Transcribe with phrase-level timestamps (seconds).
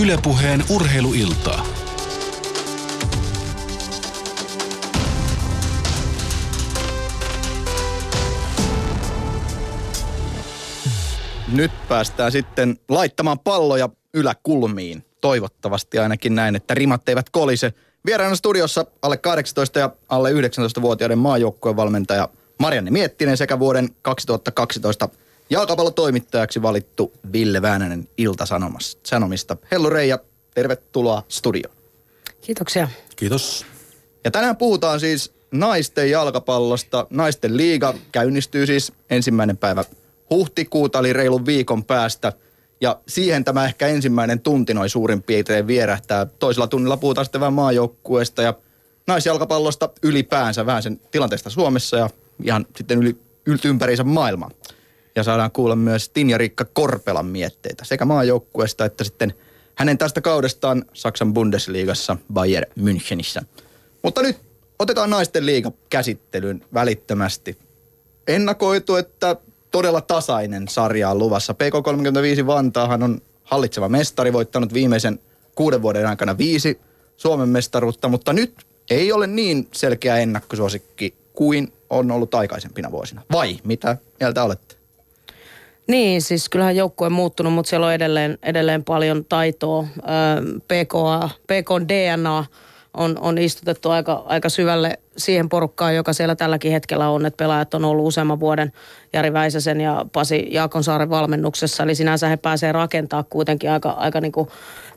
[0.00, 1.66] Ylepuheen urheiluiltaa.
[11.52, 15.04] Nyt päästään sitten laittamaan palloja yläkulmiin.
[15.20, 17.72] Toivottavasti ainakin näin, että rimat eivät kolise.
[18.06, 22.28] Vieraana studiossa alle 18 ja alle 19-vuotiaiden maajoukkueen valmentaja
[22.58, 25.08] Marianne Miettinen sekä vuoden 2012
[25.50, 29.56] jalkapallotoimittajaksi valittu Ville Väänänen Ilta-Sanomista.
[29.70, 30.18] Hellu Reija,
[30.54, 31.76] tervetuloa studioon.
[32.40, 32.88] Kiitoksia.
[33.16, 33.66] Kiitos.
[34.24, 37.06] Ja tänään puhutaan siis naisten jalkapallosta.
[37.10, 39.84] Naisten liiga käynnistyy siis ensimmäinen päivä
[40.30, 42.32] huhtikuuta, eli reilun viikon päästä.
[42.80, 46.26] Ja siihen tämä ehkä ensimmäinen tunti noin suurin piirtein vierähtää.
[46.26, 48.54] Toisella tunnilla puhutaan sitten vähän maajoukkueesta ja
[49.06, 52.10] naisjalkapallosta ylipäänsä, vähän sen tilanteesta Suomessa ja
[52.44, 53.16] ihan sitten yli,
[53.64, 54.50] ympäriinsä maailmaa.
[55.16, 59.34] Ja saadaan kuulla myös Tinja Riikka Korpelan mietteitä sekä maajoukkueesta että sitten
[59.74, 63.44] hänen tästä kaudestaan Saksan Bundesliigassa Bayern Münchenissä.
[64.02, 64.36] Mutta nyt
[64.78, 67.58] otetaan naisten liiga käsittelyyn välittömästi.
[68.28, 69.36] Ennakoitu, että
[69.70, 71.52] todella tasainen sarja on luvassa.
[71.52, 75.20] PK35 Vantaahan on hallitseva mestari, voittanut viimeisen
[75.54, 76.80] kuuden vuoden aikana viisi
[77.16, 83.22] Suomen mestaruutta, mutta nyt ei ole niin selkeä ennakkosuosikki kuin on ollut aikaisempina vuosina.
[83.32, 84.75] Vai mitä mieltä olette?
[85.86, 89.86] Niin, siis kyllähän joukkue on muuttunut, mutta siellä on edelleen, edelleen paljon taitoa.
[90.68, 92.44] PKA, PK DNA
[92.94, 97.74] on, on istutettu aika, aika syvälle siihen porukkaan, joka siellä tälläkin hetkellä on, että pelaajat
[97.74, 98.72] on ollut useamman vuoden
[99.12, 101.82] Jari Väisäsen ja Pasi Jaakonsaaren valmennuksessa.
[101.82, 104.48] Eli sinänsä he pääsee rakentaa kuitenkin aika, aika niin kuin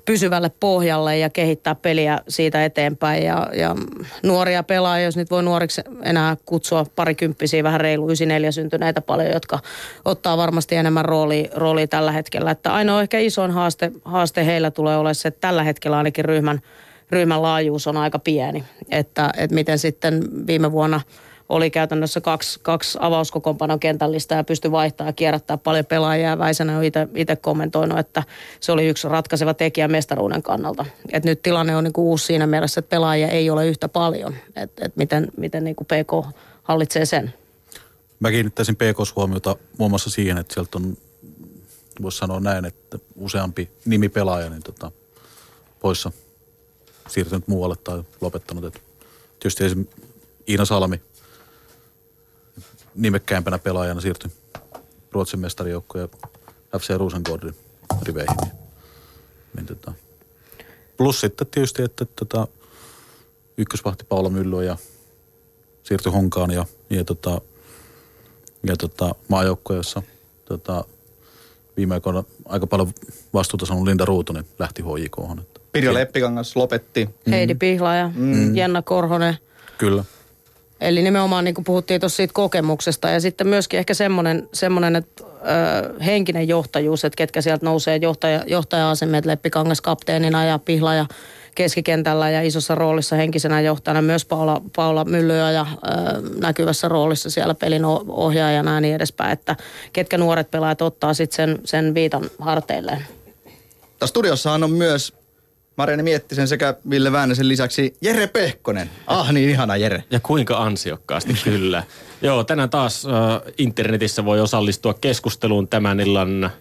[0.06, 3.26] pysyvälle pohjalle ja kehittää peliä siitä eteenpäin.
[3.26, 3.76] Ja, ja
[4.24, 9.60] nuoria pelaajia, jos nyt voi nuoriksi enää kutsua parikymppisiä, vähän reilu 94 syntyneitä paljon, jotka
[10.06, 12.52] ottaa varmasti enemmän roolia, roolia tällä hetkellä.
[12.52, 16.60] Että ainoa ehkä isoin haaste, haaste heillä tulee olemaan se, että tällä hetkellä ainakin ryhmän,
[17.12, 18.64] ryhmän laajuus on aika pieni.
[18.92, 21.02] Että, että miten sitten viime vuonna–
[21.50, 26.38] oli käytännössä kaksi, kaksi avauskokoonpanon kentällistä ja pystyi vaihtamaan ja kierrättää paljon pelaajia.
[26.38, 26.84] Väisänen on
[27.16, 28.24] itse kommentoinut, että
[28.60, 30.86] se oli yksi ratkaiseva tekijä mestaruuden kannalta.
[31.12, 34.36] Et nyt tilanne on niinku uusi siinä mielessä, että pelaajia ei ole yhtä paljon.
[34.56, 37.34] Et, et miten miten niinku PK hallitsee sen?
[38.20, 40.98] Mä kiinnittäisin PK huomiota muun muassa siihen, että sieltä on,
[42.02, 44.92] voisi sanoa näin, että useampi nimi pelaaja niin tota,
[45.80, 46.12] poissa
[47.08, 48.66] siirtynyt muualle tai lopettanut.
[48.66, 48.82] Et
[49.40, 50.10] tietysti esimerkiksi
[50.50, 51.02] Iina Salmi
[53.00, 54.32] nimekkäämpänä pelaajana siirtyi
[55.12, 56.10] Ruotsin mestarijoukkojen
[56.80, 57.56] FC Rosengårdin
[58.02, 58.38] riveihin.
[58.42, 58.54] Niin,
[59.56, 59.94] niin tota.
[60.98, 62.48] Plus sitten tietysti, että tota,
[63.58, 64.78] ykkösvahti Paula Mylly ja
[65.84, 67.42] siirtyi Honkaan ja, ja, tota,
[68.64, 70.02] ja tota, maajoukkoja, jossa
[70.46, 70.86] tota,
[71.78, 72.94] viime aikoina aika paljon
[73.34, 75.42] vastuuta saanut Linda Ruutonen lähti HJK.
[75.72, 77.10] Pirjo Leppikangas lopetti.
[77.32, 78.56] Heidi Pihlaja, mm.
[78.56, 79.38] Jenna Korhonen.
[79.78, 80.04] Kyllä.
[80.82, 85.24] Eli nimenomaan niin kuin puhuttiin tuossa siitä kokemuksesta ja sitten myöskin ehkä semmoinen, semmoinen että
[85.24, 91.06] ö, henkinen johtajuus, että ketkä sieltä nousee johtaja, johtaja-asemet, Leppikangas kapteenina ja Pihlaja
[91.56, 95.88] keskikentällä ja isossa roolissa henkisenä johtajana myös Paula, Paula Myllyä ja ö,
[96.42, 99.56] näkyvässä roolissa siellä pelin ohjaajana ja niin edespäin, että
[99.94, 103.06] ketkä nuoret pelaajat ottaa sitten sen, sen viitan harteilleen.
[104.00, 105.19] Tässä studiossahan on myös
[105.80, 108.90] Marianne Miettisen sekä Ville Väänäsen lisäksi Jere Pehkonen.
[109.08, 110.04] Ah niin, ihana Jere.
[110.12, 111.84] Ja kuinka ansiokkaasti, kyllä.
[112.22, 113.12] Joo, tänään taas äh,
[113.58, 116.52] internetissä voi osallistua keskusteluun tämän illan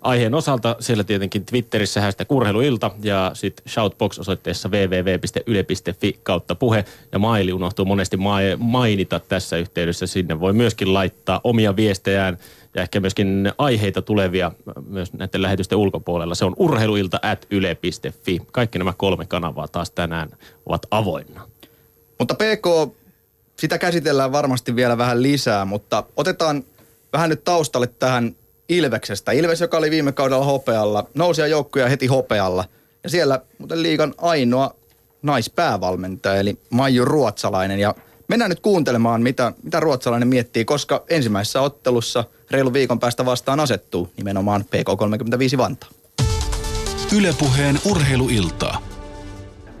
[0.00, 0.76] aiheen osalta.
[0.80, 6.84] Siellä tietenkin Twitterissä hästä kurheiluilta ja sitten shoutbox-osoitteessa www.yle.fi kautta puhe.
[7.12, 8.16] Ja maili unohtuu monesti
[8.58, 10.06] mainita tässä yhteydessä.
[10.06, 12.38] Sinne voi myöskin laittaa omia viestejään
[12.74, 14.52] ja ehkä myöskin aiheita tulevia
[14.88, 16.34] myös näiden lähetysten ulkopuolella.
[16.34, 18.38] Se on urheiluilta at yle.fi.
[18.52, 20.28] Kaikki nämä kolme kanavaa taas tänään
[20.66, 21.48] ovat avoinna.
[22.18, 22.94] Mutta PK,
[23.58, 26.64] sitä käsitellään varmasti vielä vähän lisää, mutta otetaan
[27.12, 28.34] vähän nyt taustalle tähän
[28.68, 29.32] Ilveksestä.
[29.32, 32.64] Ilves, joka oli viime kaudella hopealla, nousi joukkuja heti hopealla.
[33.04, 34.74] Ja siellä muuten liigan ainoa
[35.22, 37.78] naispäävalmentaja, eli Maiju Ruotsalainen.
[37.78, 37.94] Ja
[38.28, 44.08] mennään nyt kuuntelemaan, mitä, mitä ruotsalainen miettii, koska ensimmäisessä ottelussa reilu viikon päästä vastaan asettuu
[44.16, 45.90] nimenomaan PK35 Vantaa.
[47.16, 48.78] Ylepuheen urheiluiltaa.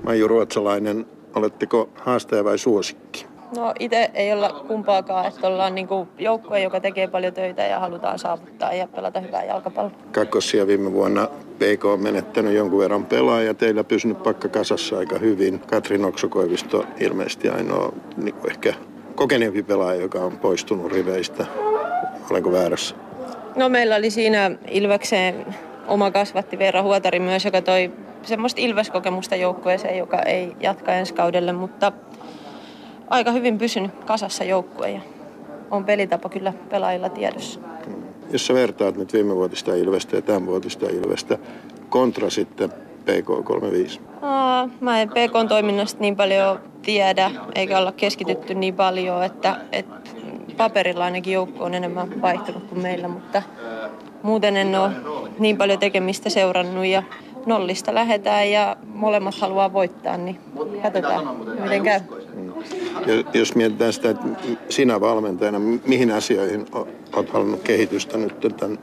[0.02, 3.26] Maiju Ruotsalainen, oletteko haastaja vai suosikki?
[3.56, 8.18] No itse ei olla kumpaakaan, että ollaan niinku joukkue, joka tekee paljon töitä ja halutaan
[8.18, 9.94] saavuttaa ja pelata hyvää jalkapalloa.
[10.12, 11.26] Kakkosia viime vuonna
[11.58, 15.58] PK on menettänyt jonkun verran pelaaja, teillä pysynyt pakka kasassa aika hyvin.
[15.58, 18.74] Katri Oksokoivisto ilmeisesti ainoa niin ehkä
[19.20, 21.46] kokeneempi pelaaja, joka on poistunut riveistä.
[22.30, 22.94] Olenko väärässä?
[23.56, 25.46] No meillä oli siinä Ilvekseen
[25.86, 31.52] oma kasvatti Veera Huotari myös, joka toi semmoista Ilves-kokemusta joukkueeseen, joka ei jatka ensi kaudelle,
[31.52, 31.92] mutta
[33.08, 35.00] aika hyvin pysynyt kasassa joukkue ja
[35.70, 37.60] on pelitapa kyllä pelaajilla tiedossa.
[38.30, 41.38] Jos sä vertaat nyt viime vuotista Ilvestä ja tämän vuotista Ilvestä
[41.88, 42.72] kontra sitten
[43.10, 44.00] PK35.
[44.22, 50.10] Aa, mä en PK-toiminnasta niin paljon tiedä, eikä olla keskitytty niin paljon, että, että
[50.56, 53.42] paperilla ainakin joukko on enemmän vaihtunut kuin meillä, mutta
[54.22, 54.90] muuten en ole
[55.38, 57.02] niin paljon tekemistä seurannut ja
[57.46, 60.38] nollista lähdetään ja molemmat haluaa voittaa, niin
[60.82, 62.00] katsotaan miten käy.
[63.06, 64.26] Ja jos mietitään sitä, että
[64.68, 66.66] sinä valmentajana, mihin asioihin
[67.12, 68.78] olet halunnut kehitystä nyt tämän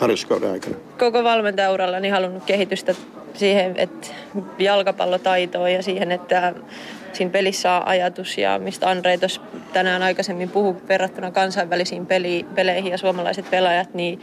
[0.00, 0.76] harjoituskauden aikana?
[0.98, 2.94] Koko valmentajaurallani halunnut kehitystä
[3.34, 4.06] siihen, että
[4.58, 6.54] jalkapallotaitoon ja siihen, että
[7.12, 9.40] siinä pelissä on ajatus ja mistä Andre tuossa
[9.72, 14.20] tänään aikaisemmin puhui verrattuna kansainvälisiin peli, peleihin ja suomalaiset pelaajat, niin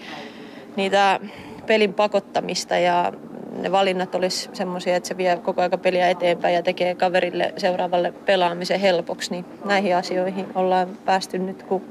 [0.75, 1.19] niitä
[1.65, 3.13] pelin pakottamista ja
[3.57, 8.13] ne valinnat olisi semmoisia, että se vie koko aika peliä eteenpäin ja tekee kaverille seuraavalle
[8.25, 11.81] pelaamisen helpoksi, niin näihin asioihin ollaan päästy nyt, kun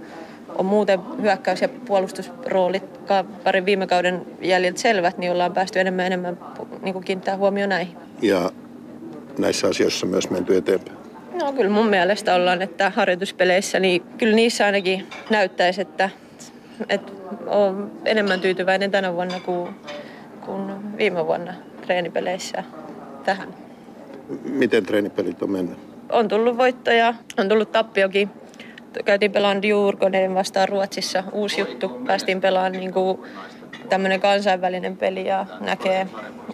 [0.58, 2.85] on muuten hyökkäys- ja puolustusroolit
[3.44, 6.38] parin viime kauden jäljiltä selvät, niin ollaan päästy enemmän enemmän
[6.82, 7.97] niin kuin kiinnittää huomioon näihin.
[8.23, 8.50] Ja
[9.38, 10.99] näissä asioissa myös menty eteenpäin?
[11.43, 16.11] No kyllä mun mielestä ollaan, että harjoituspeleissä, niin kyllä niissä ainakin näyttäisi, että,
[16.88, 17.12] että
[17.47, 19.69] on enemmän tyytyväinen tänä vuonna kuin,
[20.47, 21.55] kuin viime vuonna
[21.87, 22.64] treenipeleissä
[23.25, 23.55] tähän.
[24.44, 25.79] Miten treenipelit on mennyt?
[26.12, 28.31] On tullut voittoja, on tullut tappiokin.
[29.04, 31.25] Käytiin pelaamaan Djurgården vastaan Ruotsissa.
[31.32, 31.88] Uusi juttu.
[31.88, 33.19] Päästiin pelaamaan niin kuin
[33.88, 36.06] tämmöinen kansainvälinen peli ja näkee,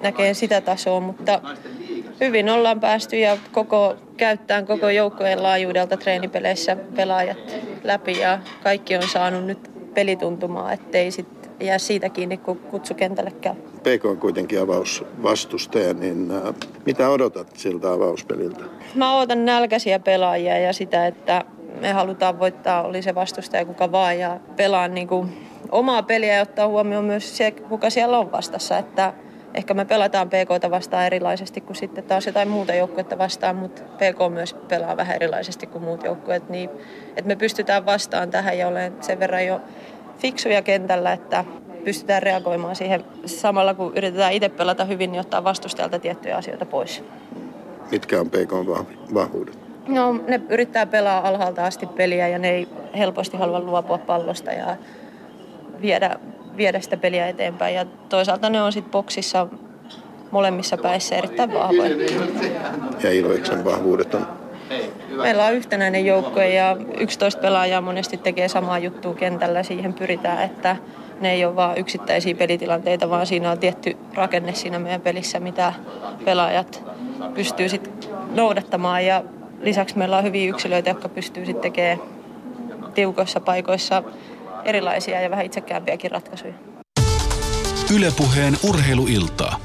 [0.02, 1.40] näkee sitä tasoa, mutta
[2.20, 7.54] hyvin ollaan päästy ja koko, käyttään koko joukkojen laajuudelta treenipeleissä pelaajat
[7.84, 13.54] läpi ja kaikki on saanut nyt pelituntumaa, ettei sit jää siitä kiinni, kun kutsukentälle käy.
[13.54, 16.54] PK on kuitenkin avausvastustaja, niin äh,
[16.86, 18.64] mitä odotat siltä avauspeliltä?
[18.94, 21.44] Mä odotan nälkäisiä pelaajia ja sitä, että
[21.80, 26.42] me halutaan voittaa, oli se vastustaja kuka vaan ja pelaa niin kuin omaa peliä ja
[26.42, 29.12] ottaa huomioon myös se, kuka siellä on vastassa, että
[29.54, 34.32] ehkä me pelataan PKta vastaan erilaisesti kuin sitten taas jotain muuta joukkuetta vastaan, mutta PK
[34.32, 36.70] myös pelaa vähän erilaisesti kuin muut joukkueet, niin
[37.08, 39.60] että me pystytään vastaan tähän ja olen sen verran jo
[40.18, 41.44] fiksuja kentällä, että
[41.84, 47.04] pystytään reagoimaan siihen samalla kun yritetään itse pelata hyvin, niin ottaa vastustajalta tiettyjä asioita pois.
[47.90, 48.52] Mitkä on PK
[49.14, 49.61] vahvuudet?
[49.88, 52.68] No ne yrittää pelaa alhaalta asti peliä ja ne ei
[52.98, 54.76] helposti halua luopua pallosta ja
[55.82, 56.16] viedä
[56.56, 57.74] viedä sitä peliä eteenpäin.
[57.74, 59.46] Ja toisaalta ne on sitten boksissa
[60.30, 61.96] molemmissa päissä erittäin vahvoja.
[63.02, 64.26] Ja Ilveksen vahvuudet on?
[65.22, 69.62] Meillä on yhtenäinen joukkue ja 11 pelaajaa monesti tekee samaa juttua kentällä.
[69.62, 70.76] Siihen pyritään, että
[71.20, 75.72] ne ei ole vain yksittäisiä pelitilanteita, vaan siinä on tietty rakenne siinä meidän pelissä, mitä
[76.24, 76.84] pelaajat
[77.34, 79.06] pystyy sitten noudattamaan.
[79.06, 79.22] Ja
[79.62, 82.00] lisäksi meillä on hyviä yksilöitä, jotka pystyy sitten tekemään
[82.94, 84.02] tiukoissa paikoissa
[84.64, 86.54] erilaisia ja vähän itsekäämpiäkin ratkaisuja.
[87.94, 89.60] Ylepuheen urheiluiltaa.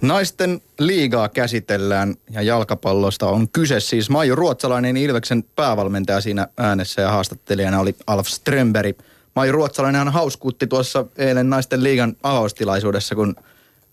[0.00, 4.10] Naisten liigaa käsitellään ja jalkapallosta on kyse siis.
[4.10, 8.98] Maiju Ruotsalainen Ilveksen päävalmentaja siinä äänessä ja haastattelijana oli Alf Strömberg.
[9.36, 13.36] Maiju Ruotsalainen hauskuutti tuossa eilen naisten liigan avaustilaisuudessa, kun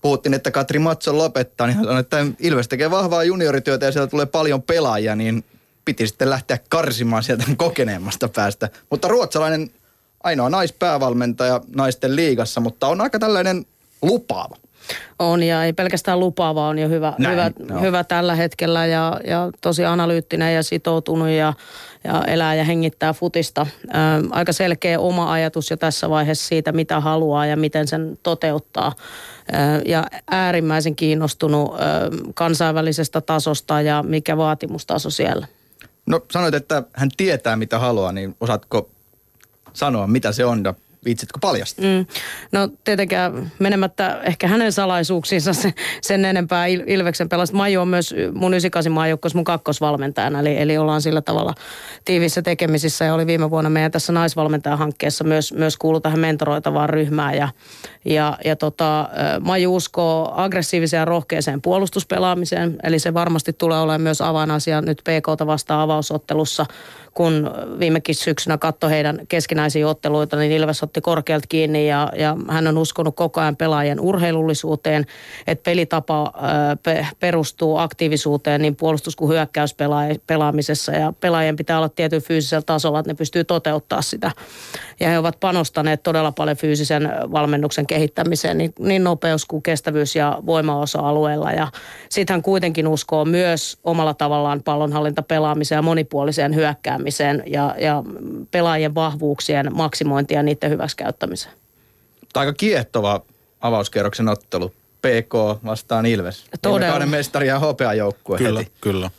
[0.01, 4.25] puhuttiin, että Katri Matson lopettaa, niin sanoi, että Ilves tekee vahvaa juniorityötä ja sieltä tulee
[4.25, 5.43] paljon pelaajia, niin
[5.85, 8.69] piti sitten lähteä karsimaan sieltä kokeneemmasta päästä.
[8.89, 9.69] Mutta ruotsalainen
[10.23, 13.65] ainoa naispäävalmentaja naisten liigassa, mutta on aika tällainen
[14.01, 14.55] lupaava.
[15.19, 17.81] On ja ei pelkästään lupaava, on jo hyvä, Näin, hyvä, no.
[17.81, 21.53] hyvä tällä hetkellä ja, ja tosi analyyttinen ja sitoutunut ja,
[22.03, 23.67] ja elää ja hengittää futista.
[23.83, 23.93] Ö,
[24.31, 28.93] aika selkeä oma ajatus jo tässä vaiheessa siitä, mitä haluaa ja miten sen toteuttaa.
[29.85, 31.71] Ja äärimmäisen kiinnostunut
[32.33, 35.47] kansainvälisestä tasosta ja mikä vaatimustaso siellä.
[36.05, 38.89] No sanoit, että hän tietää mitä haluaa, niin osaatko
[39.73, 40.63] sanoa, mitä se on
[41.07, 41.85] Viitsitkö paljastaa?
[41.85, 42.05] Mm.
[42.51, 47.57] No tietenkään menemättä ehkä hänen salaisuuksiinsa sen, sen enempää Il- Ilveksen pelasta.
[47.57, 51.53] Maiju on myös mun 98 maajoukkoissa mun kakkosvalmentajana, eli, eli ollaan sillä tavalla
[52.05, 57.35] tiivissä tekemisissä ja oli viime vuonna meidän tässä naisvalmentajahankkeessa myös, myös kuulu tähän mentoroitavaan ryhmään
[57.35, 57.49] ja,
[58.05, 59.09] ja, ja tota,
[59.39, 65.47] Maiju uskoo aggressiiviseen ja rohkeeseen puolustuspelaamiseen, eli se varmasti tulee olemaan myös avainasia nyt PKta
[65.47, 66.65] vastaan avausottelussa
[67.17, 72.67] kun viimekin syksynä katsoi heidän keskinäisiä otteluita, niin Ilves otti korkealta kiinni ja, ja hän
[72.67, 75.05] on uskonut koko ajan pelaajien urheilullisuuteen,
[75.47, 76.33] että pelitapa
[76.83, 83.11] pe, perustuu aktiivisuuteen niin puolustus- kuin hyökkäyspelaamisessa ja pelaajien pitää olla tietyn fyysisellä tasolla, että
[83.11, 84.31] ne pystyy toteuttaa sitä.
[84.99, 90.39] Ja he ovat panostaneet todella paljon fyysisen valmennuksen kehittämiseen, niin, niin nopeus kuin kestävyys ja
[90.45, 91.51] voimaosa-alueella.
[91.51, 91.67] Ja
[92.09, 97.06] sitten hän kuitenkin uskoo myös omalla tavallaan pallonhallintapelaamiseen ja monipuoliseen hyökkäämiseen
[97.45, 98.03] ja, ja
[98.51, 101.53] pelaajien vahvuuksien maksimointia ja niiden hyväksikäyttämiseen.
[102.33, 103.21] Aika kiehtova
[103.61, 104.69] avauskierroksen ottelu.
[105.01, 106.45] PK vastaan Ilves.
[106.61, 106.79] Todella.
[106.79, 108.71] Viime kauden mestari ja hopeajoukkue Kyllä, heti.
[108.81, 109.11] kyllä.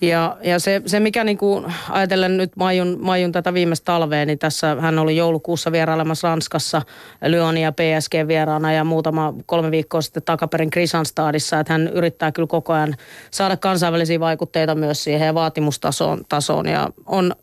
[0.00, 4.38] Ja, ja se, se, mikä niin kuin, ajatellen nyt Maijun, Maijun tätä viimeistä talvea, niin
[4.38, 6.82] tässä hän oli joulukuussa vierailemassa Ranskassa
[7.26, 12.46] Lyonin ja PSG vieraana ja muutama kolme viikkoa sitten takaperin Krisanstadissa, että hän yrittää kyllä
[12.46, 12.96] koko ajan
[13.30, 17.34] saada kansainvälisiä vaikutteita myös siihen ja vaatimustasoon tasoon ja on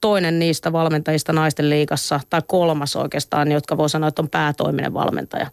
[0.00, 5.46] toinen niistä valmentajista naisten liigassa, tai kolmas oikeastaan, jotka voi sanoa, että on päätoiminen valmentaja.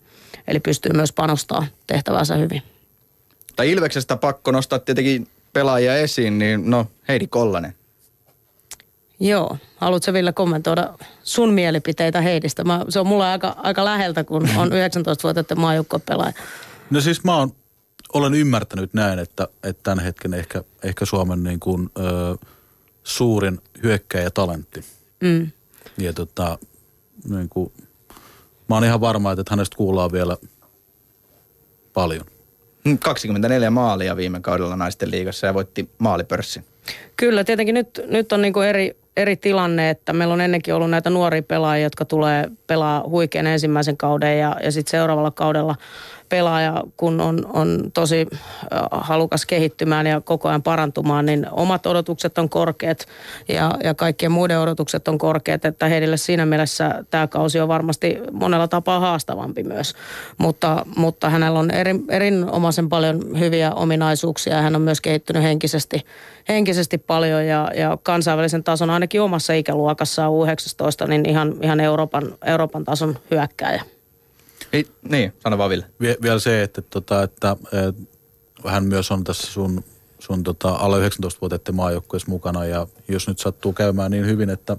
[0.47, 2.61] Eli pystyy myös panostaa tehtävänsä hyvin.
[3.55, 7.75] Tai Ilveksestä pakko nostaa tietenkin pelaajia esiin, niin no Heidi Kollanen.
[9.19, 9.57] Joo.
[9.75, 10.93] Haluatko Ville kommentoida
[11.23, 12.63] sun mielipiteitä Heidistä?
[12.63, 16.33] Mä, se on mulla aika, aika läheltä, kun on 19-vuotiaiden maajoukkuepelaaja.
[16.89, 17.51] No siis mä oon,
[18.13, 22.37] olen ymmärtänyt näin, että, että tämän hetken ehkä, ehkä Suomen niin kuin, ö,
[23.03, 24.83] suurin hyökkäjä talentti.
[25.21, 25.51] Mm.
[25.97, 26.59] Ja tota,
[27.29, 27.71] niin kuin,
[28.69, 30.37] mä oon ihan varma, että hänestä kuullaan vielä
[31.93, 32.25] paljon.
[32.99, 36.65] 24 Mm, maalia viime kaudella naisten liigassa ja voitti maalipörssin.
[37.17, 40.89] Kyllä, tietenkin nyt, nyt on niin kuin eri, eri tilanne, että meillä on ennenkin ollut
[40.89, 45.75] näitä nuoria pelaajia, jotka tulee pelaa huikean ensimmäisen kauden ja, ja sitten seuraavalla kaudella
[46.33, 48.27] pelaaja, kun on, on tosi
[48.91, 53.05] halukas kehittymään ja koko ajan parantumaan, niin omat odotukset on korkeat
[53.47, 58.17] ja, ja kaikkien muiden odotukset on korkeat, että heille siinä mielessä tämä kausi on varmasti
[58.31, 59.93] monella tapaa haastavampi myös.
[60.37, 66.05] Mutta, mutta hänellä on eri, erinomaisen paljon hyviä ominaisuuksia ja hän on myös kehittynyt henkisesti,
[66.49, 72.83] henkisesti paljon ja, ja kansainvälisen tason ainakin omassa ikäluokassaan U19, niin ihan, ihan Euroopan, Euroopan
[72.83, 73.92] tason hyökkääjä.
[74.73, 75.85] Ei, niin, sano vaan Ville.
[75.99, 77.95] Vie, vielä se, että, tota, että et,
[78.67, 79.83] hän myös on tässä sun,
[80.19, 84.77] sun tota, alle 19-vuotiaiden maajoukkueessa mukana ja jos nyt sattuu käymään niin hyvin, että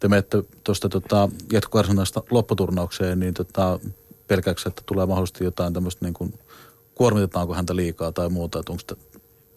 [0.00, 3.80] te menette tuosta tota, jatkokarsinasta lopputurnaukseen, niin tota,
[4.26, 6.34] pelkääkö, että tulee mahdollisesti jotain tämmöistä niin kuin,
[6.94, 8.82] kuormitetaanko häntä liikaa tai muuta, että onko,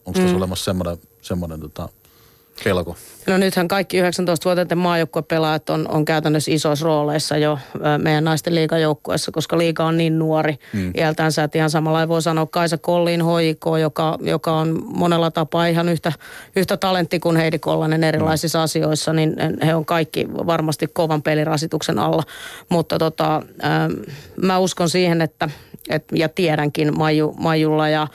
[0.05, 0.37] onko tässä Mm.
[0.37, 1.89] olemassa semmoinen, semmoinen tota,
[2.63, 2.96] pelko?
[3.27, 7.60] No nythän kaikki 19-vuotiaiden maajoukkuepelaajat on, on käytännössä isoissa rooleissa jo
[7.98, 10.91] meidän naisten liigajoukkueessa, koska liiga on niin nuori mm.
[10.98, 15.89] iältänsä, että ihan samalla voi sanoa Kaisa Kolliin HIK, joka, joka on monella tapaa ihan
[15.89, 16.12] yhtä,
[16.56, 18.63] yhtä talentti kuin Heidi Kollanen erilaisissa mm.
[18.63, 22.24] asioissa, niin he on kaikki varmasti kovan pelirasituksen alla.
[22.70, 23.91] Mutta tota, ähm,
[24.41, 25.50] mä uskon siihen, että,
[25.89, 28.08] et, ja tiedänkin Maiju, Maijulla ja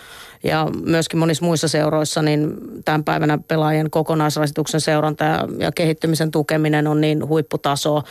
[0.47, 5.25] ja myöskin monissa muissa seuroissa, niin tämän päivänä pelaajien kokonaisrasituksen seuranta
[5.59, 8.03] ja, kehittymisen tukeminen on niin huipputasoa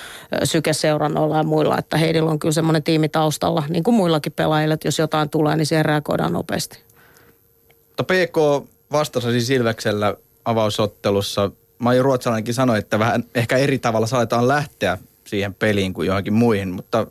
[0.41, 4.73] ö, sykeseurannoilla ja muilla, että heillä on kyllä semmoinen tiimi taustalla, niin kuin muillakin pelaajilla,
[4.73, 6.79] että jos jotain tulee, niin siihen reagoidaan nopeasti.
[7.87, 10.15] Mutta PK vastasi siis Ilveksellä
[10.45, 11.51] avausottelussa.
[11.77, 16.69] Maiju Ruotsalainenkin sanoi, että vähän ehkä eri tavalla saatetaan lähteä siihen peliin kuin johonkin muihin,
[16.69, 17.07] mutta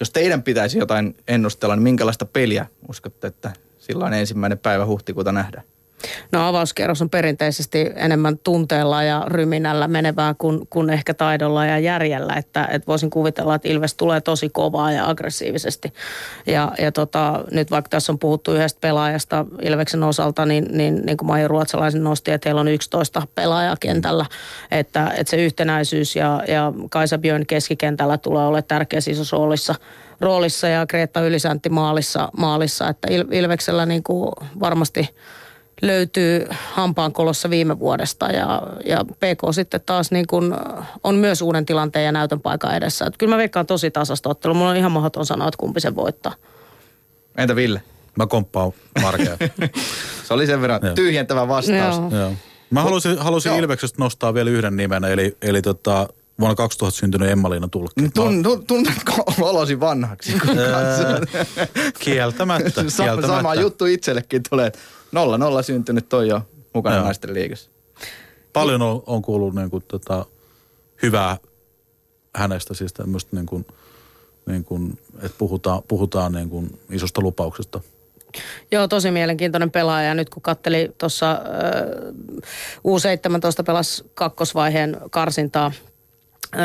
[0.00, 3.52] jos teidän pitäisi jotain ennustella, niin minkälaista peliä uskotte, että
[3.86, 5.64] silloin ensimmäinen päivä huhtikuuta nähdään?
[6.32, 12.34] No avauskierros on perinteisesti enemmän tunteella ja ryminällä menevää kuin, kuin ehkä taidolla ja järjellä.
[12.34, 15.92] Että, että voisin kuvitella, että Ilves tulee tosi kovaa ja aggressiivisesti.
[16.46, 21.16] Ja, ja tota, nyt vaikka tässä on puhuttu yhdestä pelaajasta Ilveksen osalta, niin, niin, niin
[21.16, 24.26] kuin Maija Ruotsalaisen nosti, että heillä on 11 pelaajaa kentällä.
[24.70, 29.74] Että, että se yhtenäisyys ja, ja Kaisa Björn keskikentällä tulee olemaan tärkeässä isossa roolissa
[30.20, 35.08] roolissa ja Kreetta Ylisäntti maalissa, maalissa että Il, Ilveksellä niin kuin varmasti
[35.82, 40.54] löytyy hampaankolossa viime vuodesta ja, ja PK sitten taas niin kuin
[41.04, 43.04] on myös uuden tilanteen ja näytön paikan edessä.
[43.04, 44.54] Että kyllä mä veikkaan tosi tasasta ottelu.
[44.54, 46.34] Mulla on ihan mahdoton sanoa, että kumpi sen voittaa.
[47.36, 47.82] Entä Ville?
[48.16, 49.36] Mä komppaan Markea.
[50.26, 51.96] Se oli sen verran tyhjentävä vastaus.
[51.96, 52.20] Joo.
[52.20, 52.32] Joo.
[52.70, 53.58] Mä halusin, halusin Joo.
[53.58, 56.08] Ilveksestä nostaa vielä yhden nimen, eli, eli tota,
[56.40, 58.08] vuonna 2000 syntynyt Emma-Liina Tulkki.
[58.14, 58.44] Tun,
[59.40, 60.32] olosi vanhaksi?
[61.98, 63.26] Kieltämättä, Sama, kieltämättä.
[63.26, 64.66] sama juttu itsellekin tulee.
[64.66, 64.78] että
[65.12, 66.42] Nolla nolla syntynyt toi jo
[66.74, 67.04] mukana Joo.
[67.04, 67.70] naisten liigassa.
[68.52, 70.26] Paljon on, on kuullut niin kuin, tota,
[71.02, 71.36] hyvää
[72.36, 73.66] hänestä, siis tämmöistä niin kuin,
[74.46, 77.80] niin kuin, että puhutaan, puhutaan niin kuin isosta lupauksesta.
[78.72, 80.14] Joo, tosi mielenkiintoinen pelaaja.
[80.14, 81.38] Nyt kun katteli tuossa äh,
[82.78, 85.72] U17 pelas kakkosvaiheen karsintaa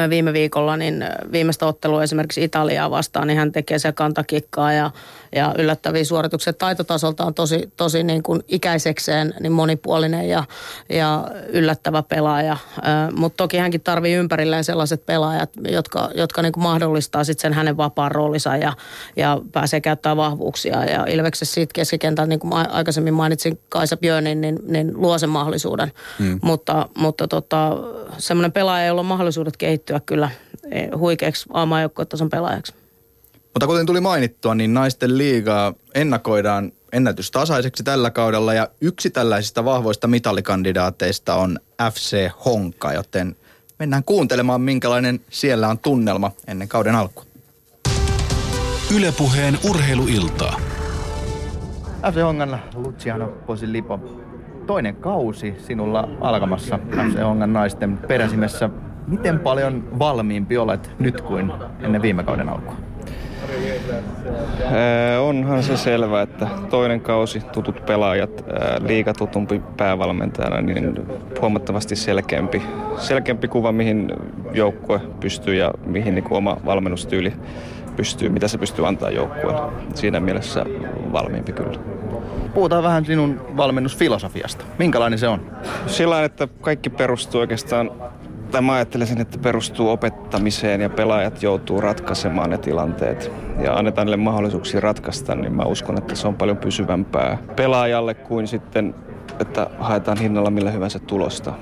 [0.09, 4.91] viime viikolla, niin viimeistä ottelua esimerkiksi Italiaa vastaan, niin hän tekee se kantakikkaa ja,
[5.35, 6.53] ja yllättäviä suorituksia.
[6.53, 10.43] Taitotasolta on tosi, tosi niin kuin ikäisekseen niin monipuolinen ja,
[10.89, 12.57] ja yllättävä pelaaja.
[13.15, 17.77] Mutta toki hänkin tarvii ympärilleen sellaiset pelaajat, jotka, jotka niin kuin mahdollistaa sitten sen hänen
[17.77, 18.73] vapaan roolinsa ja,
[19.15, 20.85] ja pääsee käyttämään vahvuuksia.
[20.85, 25.91] Ja Ilveksessä siitä keskikentältä, niin kuin aikaisemmin mainitsin Kaisa Björnin, niin, niin luo sen mahdollisuuden.
[26.19, 26.39] Hmm.
[26.41, 27.77] Mutta, mutta tota,
[28.17, 30.29] semmoinen pelaaja, jolla on mahdollisuudet kehittyä kyllä
[30.71, 32.80] e, huikeaksi aamajoukkoitason pelaajaksi.
[33.53, 40.07] Mutta kuten tuli mainittua, niin naisten liigaa ennakoidaan ennätystasaiseksi tällä kaudella ja yksi tällaisista vahvoista
[40.07, 41.59] mitallikandidaateista on
[41.93, 43.35] FC Honka, joten
[43.79, 47.25] mennään kuuntelemaan minkälainen siellä on tunnelma ennen kauden alkua.
[48.95, 50.59] Ylepuheen urheiluiltaa.
[52.11, 53.99] FC Hongan Luciano Posilipo.
[54.67, 56.79] Toinen kausi sinulla alkamassa
[57.09, 58.69] FC Hongan naisten peräsimessä
[59.07, 62.90] Miten paljon valmiimpi olet nyt kuin ennen viime kauden alkua?
[65.21, 68.45] Onhan se selvä, että toinen kausi, tutut pelaajat,
[68.79, 71.07] liikatutumpi päävalmentajana, niin
[71.41, 72.61] huomattavasti selkeämpi,
[72.97, 74.11] selkeämpi kuva, mihin
[74.53, 77.33] joukkue pystyy ja mihin niin oma valmennustyyli
[77.95, 79.61] pystyy, mitä se pystyy antaa joukkueelle.
[79.93, 80.65] Siinä mielessä
[81.11, 81.79] valmiimpi kyllä.
[82.53, 84.65] Puhutaan vähän sinun valmennusfilosofiasta.
[84.77, 85.51] Minkälainen se on?
[85.87, 87.91] Sillä että kaikki perustuu oikeastaan
[88.51, 93.31] tai mä ajattelisin, että perustuu opettamiseen ja pelaajat joutuu ratkaisemaan ne tilanteet
[93.63, 98.47] ja annetaan niille mahdollisuuksia ratkaista, niin mä uskon, että se on paljon pysyvämpää pelaajalle kuin
[98.47, 98.95] sitten,
[99.39, 101.53] että haetaan hinnalla millä hyvänsä tulosta.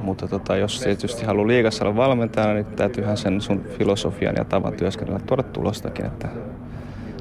[0.00, 4.72] Mutta tota, jos tietysti haluaa liigassa olla valmentajana, niin täytyyhän sen sun filosofian ja tavan
[4.72, 6.28] työskennellä tuoda tulostakin, että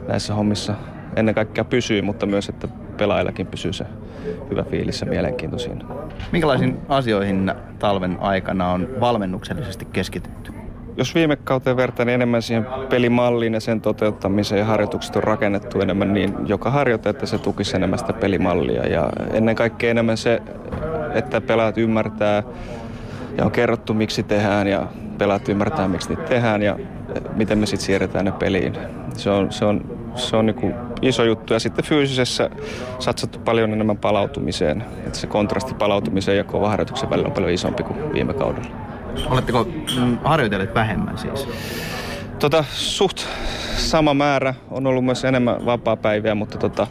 [0.07, 0.73] näissä hommissa
[1.15, 3.85] ennen kaikkea pysyy, mutta myös, että pelaajillakin pysyy se
[4.49, 5.85] hyvä fiilis ja mielenkiinto siinä.
[6.31, 10.51] Minkälaisiin asioihin talven aikana on valmennuksellisesti keskitytty?
[10.97, 15.81] Jos viime kauteen vertaa, niin enemmän siihen pelimalliin ja sen toteuttamiseen ja harjoitukset on rakennettu
[15.81, 18.87] enemmän niin joka harjoite, että se tukisi enemmän sitä pelimallia.
[18.87, 20.41] Ja ennen kaikkea enemmän se,
[21.13, 22.43] että pelaat ymmärtää
[23.37, 24.87] ja on kerrottu miksi tehdään ja
[25.17, 26.79] pelaat ymmärtää miksi niitä tehdään ja
[27.35, 28.77] miten me sitten siirretään ne peliin.
[29.13, 31.53] Se on, se on, se on niin iso juttu.
[31.53, 32.49] Ja sitten fyysisessä
[32.99, 34.83] satsattu paljon enemmän palautumiseen.
[35.05, 38.67] Että se kontrasti palautumiseen ja kova harjoituksen välillä on paljon isompi kuin viime kaudella.
[39.29, 39.67] Oletteko
[39.99, 41.47] mm, harjoitelleet vähemmän siis?
[42.39, 43.21] Tota, suht
[43.77, 44.53] sama määrä.
[44.71, 46.87] On ollut myös enemmän vapaa-päiviä, mutta tota,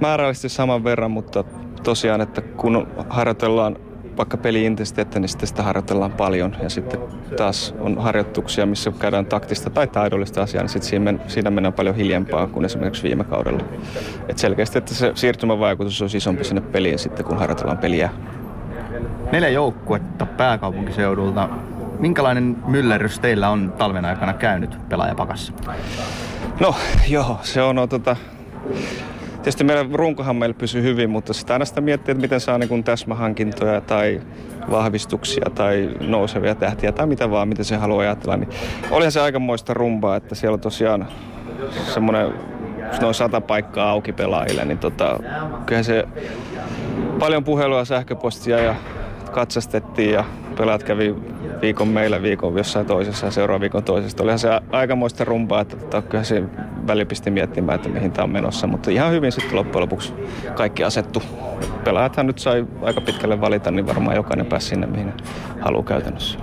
[0.00, 1.44] määrällisesti saman verran, mutta
[1.82, 3.76] tosiaan, että kun harjoitellaan
[4.18, 6.56] vaikka peliintensiteettä, niin sitten sitä harjoitellaan paljon.
[6.62, 7.00] Ja sitten
[7.36, 11.96] taas on harjoituksia, missä käydään taktista tai taidollista asiaa, niin sitten siinä, siinä mennään paljon
[11.96, 13.64] hiljempaa kuin esimerkiksi viime kaudella.
[14.28, 18.10] Et selkeästi, että se siirtymävaikutus on isompi sinne peliin sitten, kun harjoitellaan peliä.
[19.32, 21.48] Neljä joukkuetta pääkaupunkiseudulta.
[21.98, 25.52] Minkälainen myllerrys teillä on talven aikana käynyt pelaajapakassa?
[26.60, 26.74] No
[27.08, 28.16] joo, se on, on tota,
[29.38, 32.84] Tietysti meidän runkohan meillä pysyy hyvin, mutta sitä aina sitä miettii, että miten saa niin
[32.84, 34.20] täsmähankintoja tai
[34.70, 38.36] vahvistuksia tai nousevia tähtiä tai mitä vaan, miten se haluaa ajatella.
[38.36, 38.48] Niin
[38.90, 41.08] olihan se aikamoista rumbaa, että siellä on tosiaan
[41.94, 42.32] semmoinen
[43.00, 45.18] noin sata paikkaa auki pelaajille, niin tota,
[45.66, 46.04] kyllähän se
[47.18, 48.74] paljon puhelua sähköpostia ja
[49.32, 50.24] katsastettiin ja
[50.56, 51.14] pelaat kävi
[51.60, 54.22] viikon meillä, viikon jossain toisessa ja seuraavan viikon toisesta.
[54.22, 56.42] Olihan se aikamoista rumpaa, että tota, kyllä se
[56.86, 58.66] väli pisti miettimään, että mihin tämä on menossa.
[58.66, 60.12] Mutta ihan hyvin sitten loppujen lopuksi
[60.54, 61.22] kaikki asettu.
[61.84, 65.12] Pelaajathan nyt sai aika pitkälle valita, niin varmaan jokainen pääsi sinne, mihin
[65.60, 66.38] haluaa käytännössä.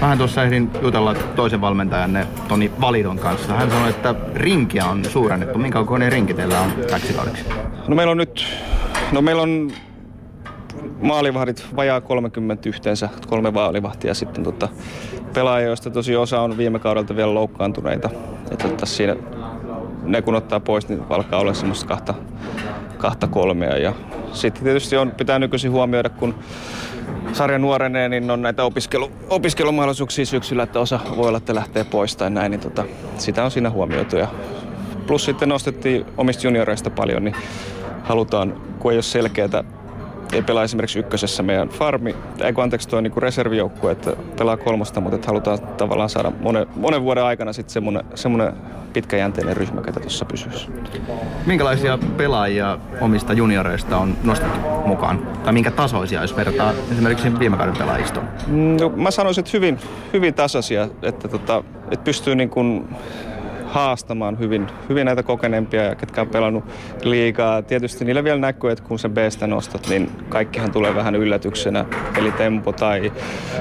[0.00, 3.54] Vähän tuossa ehdin jutella toisen valmentajanne Toni Validon kanssa.
[3.54, 5.58] Hän sanoi, että rinkiä on suurennettu.
[5.58, 7.44] Minkä kokoinen rinki teillä on täksi kaudeksi?
[7.88, 8.46] No meillä on nyt,
[9.12, 9.70] no meillä on
[11.02, 14.68] maalivahdit vajaa 30 yhteensä, kolme maalivahtia sitten tota,
[15.34, 18.10] pelaajia, joista tosi osa on viime kaudelta vielä loukkaantuneita.
[18.50, 19.16] että tota, siinä,
[20.02, 22.14] ne kun ottaa pois, niin alkaa olla semmoista kahta,
[22.98, 23.76] kahta kolmea.
[23.76, 23.92] Ja
[24.32, 26.34] sitten tietysti on, pitää nykyisin huomioida, kun
[27.32, 32.16] sarja nuorenee, niin on näitä opiskelu, opiskelumahdollisuuksia syksyllä, että osa voi olla, että lähtee pois
[32.16, 32.84] tai näin, niin tota,
[33.18, 34.16] sitä on siinä huomioitu.
[34.16, 34.28] Ja
[35.06, 37.36] plus sitten nostettiin omista junioreista paljon, niin
[38.02, 39.64] halutaan, kun ei ole selkeää
[40.32, 45.00] ei pelaa esimerkiksi ykkösessä meidän farmi, ei kun anteeksi tuo niin reservijoukkue, että pelaa kolmosta,
[45.00, 48.52] mutta että halutaan tavallaan saada monen, monen vuoden aikana sitten semmoinen, semmoinen
[48.92, 50.68] pitkäjänteinen ryhmä, ketä tuossa pysyisi.
[51.46, 55.26] Minkälaisia pelaajia omista junioreista on nostettu mukaan?
[55.44, 58.28] Tai minkä tasoisia, jos verrataan esimerkiksi viime kauden pelaajistoon?
[58.80, 59.78] No, mä sanoisin, että hyvin,
[60.12, 62.88] hyvin tasaisia, että, tota, että pystyy niin kuin
[63.68, 66.64] haastamaan hyvin, hyvin näitä kokeneempia ketkä on pelannut
[67.02, 67.62] liikaa.
[67.62, 71.84] Tietysti niillä vielä näkyy, että kun se B-stä nostat, niin kaikkihan tulee vähän yllätyksenä.
[72.18, 73.12] Eli tempo tai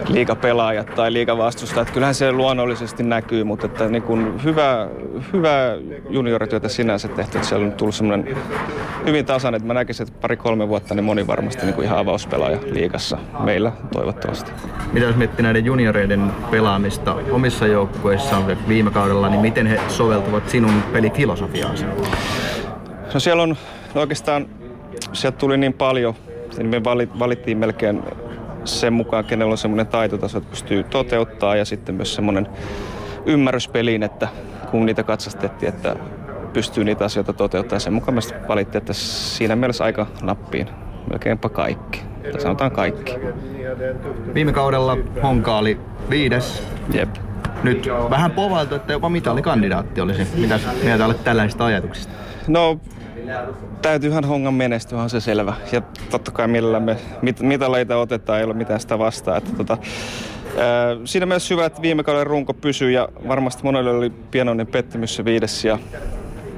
[0.08, 1.92] liikapelaajat tai liikavastustajat.
[1.92, 4.88] Kyllähän se luonnollisesti näkyy, mutta että niin kuin hyvä,
[5.34, 5.78] hyvä
[6.10, 7.38] juniorityötä sinänsä tehty.
[7.38, 8.38] Että siellä on tullut semmoinen
[9.06, 12.58] hyvin tasainen, että mä näkisin, että pari-kolme vuotta niin moni varmasti niin kuin ihan avauspelaaja
[12.72, 14.52] liikassa meillä toivottavasti.
[14.94, 20.84] Mitä jos miettii näiden junioreiden pelaamista omissa joukkueissaan viime kaudella, niin miten he soveltuvat sinun
[20.94, 21.86] pelifilosofiaasi?
[23.14, 23.58] No siellä on
[23.96, 24.48] no oikeastaan,
[25.14, 26.14] sieltä tuli niin paljon,
[26.58, 26.84] niin me
[27.20, 28.04] valittiin melkein
[28.66, 32.48] sen mukaan, kenellä on semmoinen taitotaso, että pystyy toteuttaa ja sitten myös semmoinen
[33.26, 34.28] ymmärrys peliin, että
[34.72, 35.96] kun niitä katsastettiin, että
[36.54, 37.82] pystyy niitä asioita toteuttamaan.
[37.82, 40.70] Sen mukaan myös valittiin, että siinä mielessä aika nappiin
[41.10, 42.02] melkeinpä kaikki.
[42.32, 43.14] Tai sanotaan kaikki.
[44.34, 45.80] Viime kaudella Honka oli
[46.10, 46.64] viides.
[46.94, 47.10] Jep.
[47.64, 50.28] Nyt vähän povailtu, että jopa mitalikandidaatti olisi.
[50.36, 52.14] Mitä mieltä olet tällaisista ajatuksista?
[52.48, 52.80] No,
[53.82, 55.54] täytyyhän hongan menestyä, on se selvä.
[55.72, 59.38] Ja totta kai millä me mit, mitaleita otetaan, ei ole mitään sitä vastaa.
[59.38, 59.78] Että tota,
[60.58, 65.16] ää, siinä myös hyvä, että viime kauden runko pysyy ja varmasti monelle oli pienoinen pettymys
[65.16, 65.66] se viides.
[65.66, 65.80] Ja,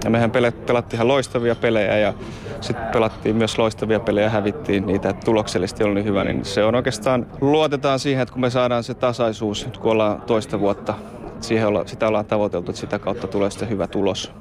[0.03, 2.13] ja mehän pelattiin ihan loistavia pelejä ja
[2.61, 6.23] sitten pelattiin myös loistavia pelejä ja hävittiin niitä, että tuloksellisesti oli niin hyvä.
[6.23, 10.21] Niin se on oikeastaan, luotetaan siihen, että kun me saadaan se tasaisuus, nyt kun ollaan
[10.21, 10.93] toista vuotta,
[11.41, 14.31] siihen olla, sitä ollaan tavoiteltu, että sitä kautta tulee sitten hyvä tulos.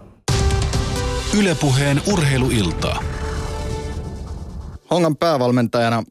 [1.38, 3.02] Ylepuheen urheiluiltaa.
[4.90, 6.02] Hongan päävalmentajana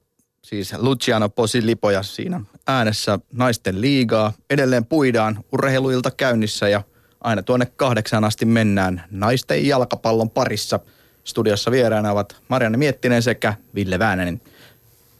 [0.44, 4.34] siis Luciano Posilipoja siinä äänessä naisten liigaa.
[4.50, 6.82] Edelleen puidaan urheiluilta käynnissä ja
[7.28, 10.80] aina tuonne kahdeksaan asti mennään naisten jalkapallon parissa.
[11.24, 14.42] Studiossa vieraana ovat Marianne Miettinen sekä Ville Väänänen.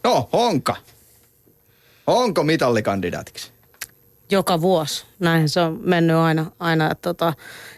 [0.04, 0.76] No, Honka.
[2.08, 3.52] Onko mitallikandidaatiksi?
[4.32, 5.06] Joka vuosi.
[5.20, 6.52] Näin se on mennyt aina.
[6.60, 7.34] aina tota,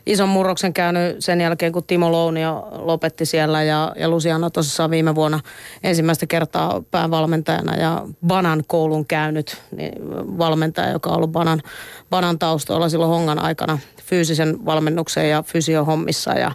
[0.10, 5.16] ison murroksen käynyt sen jälkeen, kun Timo Lounio lopetti siellä ja, ja Luciano tosissaan viime
[5.16, 5.40] vuonna
[5.84, 9.94] ensimmäistä kertaa päävalmentajana ja Banan koulun käynyt niin
[10.38, 11.62] valmentaja, joka on ollut Banan,
[12.10, 16.52] Banan taustoilla silloin Hongan aikana fyysisen valmennuksen ja fysiohommissa ja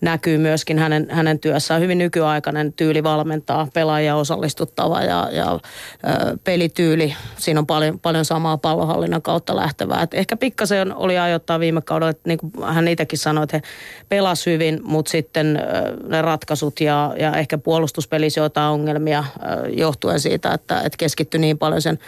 [0.00, 5.58] näkyy myöskin hänen, hänen työssään hyvin nykyaikainen tyyli valmentaa, pelaajia osallistuttava ja, ja ö,
[6.44, 7.14] pelityyli.
[7.38, 10.02] Siinä on paljon, paljon samaa pallohallinnan kautta lähtevää.
[10.02, 13.62] Et ehkä pikkasen oli ajoittaa viime kaudella, että niin hän itsekin että he
[14.08, 15.58] pelas hyvin, mutta sitten
[16.08, 19.24] ne ratkaisut ja, ja ehkä puolustuspelissä jotain ongelmia
[19.68, 21.98] johtuen siitä, että, että keskittyi niin paljon sen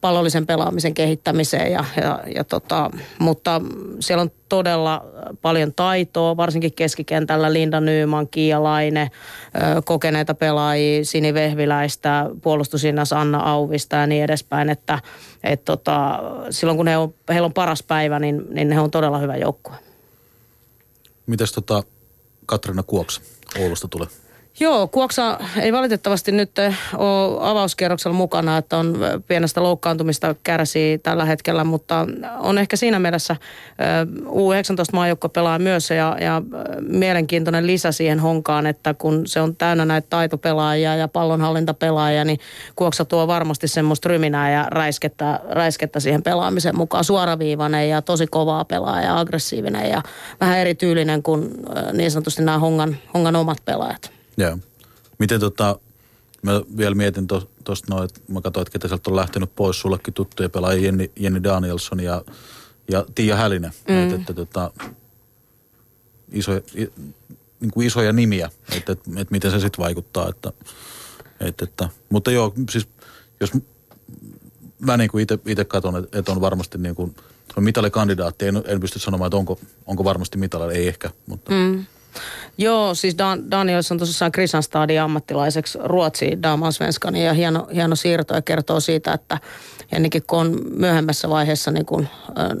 [0.00, 1.72] pallollisen pelaamisen kehittämiseen.
[1.72, 3.60] Ja, ja, ja tota, mutta
[4.00, 5.04] siellä on todella
[5.42, 9.10] paljon taitoa, varsinkin keskikentällä Linda Nyyman, Kiia Laine,
[9.84, 14.70] kokeneita pelaajia, Sini Vehviläistä, puolustusinnas Anna Auvista ja niin edespäin.
[14.70, 14.98] Että
[15.44, 19.18] et tota, silloin kun he on, heillä on paras päivä, niin, niin he on todella
[19.18, 19.85] hyvä joukkue.
[21.26, 21.82] Mites tota
[22.46, 23.20] Katrina Kuoks
[23.58, 24.08] Oulusta tulee?
[24.60, 26.50] Joo, Kuoksa ei valitettavasti nyt
[26.96, 32.06] ole avauskierroksella mukana, että on pienestä loukkaantumista kärsii tällä hetkellä, mutta
[32.38, 33.36] on ehkä siinä mielessä
[34.24, 36.42] U19 maajokko pelaa myös ja, ja
[36.88, 42.38] mielenkiintoinen lisä siihen honkaan, että kun se on täynnä näitä taitopelaajia ja pallonhallintapelaajia, niin
[42.76, 47.04] Kuoksa tuo varmasti semmoista ryminää ja räiskettä, räiskettä siihen pelaamiseen mukaan.
[47.04, 50.02] Suoraviivainen ja tosi kovaa pelaaja, aggressiivinen ja
[50.40, 51.50] vähän erityylinen kuin
[51.92, 54.15] niin sanotusti nämä hongan, hongan omat pelaajat.
[54.36, 54.58] Joo.
[55.18, 55.78] Miten tota,
[56.42, 57.26] mä vielä mietin
[57.64, 61.10] tuosta noin, että mä katsoin, että ketä sieltä on lähtenyt pois, sullekin tuttuja pelaajia, Jenni,
[61.16, 62.22] Jenni Danielson ja,
[62.90, 63.72] ja Tiia Hälinen.
[63.88, 64.02] Mm.
[64.02, 64.70] Että, että tota,
[66.32, 66.60] isoja,
[67.60, 70.28] niin kuin isoja nimiä, että, että, että miten se sitten vaikuttaa.
[70.28, 70.52] Että,
[71.40, 72.88] että, että, mutta joo, siis
[73.40, 73.52] jos
[74.80, 77.16] mä niin kuin itse katson, että, että on varmasti niin kuin,
[77.56, 78.46] on mitalikandidaatti.
[78.46, 81.52] En, en pysty sanomaan, että onko, onko varmasti mitalla, ei ehkä, mutta...
[81.52, 81.84] Mm.
[82.58, 88.42] Joo, siis Dan, Daniels on tosissaan Kristianstadin ammattilaiseksi Ruotsiin Damansvenskani ja hieno, hieno siirto ja
[88.42, 89.38] kertoo siitä, että
[89.92, 92.08] Jennikin kun on myöhemmässä vaiheessa niin kuin,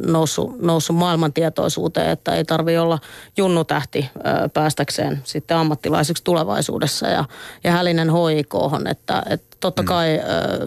[0.06, 2.98] noussut, noussut maailmantietoisuuteen, että ei tarvi olla
[3.36, 4.10] junnutähti
[4.54, 7.06] päästäkseen sitten ammattilaiseksi tulevaisuudessa.
[7.06, 7.24] Ja,
[7.64, 8.54] ja Hälinen HIK,
[8.90, 9.86] että, että totta mm.
[9.86, 10.20] kai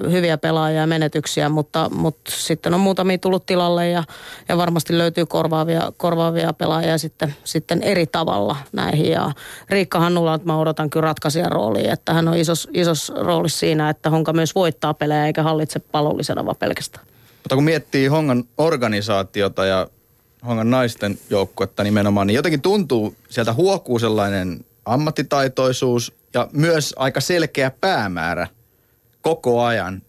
[0.03, 0.11] mm.
[0.11, 4.03] hyviä pelaajia ja menetyksiä, mutta, mutta sitten on muutamia tullut tilalle ja,
[4.49, 9.11] ja varmasti löytyy korvaavia, korvaavia pelaajia sitten, sitten eri tavalla näihin.
[9.11, 9.31] Ja
[9.69, 14.09] Riikka Hannula, mä odotan kyllä ratkaisijan roolia, että hän on isos, isos rooli siinä, että
[14.09, 17.05] Honka myös voittaa pelejä eikä hallitse pallollisena vaan pelkästään.
[17.43, 19.87] Mutta kun miettii Hongan organisaatiota ja
[20.47, 27.71] Hongan naisten joukkuetta nimenomaan, niin jotenkin tuntuu, sieltä huokuu sellainen ammattitaitoisuus ja myös aika selkeä
[27.81, 28.47] päämäärä–
[29.21, 30.01] koko ajan.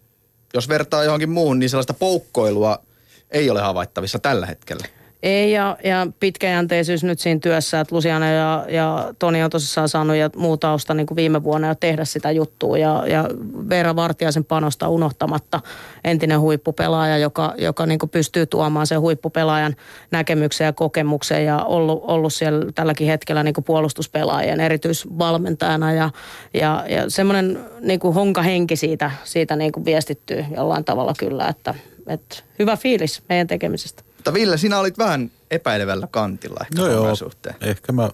[0.54, 2.82] Jos vertaa johonkin muuhun, niin sellaista poukkoilua
[3.30, 4.86] ei ole havaittavissa tällä hetkellä.
[5.22, 10.16] Ei, ja, ja pitkäjänteisyys nyt siinä työssä, että Luciana ja, ja Toni on tosissaan saanut
[10.16, 12.78] ja muu tausta niin kuin viime vuonna jo tehdä sitä juttua.
[12.78, 13.28] Ja, ja
[13.68, 15.60] Veera Vartiaisen panosta unohtamatta
[16.04, 19.76] entinen huippupelaaja, joka, joka niin kuin pystyy tuomaan sen huippupelaajan
[20.10, 25.92] näkemyksen ja kokemuksen ja ollut, ollut siellä tälläkin hetkellä niin kuin puolustuspelaajien erityisvalmentajana.
[25.92, 26.10] Ja,
[26.54, 31.74] ja, ja semmoinen niin kuin honkahenki siitä, siitä niin kuin viestittyy jollain tavalla kyllä, että,
[32.06, 34.09] että hyvä fiilis meidän tekemisestä.
[34.20, 37.54] Mutta Ville, sinä olit vähän epäilevällä kantilla ehkä No joo, suhteen.
[37.60, 38.10] ehkä mä,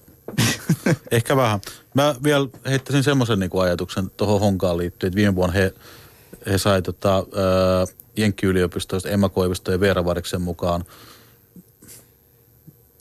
[1.10, 1.60] ehkä vähän.
[1.94, 5.74] Mä vielä heittäisin semmoisen niinku ajatuksen tuohon Honkaan liittyen, että viime vuonna he,
[6.50, 7.24] he sai tota, ää,
[8.16, 10.84] Jenkki-yliopistoista Emma Koivisto ja Veera Variksen mukaan.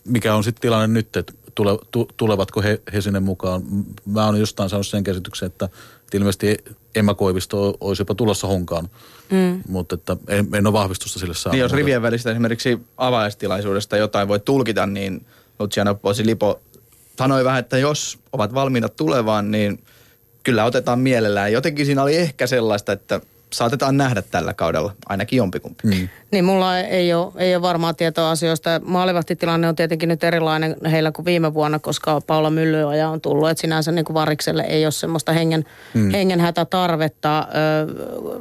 [0.06, 3.62] Mikä on sitten tilanne nyt, että tule, tu, tulevatko he, he sinne mukaan?
[4.06, 6.58] Mä oon jostain saanut sen käsityksen, että, että ilmeisesti
[6.96, 8.90] Emma Koivisto olisi jopa tulossa Honkaan.
[9.32, 9.64] Mm.
[9.68, 11.54] Mutta että en, en ole vahvistusta sille saanut.
[11.54, 15.26] Niin jos rivien välistä esimerkiksi avajaistilaisuudesta jotain voi tulkita, niin
[15.60, 16.62] Luciano Posilipo
[17.18, 19.84] sanoi vähän, että jos ovat valmiina tulevaan, niin
[20.44, 21.52] kyllä otetaan mielellään.
[21.52, 23.22] Jotenkin siinä oli ehkä sellaista, että
[23.54, 25.84] saatetaan nähdä tällä kaudella ainakin jompikumpi.
[25.88, 26.10] Mm.
[26.36, 28.82] Niin mulla ei ole, ei ole varmaa tietoa asioista.
[28.84, 33.50] Maalivahtitilanne on tietenkin nyt erilainen heillä kuin viime vuonna, koska Paula Myllyoja on tullut.
[33.50, 36.12] Että sinänsä niin kuin Varikselle ei ole semmoista hengen, mm.
[36.12, 37.40] hengenhätä tarvetta.
[37.40, 37.46] Ö,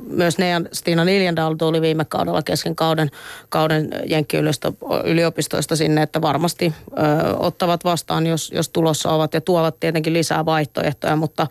[0.06, 3.10] myös Nean Stina Liljendal tuli viime kaudella kesken kauden,
[3.48, 10.12] kauden Jenkki-yliopistoista sinne, että varmasti ö, ottavat vastaan, jos, jos tulossa ovat ja tuovat tietenkin
[10.12, 11.16] lisää vaihtoehtoja.
[11.16, 11.46] Mutta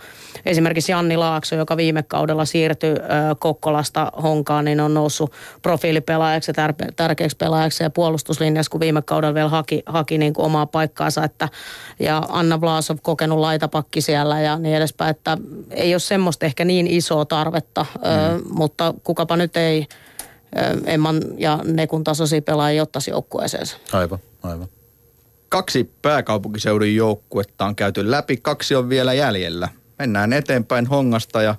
[0.46, 2.96] esimerkiksi Janni Laakso, joka viime kaudella siirtyi ö,
[3.40, 5.32] Kokkolasta Honkaan, niin on noussut
[6.34, 10.46] profiilipelaajaksi ja tär- tärkeäksi pelaajaksi ja puolustuslinjassa, kun viime kaudella vielä haki, haki niin kuin
[10.46, 11.24] omaa paikkaansa.
[11.24, 11.50] Että,
[12.00, 15.38] ja Anna Vlasov kokenut laitapakki siellä ja niin edespäin, että
[15.72, 18.02] ei ole semmoista ehkä niin isoa tarvetta, mm.
[18.04, 19.88] ö, mutta kukapa nyt ei
[20.58, 23.78] ö, Emman ja Nekun tasoisia pelaajia ottaisi joukkueeseensa.
[23.94, 24.68] Aivan, aivan.
[25.50, 29.70] Kaksi pääkaupunkiseudun joukkuetta on käyty läpi, kaksi on vielä jäljellä.
[30.00, 31.56] Mennään eteenpäin Hongasta ja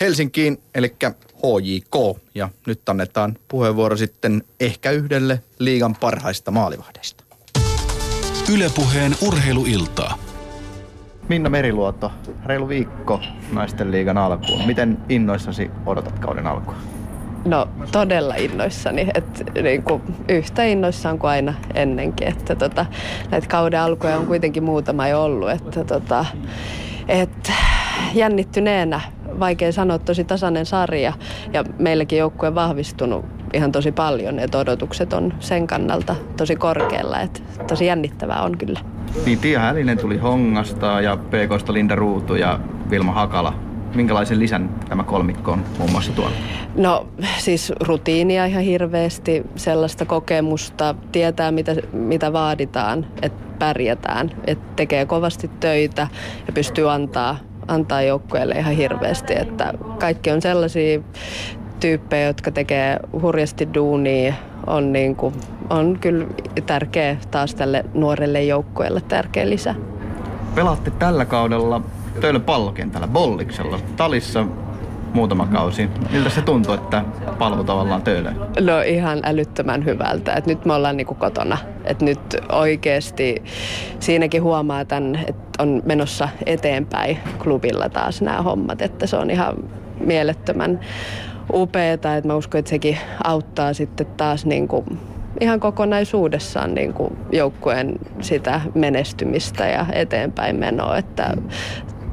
[0.00, 0.96] Helsinkiin, eli
[1.44, 2.20] HJK.
[2.34, 7.24] Ja nyt annetaan puheenvuoro sitten ehkä yhdelle liigan parhaista maalivahdeista.
[8.54, 10.18] Ylepuheen urheiluiltaa.
[11.28, 12.12] Minna Meriluoto,
[12.46, 13.20] reilu viikko
[13.52, 14.66] naisten liigan alkuun.
[14.66, 16.74] Miten innoissasi odotat kauden alkua?
[17.44, 22.86] No todella innoissani, että niin kuin yhtä innoissaan kuin aina ennenkin, että tota,
[23.30, 26.24] näitä kauden alkuja on kuitenkin muutama jo ollut, että tota,
[27.08, 27.52] et
[28.14, 29.00] jännittyneenä,
[29.40, 31.12] vaikea sanoa, tosi tasainen sarja
[31.52, 37.20] ja meilläkin joukkue on vahvistunut ihan tosi paljon, että odotukset on sen kannalta tosi korkealla,
[37.20, 38.80] että tosi jännittävää on kyllä.
[39.26, 43.54] Niin Tia Hälinen tuli Hongasta ja PKsta Linda Ruutu ja Vilma Hakala.
[43.94, 46.34] Minkälaisen lisän tämä kolmikko on muun muassa tuonut?
[46.76, 47.06] No
[47.38, 55.50] siis rutiinia ihan hirveästi, sellaista kokemusta, tietää mitä, mitä vaaditaan, että pärjätään, että tekee kovasti
[55.60, 56.08] töitä
[56.46, 57.38] ja pystyy antaa,
[57.68, 61.00] antaa joukkueelle ihan hirveästi, että kaikki on sellaisia
[61.80, 64.34] tyyppejä, jotka tekee hurjasti duunia,
[64.66, 65.34] on, niin kuin,
[65.70, 66.26] on kyllä
[66.66, 69.74] tärkeä taas tälle nuorelle joukkueelle tärkeä lisä.
[70.54, 71.80] Pelaatte tällä kaudella
[72.20, 74.46] Töölön pallokentällä, Bolliksella, Talissa
[75.14, 75.88] muutama kausi.
[76.12, 77.04] Miltä se tuntuu, että
[77.38, 78.36] palvelu tavallaan Töölöön?
[78.60, 80.34] No ihan älyttömän hyvältä.
[80.34, 81.58] Et nyt me ollaan niinku kotona.
[81.84, 83.42] Et nyt oikeasti
[84.00, 88.82] siinäkin huomaa tämän, että on menossa eteenpäin klubilla taas nämä hommat.
[88.82, 89.54] Että se on ihan
[90.00, 90.80] mielettömän
[91.52, 92.16] upeeta.
[92.16, 94.84] Et mä uskon, että sekin auttaa sitten taas niinku
[95.40, 100.96] ihan kokonaisuudessaan niin kuin joukkueen sitä menestymistä ja eteenpäin menoa.
[100.96, 101.36] Että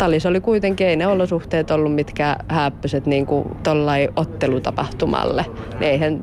[0.01, 5.45] Talis oli kuitenkin, ei ne olosuhteet ollut mitkä hääppöiset niin kuin tollai ottelutapahtumalle.
[5.81, 6.19] Eihän,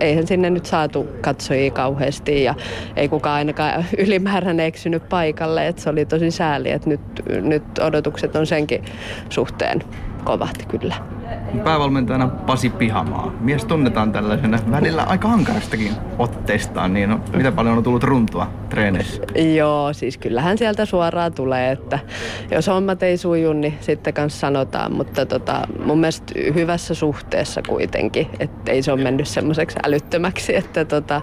[0.00, 2.54] eihän sinne nyt saatu katsojia kauheasti ja
[2.96, 5.68] ei kukaan ainakaan ylimääräinen eksynyt paikalle.
[5.68, 7.00] Että se oli tosi sääli, että nyt,
[7.42, 8.84] nyt odotukset on senkin
[9.28, 9.82] suhteen
[10.24, 10.94] kovasti kyllä.
[11.64, 13.32] Päävalmentajana Pasi Pihamaa.
[13.40, 19.22] Mies tunnetaan tällaisena välillä aika ankarastakin otteistaan, niin no, mitä paljon on tullut runtua treeneissä?
[19.56, 21.98] Joo, siis kyllähän sieltä suoraan tulee, että
[22.50, 28.26] jos hommat ei suju, niin sitten kanssa sanotaan, mutta tota, mun mielestä hyvässä suhteessa kuitenkin,
[28.38, 31.20] että ei se ole mennyt semmoiseksi älyttömäksi, että tota,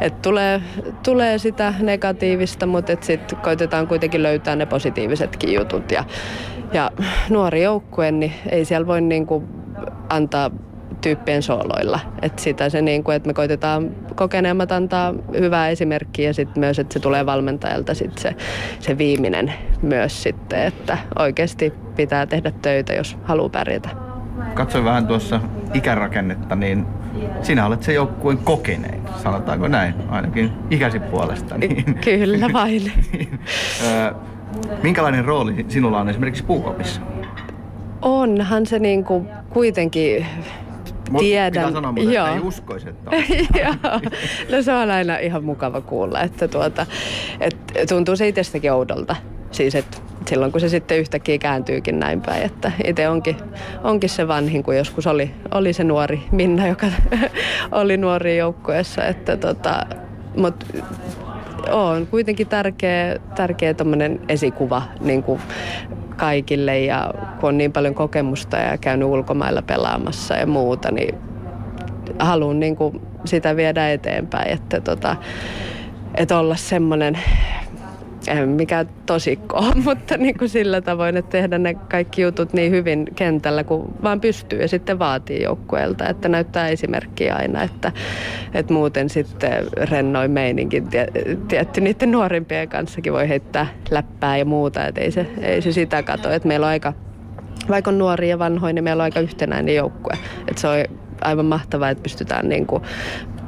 [0.00, 0.62] et tulee,
[1.04, 6.04] tulee sitä negatiivista, mutta sitten koitetaan kuitenkin löytää ne positiivisetkin jutut ja,
[6.72, 6.90] ja
[7.30, 9.44] nuori joukkue, niin ei siellä voi niinku
[10.08, 10.50] antaa
[11.00, 12.00] tyyppien sooloilla.
[12.22, 16.78] Et sitä se niin kuin, että me koitetaan kokeneemmat antaa hyvää esimerkkiä ja sitten myös,
[16.78, 18.34] että se tulee valmentajalta sit se,
[18.80, 19.52] se viimeinen
[19.82, 23.88] myös sitten, että oikeasti pitää tehdä töitä, jos haluaa pärjätä.
[24.54, 25.40] Katsoin vähän tuossa
[25.74, 26.86] ikärakennetta, niin
[27.42, 31.58] sinä olet se joukkueen kokenein, sanotaanko näin, ainakin ikäsi puolesta.
[31.58, 32.92] Niin, Kyllä vain.
[34.82, 37.00] Minkälainen rooli sinulla on esimerkiksi puukopissa?
[38.02, 40.26] Onhan se niinku kuitenkin
[41.10, 41.52] Mut tiedän.
[41.52, 42.26] Pitää sanoa, mutta Joo.
[42.26, 43.16] että ei uskoisi, että on.
[43.62, 44.00] Joo.
[44.52, 46.86] No se on aina ihan mukava kuulla, että tuota,
[47.40, 47.56] et
[47.88, 49.16] tuntuu se itsestäkin oudolta.
[49.50, 53.36] Siis että silloin kun se sitten yhtäkkiä kääntyykin näin päin, että itse onkin,
[53.84, 56.86] onkin se vanhin kuin joskus oli, oli se nuori Minna, joka
[57.72, 59.04] oli nuori joukkueessa.
[59.04, 59.86] Että tota,
[60.36, 60.64] mut
[61.70, 63.74] on kuitenkin tärkeä, tärkeä
[64.28, 65.40] esikuva niin kuin
[66.16, 66.80] kaikille.
[66.80, 71.14] Ja kun on niin paljon kokemusta ja käynyt ulkomailla pelaamassa ja muuta, niin
[72.18, 75.16] haluan niin kuin sitä viedä eteenpäin, että, tota,
[76.14, 77.18] että olla semmoinen,
[78.28, 83.04] en mikä tosikko mutta niin kuin sillä tavoin, että tehdä ne kaikki jutut niin hyvin
[83.14, 87.92] kentällä kuin vaan pystyy ja sitten vaatii joukkueelta, että näyttää esimerkkiä aina, että,
[88.54, 91.06] että muuten sitten rennoin meininkin tie,
[91.48, 96.02] tietty niiden nuorimpien kanssakin voi heittää läppää ja muuta, että ei se, ei se sitä
[96.02, 96.92] kato, että meillä on aika
[97.68, 100.18] vaikka on nuoria ja vanhoja, niin meillä on aika yhtenäinen joukkue.
[100.48, 100.74] Et se on
[101.20, 102.82] aivan mahtavaa, että pystytään niin kuin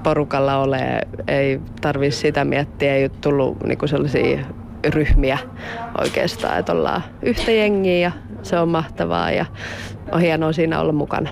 [0.03, 1.01] porukalla olemaan.
[1.29, 4.39] Ei tarvitse sitä miettiä, ei ole tullut niin kuin sellaisia
[4.85, 5.39] ryhmiä
[6.01, 8.13] oikeastaan, että ollaan yhtä jengiä ja
[8.43, 9.47] se on mahtavaa ja
[10.13, 11.31] on hienoa siinä olla mukana.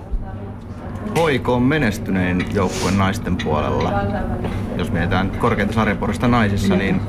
[1.16, 3.92] Hoiko on menestynein joukkue naisten puolella.
[4.76, 7.00] Jos mietitään korkeinta sarjaporista naisissa, niin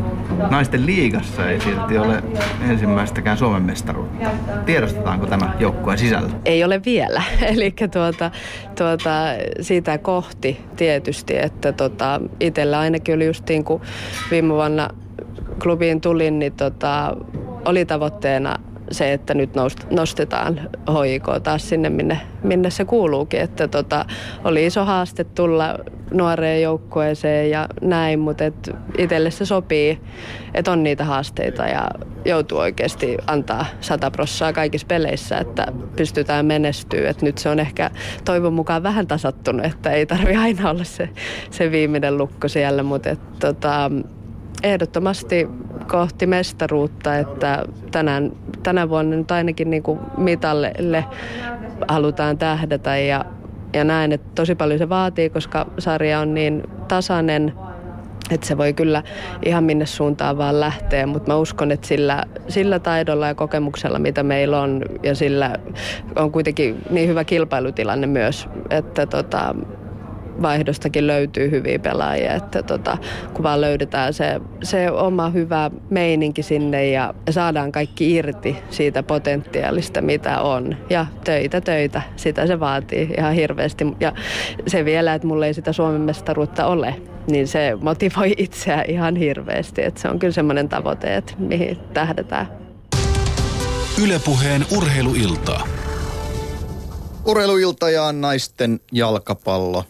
[0.50, 2.24] naisten liigassa ei silti ole
[2.70, 4.30] ensimmäistäkään Suomen mestaruutta.
[4.66, 6.30] Tiedostetaanko tämä joukkueen sisällä?
[6.46, 7.24] Ei ole vielä.
[7.54, 8.32] Eli tuota,
[8.78, 9.10] tuota,
[9.62, 13.82] siitä kohti tietysti, että tota, itsellä ainakin oli justiin, kun
[14.32, 14.90] viime vuonna
[15.64, 17.18] klubiin tulin, niin tota,
[17.66, 18.60] oli tavoitteena
[18.92, 20.60] se, että nyt nost- nostetaan
[21.04, 23.42] HIK taas sinne, minne, minne se kuuluukin.
[23.42, 24.06] Että tota,
[24.44, 25.80] oli iso haaste tulla
[26.14, 28.44] nuoreen joukkueeseen ja näin, mutta
[28.98, 30.00] itselle se sopii,
[30.54, 31.90] että on niitä haasteita ja
[32.26, 37.10] joutuu oikeasti antaa sata prossaa kaikissa peleissä, että pystytään menestyä.
[37.10, 37.92] Et nyt se on ehkä
[38.26, 41.10] toivon mukaan vähän tasattunut, että ei tarvi aina olla se,
[41.52, 43.92] se viimeinen lukko siellä, mutta et, tota,
[44.64, 45.48] ehdottomasti
[45.88, 48.32] kohti mestaruutta, että tänään,
[48.64, 50.74] tänä vuonna nyt ainakin niin kuin mitalle
[51.88, 53.26] halutaan tähdätä ja,
[53.74, 57.54] ja näen, että tosi paljon se vaatii, koska sarja on niin tasainen,
[58.32, 59.04] että se voi kyllä
[59.46, 64.24] ihan minne suuntaan vaan lähteä, mutta mä uskon, että sillä, sillä taidolla ja kokemuksella, mitä
[64.24, 65.56] meillä on, ja sillä
[66.16, 69.56] on kuitenkin niin hyvä kilpailutilanne myös, että tota,
[70.42, 72.98] vaihdostakin löytyy hyviä pelaajia, että tota,
[73.34, 80.02] kun vaan löydetään se, se oma hyvä meininki sinne ja saadaan kaikki irti siitä potentiaalista,
[80.02, 80.78] mitä on.
[80.90, 83.86] Ja töitä, töitä, sitä se vaatii ihan hirveästi.
[84.00, 84.14] Ja
[84.68, 86.96] se vielä, että mulla ei sitä Suomen mestaruutta ole,
[87.28, 89.84] niin se motivoi itseä ihan hirveästi.
[89.84, 92.48] Että se on kyllä semmoinen tavoite, että mihin tähdetään.
[94.04, 95.68] Ylepuheen urheiluiltaa.
[97.26, 99.84] Urheiluilta ja naisten jalkapallo.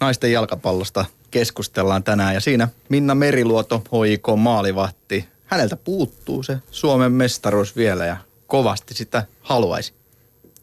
[0.00, 5.28] Naisten jalkapallosta keskustellaan tänään ja siinä Minna Meriluoto, HIK maalivahti.
[5.46, 9.92] Häneltä puuttuu se Suomen mestaruus vielä ja kovasti sitä haluaisi.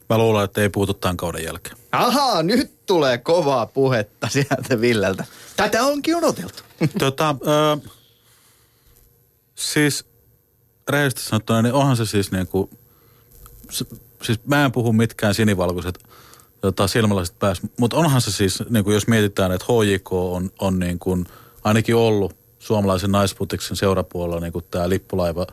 [0.08, 1.76] Mä luulen, että ei puutu tämän kauden jälkeen.
[1.92, 5.24] Ahaa, nyt tulee kovaa puhetta sieltä Villeltä.
[5.56, 6.62] Tätä onkin odoteltu.
[6.98, 7.88] tota, ö,
[9.54, 10.04] siis
[10.88, 12.70] rehellisesti sanottuna, niin onhan se siis niin kuin,
[14.22, 15.98] siis mä en puhu mitkään sinivalkoiset
[16.60, 20.78] tota, silmälasit pääs, mutta onhan se siis, niin kuin jos mietitään, että HJK on, on
[20.78, 21.26] niin kuin,
[21.64, 25.46] ainakin ollut suomalaisen naisputiksen seurapuolella niin kuin tämä lippulaiva,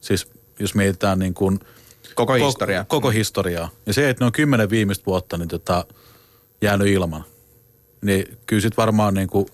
[0.00, 0.28] siis
[0.58, 1.60] jos mietitään niin kuin,
[2.14, 2.84] Koko historiaa.
[2.84, 3.68] Koko, koko historiaa.
[3.86, 5.84] Ja se, että ne on kymmenen viimeistä vuotta niin tota,
[6.62, 7.24] jäänyt ilman,
[8.02, 9.46] niin kyllä sitten varmaan niin kuin,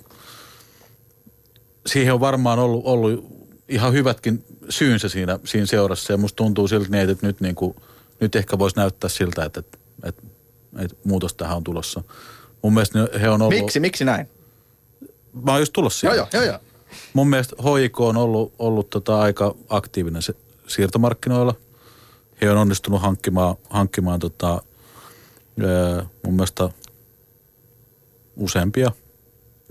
[1.87, 3.25] siihen on varmaan ollut, ollut
[3.69, 6.13] ihan hyvätkin syynsä siinä, siinä seurassa.
[6.13, 7.77] Ja musta tuntuu siltä niin, että nyt, niin kuin,
[8.21, 10.23] nyt ehkä voisi näyttää siltä, että, että, että,
[10.79, 12.03] että muutos tähän on tulossa.
[12.63, 13.61] Mun mielestä ne- he on ollut...
[13.61, 14.29] Miksi, miksi näin?
[15.45, 16.29] Mä oon just tulossa Joo, siihen.
[16.33, 16.61] joo, joo, joo.
[17.13, 20.35] Mun mielestä HIK on ollut, ollut tota aika aktiivinen se,
[20.67, 21.55] siirtomarkkinoilla.
[22.41, 26.71] He on onnistunut hankkimaan, hankkimaan tota, ää, mun mielestä
[28.37, 28.93] useampia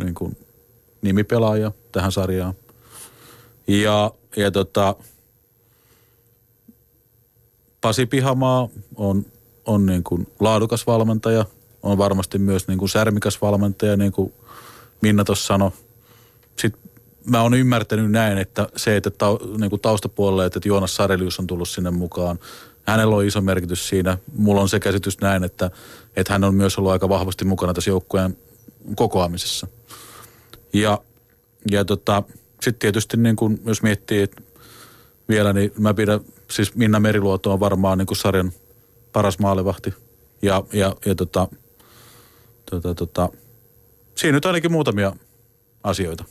[0.04, 0.38] niin kuin
[1.02, 2.54] nimipelaajia tähän sarjaan.
[3.68, 4.96] Ja, ja tota,
[7.82, 9.26] Pasi Pihamaa on,
[9.68, 11.46] on niin kuin laadukas valmentaja,
[11.84, 14.34] on varmasti myös niin kuin särmikäs valmentaja, niin kuin
[15.02, 15.72] Minna tuossa sanoi.
[16.60, 16.82] Sitten
[17.26, 21.48] mä oon ymmärtänyt näin, että se, että tau, niin kuin taustapuolelle, että Joonas Sarelius on
[21.48, 22.40] tullut sinne mukaan,
[22.84, 24.18] hänellä on iso merkitys siinä.
[24.34, 25.72] Mulla on se käsitys näin, että,
[26.16, 28.38] että hän on myös ollut aika vahvasti mukana tässä joukkueen
[28.96, 29.68] kokoamisessa.
[30.74, 31.02] Ja,
[31.72, 32.24] ja tota,
[32.62, 34.42] sitten tietysti niin kun, jos miettii että
[35.30, 36.20] vielä, niin mä pidän,
[36.52, 38.52] siis Minna Meriluoto on varmaan niin kuin sarjan
[39.12, 39.94] paras maalivahti.
[40.42, 41.48] Ja, ja, ja tota,
[42.72, 43.30] tota, tota,
[44.16, 45.14] siinä nyt ainakin muutamia
[45.84, 46.26] asioita.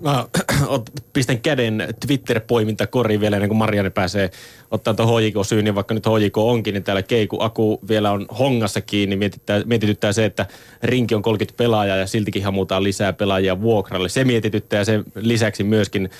[0.00, 0.24] Mä
[1.12, 4.30] pistän käden Twitter-poimintakoriin vielä ennen kuin Marianne pääsee
[4.70, 8.26] ottaa tuon HJK syyn, ja vaikka nyt HJK onkin, niin täällä Keiku Aku vielä on
[8.38, 9.16] hongassa kiinni.
[9.16, 10.46] Mietityttää, mietityttää se, että
[10.82, 14.08] rinki on 30 pelaajaa ja siltikin hamutaan lisää pelaajia vuokralle.
[14.08, 16.10] Se mietityttää ja sen lisäksi myöskin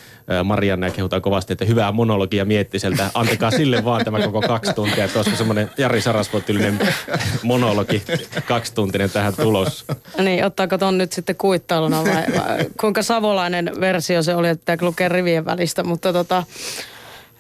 [0.45, 3.11] Marianne kehutaan kovasti, että hyvää monologia miettiseltä.
[3.15, 6.79] Antakaa sille vaan tämä koko kaksi tuntia, että olisiko semmoinen Jari Sarasvuotillinen
[7.43, 8.03] monologi
[8.47, 9.85] kaksituntinen tähän tulos.
[10.19, 15.09] Niin, ottaako ton nyt sitten kuittailuna vai, vai kuinka savolainen versio se oli, että lukee
[15.09, 16.45] rivien välistä, mutta tota,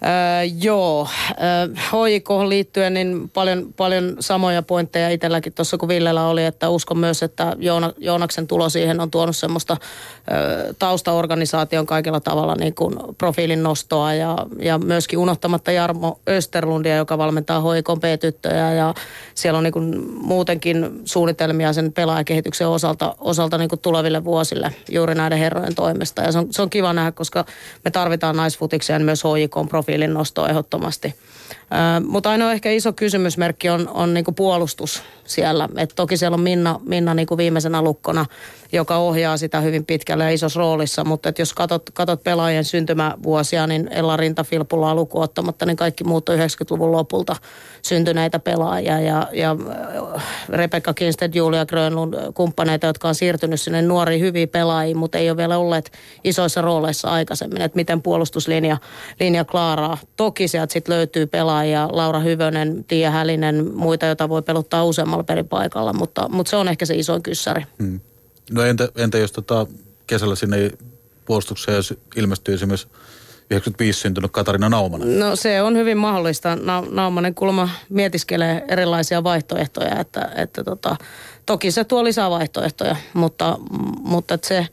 [0.04, 6.44] Öö, joo, öö, HJK liittyen niin paljon, paljon samoja pointteja itselläkin tuossa kun Villellä oli,
[6.44, 9.76] että uskon myös, että Joona, Joonaksen tulo siihen on tuonut semmoista
[10.32, 17.18] öö, taustaorganisaation kaikilla tavalla niin kuin profiilin nostoa ja, ja myöskin unohtamatta Jarmo Österlundia, joka
[17.18, 18.94] valmentaa HJK B-tyttöjä ja
[19.34, 25.14] siellä on niin kuin muutenkin suunnitelmia sen pelaajakehityksen osalta, osalta niin kuin tuleville vuosille juuri
[25.14, 26.22] näiden herrojen toimesta.
[26.22, 27.44] Ja se on, se on kiva nähdä, koska
[27.84, 31.14] me tarvitaan naisfutikseen myös HJK profiilin profiilin nosto ehdottomasti.
[32.06, 35.68] Mutta ainoa ehkä iso kysymysmerkki on, on niinku puolustus siellä.
[35.76, 38.26] Et toki siellä on Minna, Minna niinku viimeisenä lukkona,
[38.72, 41.04] joka ohjaa sitä hyvin pitkälle ja isossa roolissa.
[41.04, 46.28] Mutta jos katot, katot pelaajien syntymävuosia, niin Ella Rinta Filppulaa luku ottamatta, niin kaikki muut
[46.28, 47.36] on 90-luvun lopulta
[47.82, 49.00] syntyneitä pelaajia.
[49.00, 49.56] Ja, ja
[50.48, 55.36] Rebecca Kinsted, Julia Grönlund, kumppaneita, jotka on siirtynyt sinne nuoriin hyviä pelaajia, mutta ei ole
[55.36, 55.92] vielä olleet
[56.24, 57.62] isoissa rooleissa aikaisemmin.
[57.62, 58.76] Että miten puolustuslinja
[59.20, 59.98] linja klaaraa.
[60.16, 65.92] Toki sieltä sitten löytyy pelaajia, Laura Hyvönen, Tiia Hälinen, muita, joita voi peluttaa useammalla peripaikalla,
[65.92, 67.64] mutta, mutta se on ehkä se isoin kyssäri.
[67.78, 68.00] Hmm.
[68.50, 69.66] No entä, entä jos tota
[70.06, 70.70] kesällä sinne
[71.24, 71.82] puolustukseen
[72.16, 72.88] ilmestyy esimerkiksi
[73.50, 75.18] 95 syntynyt Katarina Naumanen?
[75.18, 76.56] No se on hyvin mahdollista.
[76.56, 80.96] Na- Naumanen kulma mietiskelee erilaisia vaihtoehtoja, että, että tota,
[81.46, 83.58] toki se tuo lisää vaihtoehtoja, mutta,
[83.98, 84.66] mutta se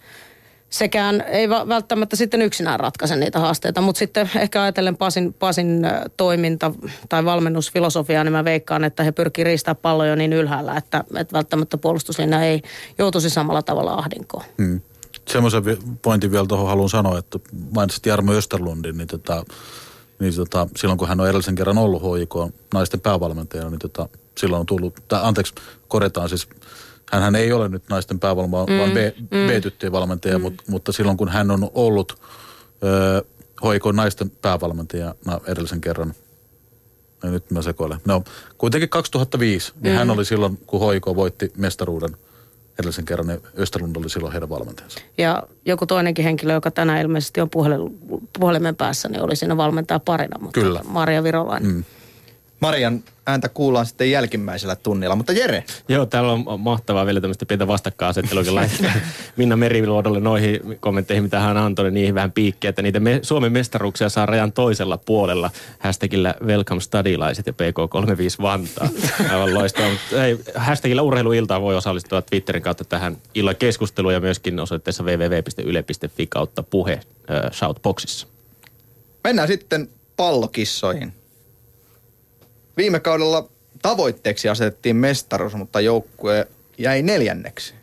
[0.72, 6.72] sekään ei välttämättä sitten yksinään ratkaise niitä haasteita, mutta sitten ehkä ajatellen Pasin, Pasin toiminta
[7.10, 11.78] tai valmennusfilosofiaa, niin mä veikkaan, että he pyrkii riistää palloja niin ylhäällä, että, että välttämättä
[11.78, 12.62] puolustuslinja ei
[12.98, 14.44] joutuisi samalla tavalla ahdinkoon.
[14.58, 14.82] Hmm.
[15.30, 15.64] Semmoisen
[16.02, 17.40] pointin vielä tuohon haluan sanoa, että
[17.76, 19.46] mainitsit Jarmo Österlundin, niin, tota,
[20.20, 24.60] niin tota, silloin kun hän on edellisen kerran ollut HJK naisten päävalmentajana, niin tota, silloin
[24.60, 25.54] on tullut, tai anteeksi,
[25.88, 26.48] korjataan siis
[27.20, 29.48] hän ei ole nyt naisten päävalmentaja, mm, vaan B, mm.
[29.48, 30.42] B-tyttöjen valmentaja, mm.
[30.42, 32.22] mutta, mutta silloin kun hän on ollut
[32.84, 33.24] ö,
[33.64, 36.14] HIK naisten päävalmentajana edellisen kerran,
[37.24, 38.00] ja nyt mä sekoilen.
[38.06, 38.24] No,
[38.58, 39.98] kuitenkin 2005, niin mm.
[39.98, 42.18] hän oli silloin, kun HIK voitti mestaruuden
[42.80, 45.00] edellisen kerran, niin Österlund oli silloin heidän valmentajansa.
[45.18, 47.50] Ja joku toinenkin henkilö, joka tänään ilmeisesti on
[48.40, 50.82] puhelimen päässä, niin oli siinä valmentaja parina, mutta Kyllä.
[50.88, 51.72] Maria Virolainen.
[51.72, 51.84] Mm.
[52.62, 55.64] Marian ääntä kuullaan sitten jälkimmäisellä tunnilla, mutta Jere.
[55.88, 58.90] Joo, täällä on mahtavaa vielä tämmöistä pientä vastakkainasettelua, kun
[59.38, 63.52] Minna Meriluodolle noihin kommentteihin, mitä hän antoi, niin niihin vähän piikkiä, että niitä me, Suomen
[63.52, 65.50] mestaruuksia saa rajan toisella puolella.
[65.80, 68.90] Hashtagillä Welcome Studylaiset ja PK35 Vantaa.
[69.32, 69.92] Aivan loistavaa.
[70.26, 76.64] Ei, hashtagillä urheiluiltaa voi osallistua Twitterin kautta tähän illan keskusteluun ja myöskin osoitteessa www.yle.fi kautta
[76.64, 78.28] puhe äh, shoutboxissa.
[79.24, 81.21] Mennään sitten pallokissoihin.
[82.78, 83.48] Viime kaudella
[83.82, 86.48] tavoitteeksi asetettiin mestaruus, mutta joukkue
[86.78, 87.74] jäi neljänneksi.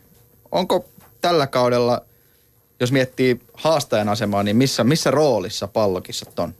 [0.51, 0.85] Onko
[1.21, 2.01] tällä kaudella,
[2.79, 6.53] jos miettii haastajan asemaa, niin missä, missä roolissa pallokissat on?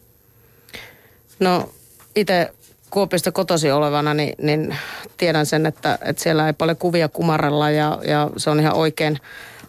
[1.39, 1.69] No
[2.15, 2.51] itse
[2.89, 4.77] Kuopista kotosi olevana, niin, niin
[5.17, 9.19] tiedän sen, että, että siellä ei paljon kuvia kumarella ja, ja se on ihan oikein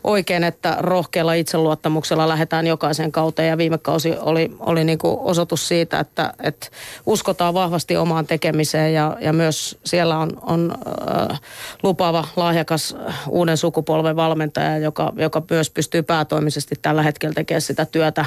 [0.05, 3.49] oikein, että rohkealla itseluottamuksella lähdetään jokaisen kauteen.
[3.49, 6.67] Ja viime kausi oli, oli niin kuin osoitus siitä, että, että
[7.07, 8.95] uskotaan vahvasti omaan tekemiseen.
[8.95, 10.75] Ja, ja myös siellä on, on
[11.31, 11.41] äh,
[11.83, 12.97] lupaava, lahjakas
[13.29, 18.25] uuden sukupolven valmentaja, joka, joka myös pystyy päätoimisesti tällä hetkellä tekemään sitä työtä,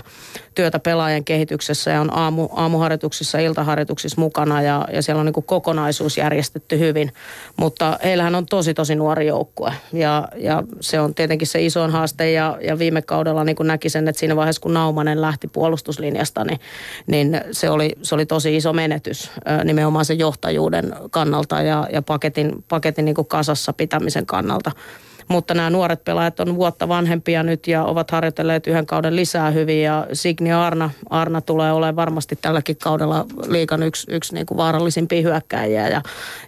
[0.55, 1.91] työtä pelaajan kehityksessä.
[1.91, 7.13] Ja on aamu, aamuharjoituksissa, iltaharjoituksissa mukana ja, ja siellä on niin kuin kokonaisuus järjestetty hyvin,
[7.57, 9.73] mutta heillähän on tosi tosi nuori joukkue.
[9.93, 14.07] Ja, ja se on tietenkin se isoin haaste ja, ja viime kaudella niin näki sen,
[14.07, 16.59] että siinä vaiheessa kun Naumanen lähti puolustuslinjasta, niin,
[17.07, 19.31] niin se, oli, se oli tosi iso menetys
[19.63, 24.71] nimenomaan sen johtajuuden kannalta ja, ja paketin, paketin niin kasassa pitämisen kannalta.
[25.27, 29.81] Mutta nämä nuoret pelaajat on vuotta vanhempia nyt ja ovat harjoitelleet yhden kauden lisää hyvin
[29.83, 35.21] ja Signi Arna, Arna tulee olemaan varmasti tälläkin kaudella liikan yksi, yksi niin kuin vaarallisimpia
[35.21, 35.87] hyökkäjiä.
[35.87, 36.01] Ja,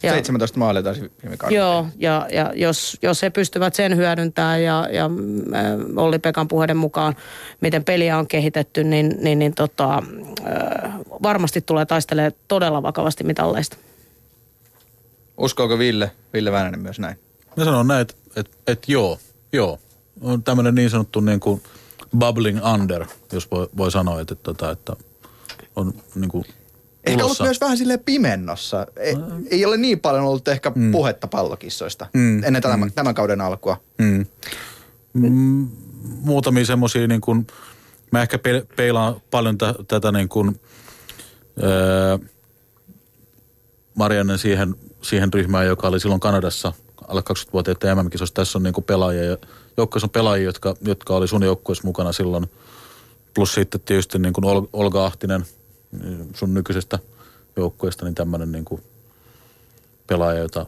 [0.03, 1.65] ja, 17 maalia taisi viime kaudella.
[1.65, 5.61] Joo, ja, ja jos, jos he pystyvät sen hyödyntämään ja, ja äh,
[5.95, 7.15] Olli Pekan puheiden mukaan,
[7.61, 13.77] miten peliä on kehitetty, niin, niin, niin tota, äh, varmasti tulee taistelemaan todella vakavasti mitalleista.
[15.37, 17.24] Uskooko Ville, Ville Väänänen myös näin?
[17.57, 19.19] Mä sanon näin, että et, et joo,
[19.53, 19.79] joo.
[20.21, 21.61] On tämmöinen niin sanottu niin kuin
[22.19, 24.95] bubbling under, jos voi, voi sanoa, että, että, että
[25.75, 26.45] on niin kuin
[27.05, 28.87] Ehkä ollut myös vähän silleen pimennossa.
[28.97, 29.15] Ei,
[29.51, 30.91] ei ole niin paljon ollut ehkä mm.
[30.91, 32.43] puhetta pallokissoista mm.
[32.43, 32.91] ennen tämän, mm.
[32.91, 33.81] tämän kauden alkua.
[33.97, 34.25] Mm.
[35.13, 35.67] Mm,
[36.03, 37.47] muutamia semmoisia niin kuin,
[38.11, 40.61] mä ehkä pe- peilaan paljon tä- tätä niin kuin,
[41.63, 42.17] öö,
[43.95, 46.73] Mariannen siihen, siihen ryhmään, joka oli silloin Kanadassa
[47.07, 48.35] alle 20-vuotiaiden MM-kisossa.
[48.35, 49.37] Tässä on niin kuin pelaajia ja
[49.77, 52.51] joukkueessa on pelaajia, jotka, jotka oli sun joukkueessa mukana silloin.
[53.33, 55.45] Plus sitten tietysti niin kuin Ol- Olga Ahtinen
[56.03, 56.99] niin sun nykyisestä
[57.55, 58.83] joukkueesta, niin tämmöinen niin kuin
[60.07, 60.65] pelaaja, jota,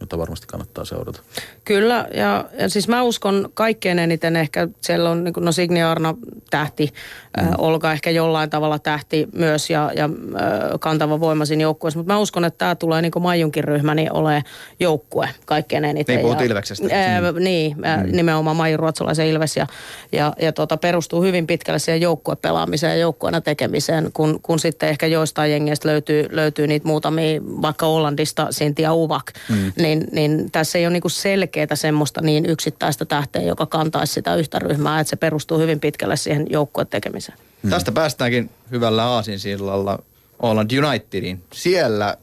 [0.00, 1.20] jota varmasti kannattaa seurata.
[1.64, 6.14] Kyllä, ja, ja siis mä uskon kaikkein eniten ehkä, siellä on niin no Signi Arna
[6.50, 6.92] tähti,
[7.36, 7.48] mm.
[7.48, 12.12] äh, Olga ehkä jollain tavalla tähti myös ja, ja äh, kantava voima siinä joukkueessa, mutta
[12.12, 14.44] mä uskon, että tämä tulee niin kuin Maijunkin ryhmä, niin ole
[14.80, 16.16] joukkue kaikkein eniten.
[16.16, 16.86] Niin, puhut ja, Ilveksestä.
[16.90, 19.66] Ää, Niin, äh, nimenomaan Maijun ruotsalaisen Ilves ja,
[20.12, 25.06] ja, ja tota, perustuu hyvin pitkälle siihen joukkuepelaamiseen ja joukkueena tekemiseen, kun, kun sitten ehkä
[25.06, 29.72] joistain jengeistä löytyy, löytyy niitä muutamia, vaikka Hollandista, Sintia Uvak, mm.
[29.78, 34.58] niin, niin tässä ei ole niinku selkeää semmoista niin yksittäistä tähteä, joka kantaisi sitä yhtä
[34.58, 37.38] ryhmää, että se perustuu hyvin pitkälle siihen joukkueen tekemiseen.
[37.62, 37.70] Mm.
[37.70, 39.98] Tästä päästäänkin hyvällä aasinsillalla
[40.42, 41.42] Holland Unitediin.
[41.52, 42.16] Siellä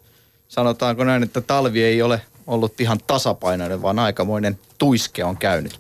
[0.48, 5.80] sanotaanko näin, että talvi ei ole ollut ihan tasapainoinen, vaan aikamoinen tuiske on käynyt.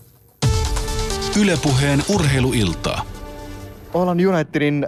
[1.42, 3.06] Ylepuheen urheiluiltaa.
[3.94, 4.88] Holland Unitedin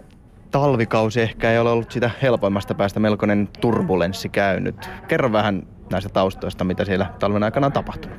[0.51, 4.89] talvikausi ehkä ei ole ollut sitä helpoimmasta päästä melkoinen turbulenssi käynyt.
[5.07, 8.17] Kerro vähän näistä taustoista, mitä siellä talven aikana on tapahtunut.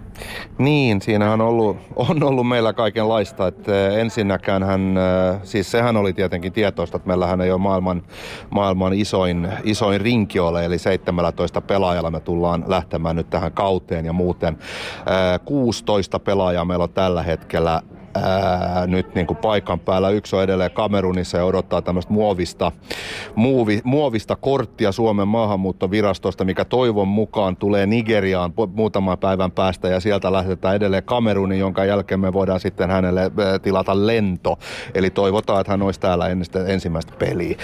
[0.59, 3.47] Niin, siinä on ollut, on ollut meillä kaikenlaista.
[3.47, 4.95] Että ensinnäkään hän,
[5.43, 8.03] siis sehän oli tietenkin tietoista, että meillähän ei ole maailman,
[8.51, 14.12] maailman isoin, isoin rinki ole, eli 17 pelaajalla me tullaan lähtemään nyt tähän kauteen ja
[14.12, 14.59] muuten.
[15.45, 17.83] 16 pelaajaa meillä on tällä hetkellä
[18.14, 20.11] ää, nyt niin kuin paikan päällä.
[20.11, 22.72] Yksi on edelleen Kamerunissa ja odottaa tämmöistä muovista,
[23.34, 30.32] muovi, muovista korttia Suomen maahanmuuttovirastosta, mikä toivon mukaan tulee Nigeriaan muutaman päivän päästä ja sieltä
[30.32, 33.30] lähdetään edelleen Kameruniin, jonka jälkeen me voidaan sitten hänelle
[33.62, 34.59] tilata lento.
[34.94, 37.56] Eli toivotaan, että hän olisi täällä ennen ensimmäistä peliä.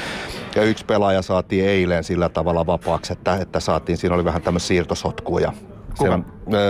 [0.54, 4.66] Ja yksi pelaaja saatiin eilen sillä tavalla vapaaksi, että, että saatiin, siinä oli vähän tämmöistä
[4.66, 5.52] siirtosotkuja
[5.94, 6.26] se on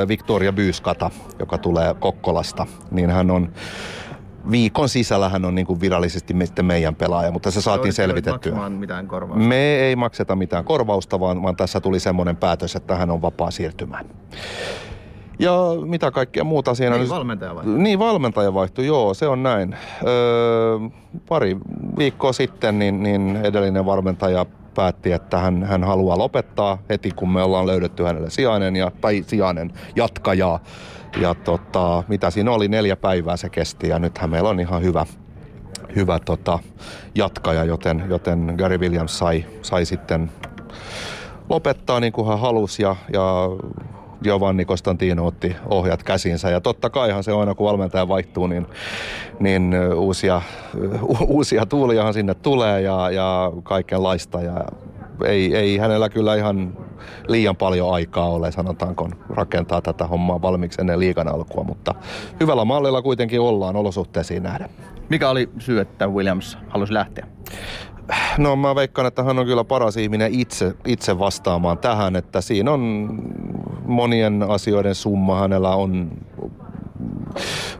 [0.09, 3.53] Victoria Byyskata, joka tulee Kokkolasta, niin hän on
[4.51, 8.69] viikon sisällä hän on niin kuin virallisesti meidän pelaaja, mutta se saatiin selvitettyä.
[8.69, 9.45] mitään korvausta.
[9.45, 13.51] Me ei makseta mitään korvausta, vaan, vaan tässä tuli semmoinen päätös, että hän on vapaa
[13.51, 14.07] siirtymään.
[15.39, 15.53] Ja
[15.85, 16.97] mitä kaikkea muuta siinä...
[16.97, 17.79] Niin, valmentaja vaihtui.
[17.79, 19.77] Niin, valmentaja vaihtui, joo, se on näin.
[20.07, 20.79] Öö,
[21.29, 21.57] pari
[21.99, 27.43] viikkoa sitten niin, niin edellinen valmentaja päätti, että hän, hän haluaa lopettaa heti, kun me
[27.43, 30.61] ollaan löydetty hänelle sijainen, ja, tai sijainen jatkaja.
[31.21, 35.07] Ja tota, mitä siinä oli, neljä päivää se kesti, ja nythän meillä on ihan hyvä,
[35.97, 36.59] hyvä tota,
[37.15, 40.31] jatkaja, joten, joten Gary Williams sai, sai sitten
[41.49, 43.49] lopettaa niin kuin hän halusi, ja, ja
[44.25, 46.51] Giovanni Costantino otti ohjat käsinsä.
[46.51, 48.67] Ja totta kaihan se aina, kun valmentaja vaihtuu, niin,
[49.41, 50.43] niin uusia,
[51.29, 54.43] uusia tuuliahan sinne tulee ja, ja kaikenlaista.
[54.43, 54.65] Ja
[55.25, 56.79] ei, ei hänellä kyllä ihan
[57.29, 61.95] liian paljon aikaa ole, sanotaanko, rakentaa tätä hommaa valmiiksi ennen liikan alkua, mutta
[62.41, 64.71] hyvällä mallilla kuitenkin ollaan olosuhteisiin nähden.
[65.09, 67.27] Mikä oli syy, että Williams halusi lähteä?
[68.39, 72.73] No mä veikkaan, että hän on kyllä paras ihminen itse, itse vastaamaan tähän, että siinä
[72.73, 73.19] on
[73.85, 75.41] monien asioiden summa.
[75.41, 76.11] Hänellä on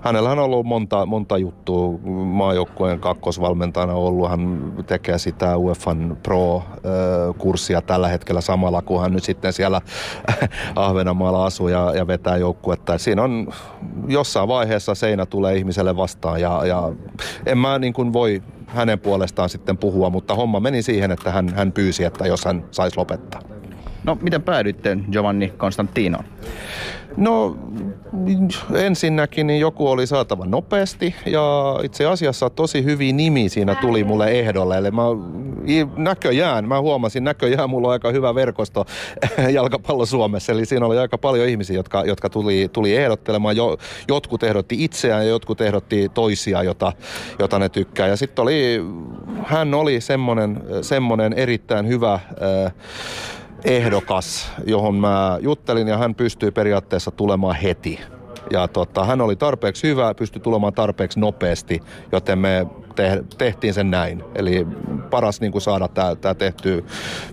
[0.01, 1.99] Hänellä on ollut monta, monta juttua.
[2.25, 4.31] Maajoukkueen kakkosvalmentajana ollut.
[4.31, 9.81] Hän tekee sitä UEFan Pro-kurssia tällä hetkellä samalla, kun hän nyt sitten siellä
[10.77, 12.99] Ahvenanmaalla asuu ja, ja vetää joukkuetta.
[12.99, 13.49] Siinä on
[14.09, 16.93] jossain vaiheessa seinä tulee ihmiselle vastaan ja, ja
[17.47, 21.49] en mä niin kuin voi hänen puolestaan sitten puhua, mutta homma meni siihen, että hän,
[21.49, 23.41] hän pyysi, että jos hän saisi lopettaa.
[24.05, 26.25] No, miten päädyitte Giovanni Constantinoon?
[27.17, 27.57] No
[28.75, 34.31] ensinnäkin niin joku oli saatava nopeasti ja itse asiassa tosi hyviä nimi siinä tuli mulle
[34.31, 34.79] ehdolle.
[34.79, 35.03] Eli mä
[35.97, 38.87] näköjään, mä huomasin, näköjään mulla on aika hyvä verkosto
[39.53, 40.53] jalkapallo Suomessa.
[40.53, 43.57] Eli siinä oli aika paljon ihmisiä, jotka, jotka tuli, tuli ehdottelemaan.
[43.57, 43.77] Jo,
[44.09, 46.93] jotkut ehdotti itseään ja jotkut ehdotti toisia, jota,
[47.39, 48.09] jota ne tykkää.
[48.09, 48.85] Ja sitten oli,
[49.43, 52.73] hän oli semmonen, semmonen erittäin hyvä äh,
[53.65, 58.01] ehdokas, johon mä juttelin ja hän pystyi periaatteessa tulemaan heti.
[58.51, 61.81] Ja tota, hän oli tarpeeksi hyvä, pystyi tulemaan tarpeeksi nopeasti,
[62.13, 64.25] joten me te, tehtiin sen näin.
[64.35, 64.67] Eli
[65.11, 65.89] paras niin kuin saada
[66.21, 66.83] tämä tehtyä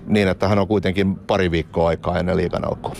[0.08, 2.96] niin, että hän on kuitenkin pari viikkoa aikaa ennen liigan alkua.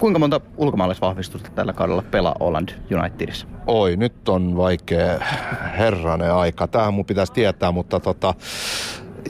[0.00, 2.68] Kuinka monta ulkomaalaisvahvistusta tällä kaudella pelaa Holland
[3.00, 3.46] Unitedissa?
[3.66, 5.18] Oi, nyt on vaikea
[5.78, 6.66] herranen aika.
[6.66, 8.34] Tämähän mun pitäisi tietää, mutta tota,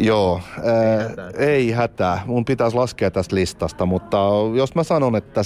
[0.01, 2.22] Joo, ää, ei hätää.
[2.26, 4.18] Mun pitäisi laskea tästä listasta, mutta
[4.55, 5.40] jos mä sanon, että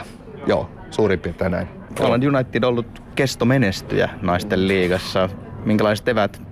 [0.00, 0.04] 7-8.
[0.46, 1.68] Joo, suurin piirtein näin.
[2.00, 5.28] Holland United on ollut kestomenestyjä naisten liigassa.
[5.64, 6.42] Minkälaiset evät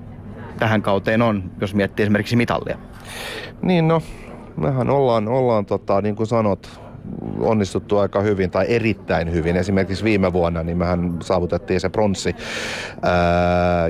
[0.59, 2.78] tähän kauteen on, jos miettii esimerkiksi mitallia?
[3.62, 4.03] Niin no,
[4.57, 6.80] mehän ollaan, ollaan tota, niin kuin sanot,
[7.40, 9.57] onnistuttu aika hyvin tai erittäin hyvin.
[9.57, 12.36] Esimerkiksi viime vuonna niin mehän saavutettiin se pronssi,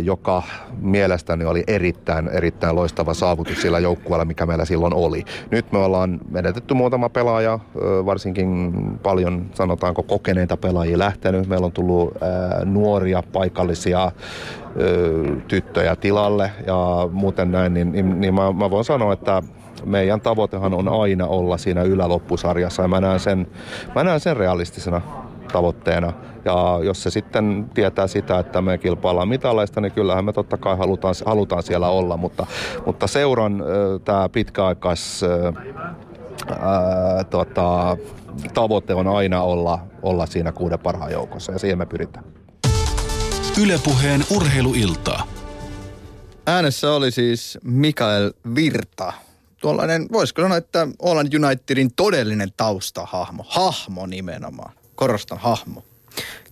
[0.03, 0.43] joka
[0.81, 5.25] mielestäni oli erittäin, erittäin loistava saavutus sillä joukkueella, mikä meillä silloin oli.
[5.51, 7.59] Nyt me ollaan menetetty muutama pelaaja,
[8.07, 11.49] varsinkin paljon sanotaanko kokeneita pelaajia lähtenyt.
[11.49, 12.15] Meillä on tullut
[12.65, 14.13] nuoria paikallisia
[15.49, 19.43] tyttöjä tilalle ja muuten näin, niin, niin, niin mä, mä voin sanoa, että
[19.85, 23.47] meidän tavoitehan on aina olla siinä yläloppusarjassa ja mä näen sen,
[23.95, 25.01] mä näen sen realistisena
[25.53, 26.13] tavoitteena.
[26.45, 30.77] Ja jos se sitten tietää sitä, että me kilpaillaan mitaleista, niin kyllähän me totta kai
[30.77, 32.47] halutaan, halutaan siellä olla, mutta,
[32.87, 33.65] mutta seuran
[34.05, 35.25] tämä pitkäaikais
[36.61, 37.97] ää, tota,
[38.55, 42.25] tavoite on aina olla, olla siinä kuuden parhaan joukossa ja siihen me pyritään.
[43.63, 45.27] Ylepuheen urheiluiltaa.
[46.47, 49.13] Äänessä oli siis Mikael Virta.
[49.63, 53.45] Tuollainen, voisiko sanoa, että Holland Unitedin todellinen taustahahmo.
[53.49, 54.73] Hahmo nimenomaan.
[54.95, 55.85] Korostan hahmo.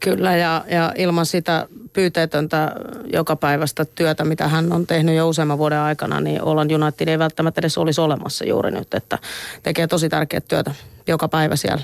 [0.00, 2.72] Kyllä, ja, ja ilman sitä pyyteetöntä
[3.12, 7.18] joka päivästä työtä, mitä hän on tehnyt jo useamman vuoden aikana, niin Holland United ei
[7.18, 9.18] välttämättä edes olisi olemassa juuri nyt, että
[9.62, 10.74] tekee tosi tärkeää työtä
[11.06, 11.82] joka päivä siellä.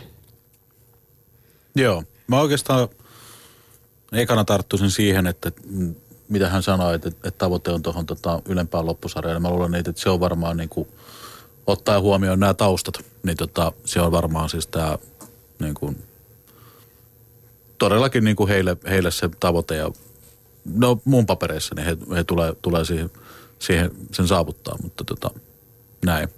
[1.75, 2.89] Joo, mä oikeastaan
[4.13, 5.53] ekana tarttuisin siihen, että
[6.29, 9.43] mitä hän sanoi, että, että tavoite on tuohon tota, ylempään loppusarjaan.
[9.43, 10.89] Mä luulen, että se on varmaan niin kuin,
[11.67, 14.99] ottaa huomioon nämä taustat, niin tota, se on varmaan siis tämä
[15.59, 16.03] niin kuin,
[17.79, 19.91] todellakin niin kuin heille, heille se tavoite ja
[20.75, 23.11] no mun papereissa, niin he, he tulee, tulee siihen,
[23.59, 25.31] siihen, sen saavuttaa, mutta tota,
[26.05, 26.29] näin.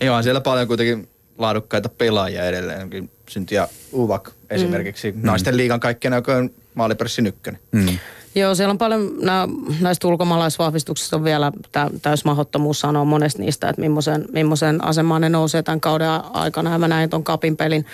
[0.00, 3.10] Joo, siellä paljon kuitenkin laadukkaita pelaajia edelleen.
[3.28, 5.20] Syntiä Uvak esimerkiksi, mm.
[5.22, 7.60] naisten liigan kaikkien aikojen maalipressin ykkönen.
[7.72, 7.98] Mm.
[8.38, 9.48] Joo, siellä on paljon, nää,
[9.80, 15.28] näistä ulkomaalaisvahvistuksista on vielä tä, täys mahdottomuus sanoa monesta niistä, että millaisen, millaisen asemaan ne
[15.28, 16.78] nousee tämän kauden aikana.
[16.78, 17.86] Mä näin tuon kapin pelin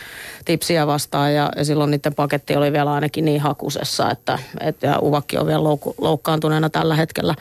[0.45, 4.99] tipsiä vastaan ja, ja silloin niiden paketti oli vielä ainakin niin hakusessa, että, että ja
[5.03, 7.35] Uvakki on vielä louk, loukkaantuneena tällä hetkellä.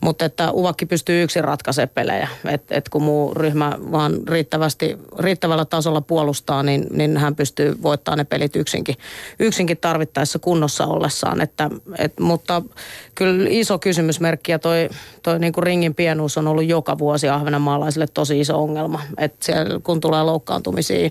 [0.00, 5.64] Mutta että Uvakki pystyy yksin ratkaisemaan pelejä, että et kun muu ryhmä vaan riittävästi, riittävällä
[5.64, 8.96] tasolla puolustaa, niin, niin hän pystyy voittamaan ne pelit yksinkin,
[9.38, 11.40] yksinkin tarvittaessa kunnossa ollessaan.
[11.40, 12.49] Että, et, mutta
[13.14, 14.88] kyllä iso kysymysmerkki ja toi,
[15.22, 19.00] toi niin kuin ringin pienuus on ollut joka vuosi ahvenanmaalaisille tosi iso ongelma.
[19.18, 21.10] Että siellä, kun tulee loukkaantumisia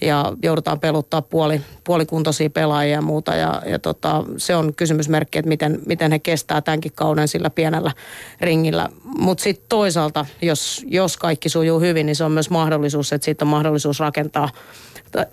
[0.00, 3.34] ja joudutaan peluttaa puoli, puolikuntoisia pelaajia ja muuta.
[3.34, 7.92] Ja, ja tota, se on kysymysmerkki, että miten, miten he kestää tämänkin kauden sillä pienellä
[8.40, 8.88] ringillä.
[9.04, 13.44] Mutta sitten toisaalta, jos, jos kaikki sujuu hyvin, niin se on myös mahdollisuus, että siitä
[13.44, 14.48] on mahdollisuus rakentaa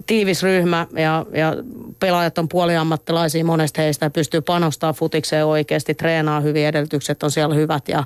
[0.06, 1.56] tiivis ryhmä ja, ja
[2.00, 7.56] pelaajat on puoliammattilaisia monesta heistä ja pystyy panostamaan futikseen oikeasti, treenaa hyvin, edellytykset on siellä
[7.56, 8.04] hyvät ja,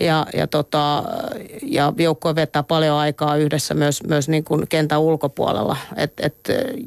[0.00, 1.04] ja, ja, tota,
[1.62, 5.76] ja joukkue vetää paljon aikaa yhdessä myös, myös niin kuin kentän ulkopuolella.
[5.96, 6.34] Et, et,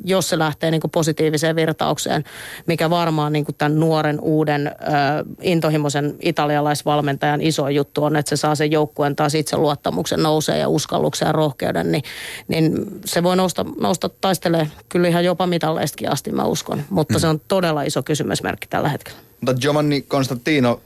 [0.03, 2.23] jos se lähtee niin kuin positiiviseen virtaukseen,
[2.67, 4.73] mikä varmaan niin kuin tämän nuoren uuden äh,
[5.41, 10.69] intohimoisen italialaisvalmentajan iso juttu on, että se saa sen joukkueen taas itse luottamuksen nousee ja
[10.69, 12.03] uskalluksen ja rohkeuden, niin,
[12.47, 16.83] niin se voi nousta, nousta taistelee kyllä ihan jopa mitalleistakin asti, mä uskon.
[16.89, 17.19] Mutta mm.
[17.19, 19.19] se on todella iso kysymysmerkki tällä hetkellä.
[19.41, 20.81] Mutta Giovanni Constantino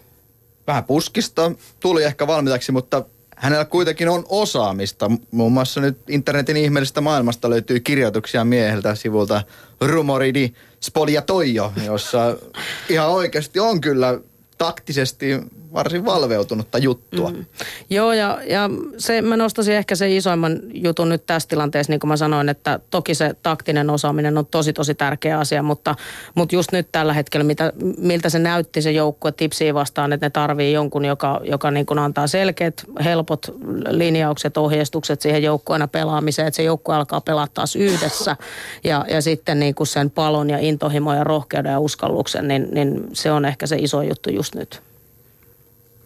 [0.68, 5.12] vähän puskista, tuli ehkä valmiitaksi, mutta hänellä kuitenkin on osaamista.
[5.32, 9.44] Muun muassa nyt internetin ihmeellisestä maailmasta löytyy kirjoituksia mieheltä sivulta
[9.82, 12.38] Rumori di Spogliatoio, jossa
[12.90, 14.20] ihan oikeasti on kyllä
[14.58, 15.26] taktisesti
[15.74, 17.32] varsin valveutunutta juttua.
[17.32, 17.46] Mm.
[17.90, 22.10] Joo, ja, ja se, mä nostaisin ehkä se isoimman jutun nyt tässä tilanteessa, niin kuin
[22.10, 25.96] mä sanoin, että toki se taktinen osaaminen on tosi tosi tärkeä asia, mutta,
[26.36, 30.30] mutta just nyt tällä hetkellä, mitä, miltä se näytti se joukkue tipsiin vastaan, että ne
[30.30, 33.46] tarvii jonkun, joka, joka niin kuin antaa selkeät, helpot
[33.90, 38.36] linjaukset, ohjeistukset siihen joukkueena pelaamiseen, että se joukkue alkaa pelaa taas yhdessä
[38.84, 43.04] ja, ja sitten niin kuin sen palon ja intohimo ja rohkeuden ja uskalluksen, niin, niin
[43.14, 44.89] se on ehkä se iso juttu just nyt.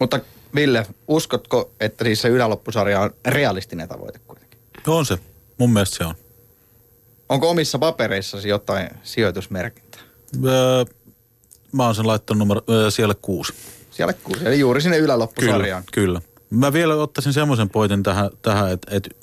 [0.04, 0.20] Mutta
[0.54, 4.60] Ville, uskotko, että siis se yläloppusarja on realistinen tavoite kuitenkin?
[4.86, 5.18] On se.
[5.58, 6.14] Mun mielestä se on.
[7.28, 10.00] Onko omissa papereissasi jotain sijoitusmerkintää?
[10.46, 10.84] Öö,
[11.72, 13.52] mä oon sen laittanut numero, öö, siellä kuusi.
[13.90, 15.84] Siellä kuusi, eli juuri sinne yläloppusarjaan.
[15.92, 16.20] Kyllä, kyllä.
[16.50, 19.16] Mä vielä ottaisin semmoisen pointin tähän, tähän että et,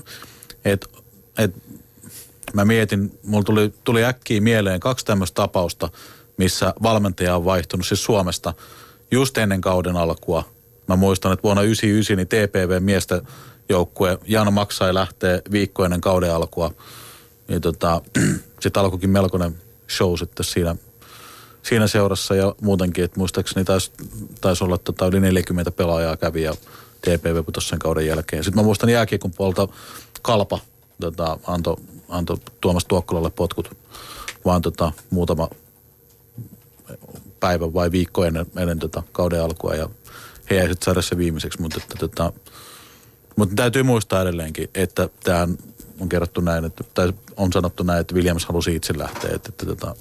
[0.65, 0.87] et,
[1.37, 1.55] et,
[2.53, 5.89] mä mietin, mulla tuli, tuli äkkiä mieleen kaksi tämmöistä tapausta,
[6.37, 8.53] missä valmentaja on vaihtunut siis Suomesta
[9.11, 10.60] just ennen kauden alkua.
[10.91, 13.21] Mä muistan, että vuonna 1999 niin TPV miesten
[13.69, 16.71] joukkue, Jan Maksai lähtee viikko ennen kauden alkua.
[17.47, 18.01] Niin tota,
[18.61, 19.55] sitten alkoikin melkoinen
[19.89, 20.75] show sitten siinä,
[21.63, 23.91] siinä seurassa ja muutenkin, että muistaakseni taisi,
[24.41, 26.53] taisi olla tota yli 40 pelaajaa kävi ja
[27.01, 28.43] TPV putosi sen kauden jälkeen.
[28.43, 29.67] Sitten mä muistan jääkiekon puolta
[30.21, 30.59] Kalpa
[31.01, 31.77] tota, antoi
[32.09, 33.77] anto Tuomas Tuokkolalle potkut
[34.45, 35.49] vaan tota, muutama
[37.39, 39.89] päivä vai viikko ennen, ennen tota kauden alkua ja
[40.51, 42.33] he jäi sitten sarjassa viimeiseksi, mutta, että, tota,
[43.35, 45.47] mutta täytyy muistaa edelleenkin, että tämä
[45.99, 49.71] on kerrottu näin, että, tai on sanottu näin, että Williams halusi itse lähteä, että, että,
[49.71, 49.95] että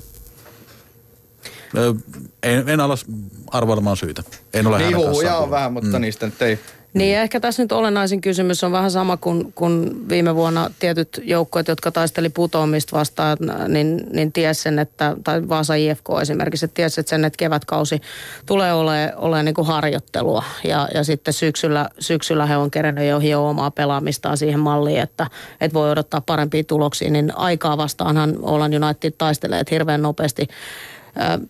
[2.43, 3.07] en, en alas
[3.47, 4.23] arvoilemaan syytä.
[4.55, 6.01] En ole niin huhuja on vähän, mutta mm.
[6.01, 6.59] niistä nyt ei
[6.95, 11.21] niin ja ehkä tässä nyt olennaisin kysymys on vähän sama kuin, kuin viime vuonna tietyt
[11.25, 16.75] joukkueet, jotka taisteli putoamista vastaan, niin, niin ties sen, että, tai Vaasa IFK esimerkiksi, että
[16.75, 18.01] ties sen, että kevätkausi
[18.47, 20.45] tulee olemaan ole niin kuin harjoittelua.
[20.64, 25.27] Ja, ja sitten syksyllä, syksyllä he on kerännyt jo hio omaa pelaamistaan siihen malliin, että,
[25.61, 27.11] että voi odottaa parempia tuloksia.
[27.11, 30.49] Niin aikaa vastaanhan Olan United taistelee hirveän nopeasti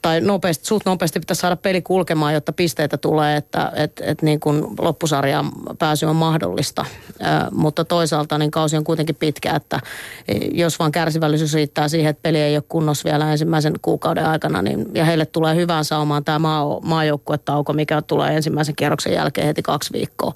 [0.02, 4.40] tai nopeasti, suht nopeasti pitäisi saada peli kulkemaan, jotta pisteitä tulee, että et, et niin
[4.40, 6.84] kuin loppusarjaan pääsy on mahdollista.
[7.50, 9.80] mutta toisaalta niin kausi on kuitenkin pitkä, että
[10.52, 14.86] jos vaan kärsivällisyys riittää siihen, että peli ei ole kunnossa vielä ensimmäisen kuukauden aikana, niin,
[14.94, 19.92] ja heille tulee hyvään saumaan tämä maa, maajoukkuetauko, mikä tulee ensimmäisen kierroksen jälkeen heti kaksi
[19.92, 20.32] viikkoa,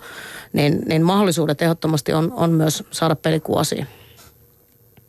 [0.53, 3.87] niin, niin mahdollisuudet ehdottomasti on, on myös saada peli kuosiin.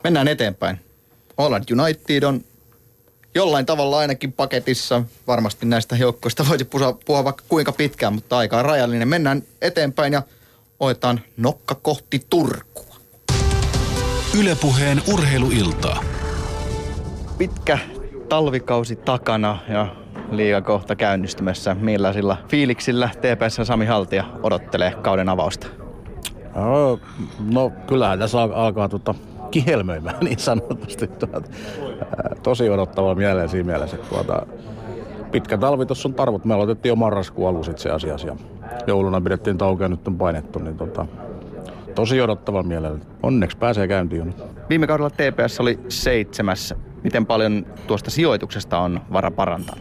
[0.04, 0.80] Mennään eteenpäin.
[1.38, 2.44] Holland United on
[3.36, 5.02] jollain tavalla ainakin paketissa.
[5.26, 9.08] Varmasti näistä joukkoista voisi puhua, puhua vaikka kuinka pitkään, mutta aika on rajallinen.
[9.08, 10.22] Mennään eteenpäin ja
[10.80, 12.96] otetaan nokka kohti Turkua.
[14.38, 16.04] Ylepuheen urheiluiltaa.
[17.38, 17.78] Pitkä
[18.28, 19.96] talvikausi takana ja
[20.30, 21.74] liiga kohta käynnistymässä.
[21.74, 25.66] Millaisilla fiiliksillä TPS Sami Haltia odottelee kauden avausta?
[26.54, 26.98] No,
[27.52, 29.14] no kyllähän tässä alkaa tuota
[29.50, 31.06] kihelmöimään niin sanotusti.
[31.06, 31.42] Tuota,
[32.42, 34.46] tosi odottava mieleen siinä mielessä, että tuota,
[35.32, 36.44] pitkä talvi tuossa on tarvot.
[36.44, 38.36] Me aloitettiin jo marraskuun alussa itse asiassa ja
[38.86, 41.06] jouluna pidettiin taukoa nyt on painettu, niin tota,
[41.94, 42.98] tosi odottava mielellä.
[43.22, 44.42] Onneksi pääsee käyntiin jo nyt.
[44.70, 46.74] Viime kaudella TPS oli seitsemäs.
[47.04, 49.76] Miten paljon tuosta sijoituksesta on vara parantaa?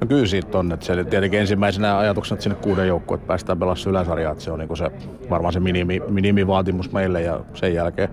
[0.00, 3.88] No kyllä siitä on, että se tietenkin ensimmäisenä ajatuksena, että sinne kuuden joukkueen päästään pelaamaan
[3.90, 4.90] yläsarjaa, että se on niin se,
[5.30, 8.08] varmaan se minimi, minimivaatimus meille ja sen jälkeen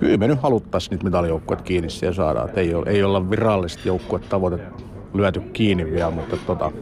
[0.00, 2.44] kyllä me nyt haluttaisiin niitä mitalijoukkueet kiinni siellä saada.
[2.44, 3.88] Et ei, ole, ei olla virallisesti
[4.28, 4.58] tavoite
[5.14, 6.72] lyöty kiinni vielä, mutta tota,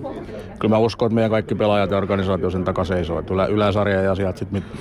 [0.58, 3.18] kyllä mä uskon, että meidän kaikki pelaajat ja organisaatio sen takaa seisoo.
[3.18, 4.80] Että ylä, yläsarja ja sieltä sitten mit,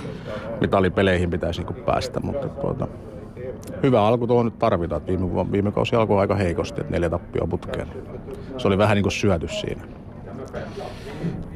[0.62, 2.88] mitalipeleihin pitäisi niinku päästä, mutta tuota,
[3.84, 5.08] hyvä alku tuohon nyt tarvitaan.
[5.08, 7.88] Viime, viime kausi alkoi aika heikosti, että neljä tappia putkeen.
[8.58, 9.82] Se oli vähän niin kuin syöty siinä.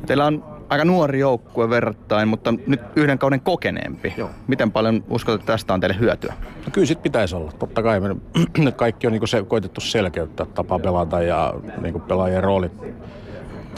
[0.05, 4.13] Teillä on aika nuori joukkue verrattain, mutta nyt yhden kauden kokeneempi.
[4.17, 4.29] Joo.
[4.47, 6.33] Miten paljon uskot, että tästä on teille hyötyä?
[6.65, 7.51] No kyllä sit pitäisi olla.
[7.59, 8.15] Totta kai me,
[8.57, 12.71] nyt kaikki on niinku se, koitettu selkeyttää tapa pelata ja niinku pelaajien roolit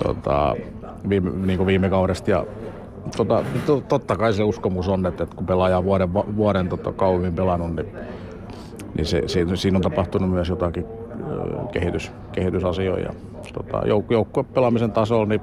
[0.04, 0.56] tota,
[1.10, 2.32] viime, niinku viime kaudesta.
[2.32, 2.46] Ja,
[3.18, 6.92] tota, to, totta kai se uskomus on, että, että kun pelaaja on vuoden, vuoden tota,
[6.92, 7.88] kauemmin pelannut, niin,
[8.98, 10.86] niin se, se, siinä on tapahtunut myös jotakin
[11.72, 13.14] kehitys, kehitysasioita.
[13.54, 15.42] Tota, jouk, joukkue pelaamisen tasolla, niin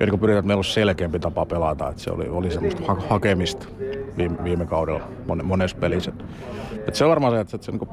[0.00, 3.02] ja niin pyritään, että meillä olisi selkeämpi tapa pelata, että se oli, oli semmoista ha-
[3.08, 3.66] hakemista
[4.16, 6.12] viime, viime kaudella mon, monessa pelissä.
[6.72, 7.88] Että se on varmaan se, että, että se niin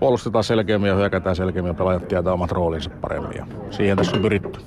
[0.00, 4.22] puolustetaan selkeämmin ja hyökätään selkeämmin ja pelaajat tietää omat roolinsa paremmin ja siihen tässä on
[4.22, 4.60] pyritty.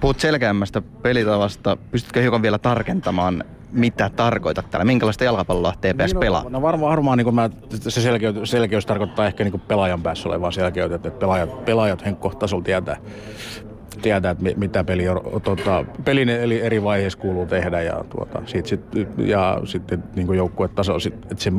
[0.00, 1.76] Puhut selkeämmästä pelitavasta.
[1.90, 4.84] Pystytkö hiukan vielä tarkentamaan, mitä tarkoitat täällä?
[4.84, 6.44] Minkälaista jalkapalloa TPS niin, no, pelaa?
[6.48, 10.96] No varmaan, varmaan niin mä, se selkeys, selkeys tarkoittaa ehkä niin pelaajan päässä olevaa selkeyttä,
[10.96, 12.96] että pelaajat, pelaajat henkkohtasolla tietää,
[14.02, 15.04] tietää, että mitä peli,
[15.42, 18.80] tota, pelin eli eri vaiheissa kuuluu tehdä ja, tuota, sit, sit,
[19.18, 20.96] ja sitten niin joukkuetaso,
[21.30, 21.52] että se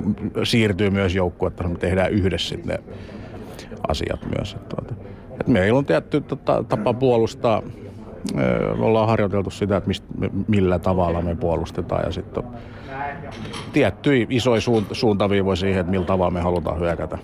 [0.44, 2.80] siirtyy myös joukkuetasolle, me tehdään yhdessä ne
[3.88, 4.54] asiat myös.
[4.54, 4.94] Että, tuota,
[5.32, 7.62] että meillä on tietty tota, tapa puolustaa,
[8.78, 10.08] me ollaan harjoiteltu sitä, että mistä,
[10.48, 12.54] millä tavalla me puolustetaan ja sitten on
[13.74, 14.62] tiettyjä isoja
[14.92, 17.18] suuntaviivoja siihen, että millä tavalla me halutaan hyökätä.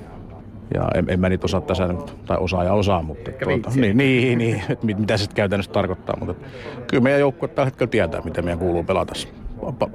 [0.74, 3.98] Ja en, en mä niitä osaa tässä nyt, tai osaa ja osaa, mutta tuota, niin,
[3.98, 6.16] niin, niin, että mit, mitä se käytännössä tarkoittaa.
[6.20, 6.46] Mutta
[6.88, 9.14] kyllä meidän joukkue tällä hetkellä tietää, miten meidän kuuluu pelata.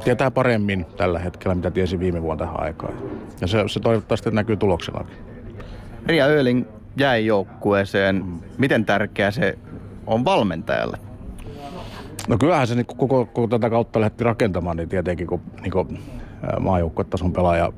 [0.05, 2.95] Tietää paremmin tällä hetkellä, mitä tiesi viime vuonna tähän aikaan.
[3.41, 5.17] Ja se, se toivottavasti näkyy tuloksenakin.
[6.07, 6.65] Ria Öling
[6.97, 8.25] jäi joukkueeseen.
[8.59, 9.59] Miten tärkeä se
[10.07, 10.99] on valmentajalle?
[12.29, 15.99] No kyllähän se niin koko, koko tätä kautta lähti rakentamaan, niin tietenkin kun niin
[16.61, 17.73] maajoukkuetason pelaaja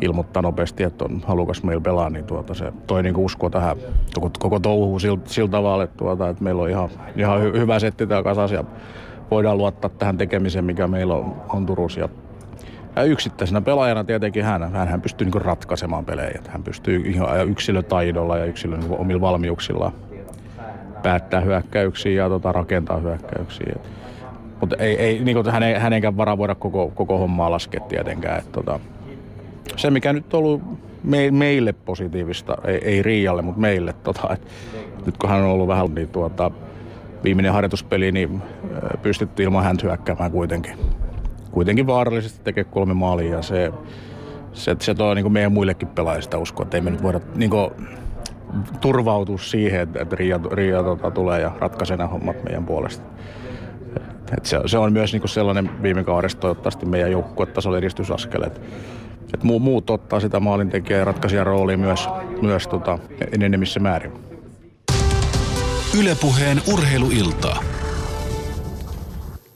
[0.00, 3.76] ilmoittaa nopeasti, että on halukas meillä pelaa, niin tuota se toi niin usko tähän
[4.14, 7.78] koko, koko touhuun sillä, sillä tavalla, että, tuota, että meillä on ihan, ihan hy, hyvä
[7.78, 8.64] setti täällä kasassa ja
[9.30, 12.00] voidaan luottaa tähän tekemiseen, mikä meillä on, on Turussa.
[12.00, 12.08] Ja,
[12.96, 16.40] ja yksittäisenä pelaajana tietenkin hän, hän pystyy niin ratkaisemaan pelejä.
[16.48, 19.92] Hän pystyy ihan yksilötaidolla ja yksilön niin omilla valmiuksilla
[21.02, 23.76] päättää hyökkäyksiä ja tota, rakentaa hyökkäyksiä.
[24.60, 28.38] Mutta ei, ei niin hänen, hänenkään varaa voida koko, koko hommaa laskea tietenkään.
[28.38, 28.80] Et, tota,
[29.76, 30.62] se, mikä nyt on ollut
[31.04, 34.46] me, meille positiivista, ei, ei Riialle, mutta meille, tota, et,
[35.06, 36.50] nyt kun hän on ollut vähän niin tuota,
[37.24, 38.42] viimeinen harjoituspeli, niin
[39.02, 40.76] pystyttiin ilman häntä hyökkäämään kuitenkin.
[41.50, 43.72] Kuitenkin vaarallisesti tekee kolme maalia ja se,
[44.52, 47.70] se, se tuo niin meidän muillekin pelaajista uskoa, että ei me nyt voida niin kuin,
[48.80, 53.04] turvautua siihen, että, että Riia, Riia tota, tulee ja ratkaisee nämä hommat meidän puolesta.
[54.36, 58.60] Et se, se, on myös niin kuin sellainen viime kaudesta toivottavasti meidän joukkuetasolla edistysaskel, että
[59.34, 62.08] että muu, muut ottaa sitä maalintekijä ja ratkaisijan roolia myös,
[62.42, 62.98] myös tota,
[63.32, 64.12] enemmissä määrin.
[65.98, 67.56] Ylepuheen urheiluilta.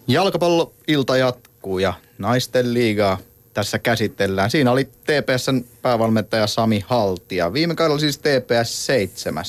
[0.08, 3.18] Jalkapalloilta jatkuu ja naisten liigaa
[3.54, 4.50] tässä käsitellään.
[4.50, 7.52] Siinä oli TPSn päävalmentaja Sami Haltia.
[7.52, 9.44] Viime kaudella siis TPS 7.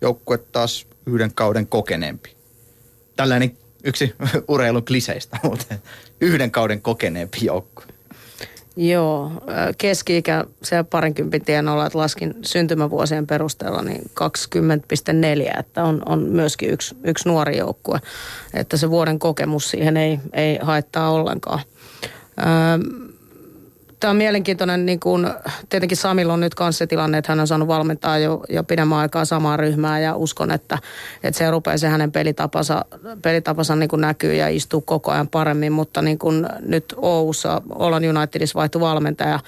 [0.00, 2.36] Joukkue taas yhden kauden kokeneempi.
[3.16, 4.14] Tällainen yksi
[4.48, 5.74] urheilun kliseistä, mutta
[6.20, 7.84] yhden kauden kokeneempi joukkue.
[8.80, 9.32] Joo,
[9.78, 14.10] keski-ikä se parinkympin tienoilla, että laskin syntymävuosien perusteella niin
[15.54, 18.00] 20,4, että on, on myöskin yksi, yksi nuori joukkue,
[18.54, 21.60] että se vuoden kokemus siihen ei, ei haittaa ollenkaan.
[22.38, 23.09] Öö,
[24.00, 25.26] Tämä on mielenkiintoinen, niin kuin,
[25.68, 28.98] tietenkin Samilla on nyt kanssa se tilanne, että hän on saanut valmentaa jo, jo pidemmän
[28.98, 30.78] aikaa samaa ryhmää ja uskon, että,
[31.22, 32.84] että se rupeaa se hänen pelitapansa,
[33.22, 38.02] pelitapansa niin kuin näkyy ja istuu koko ajan paremmin, mutta niin kuin nyt Oulussa Olan
[38.16, 39.40] Unitedissa vaihtui valmentaja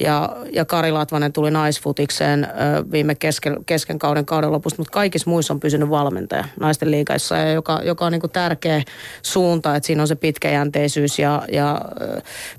[0.00, 2.48] ja, ja Kari Latvanen tuli naisfutikseen
[2.92, 7.52] viime kesken, kesken kauden kauden lopussa, mutta kaikissa muissa on pysynyt valmentaja naisten liikaissa, ja
[7.52, 8.82] joka, joka on niin kuin tärkeä
[9.22, 11.80] suunta, että siinä on se pitkäjänteisyys ja, ja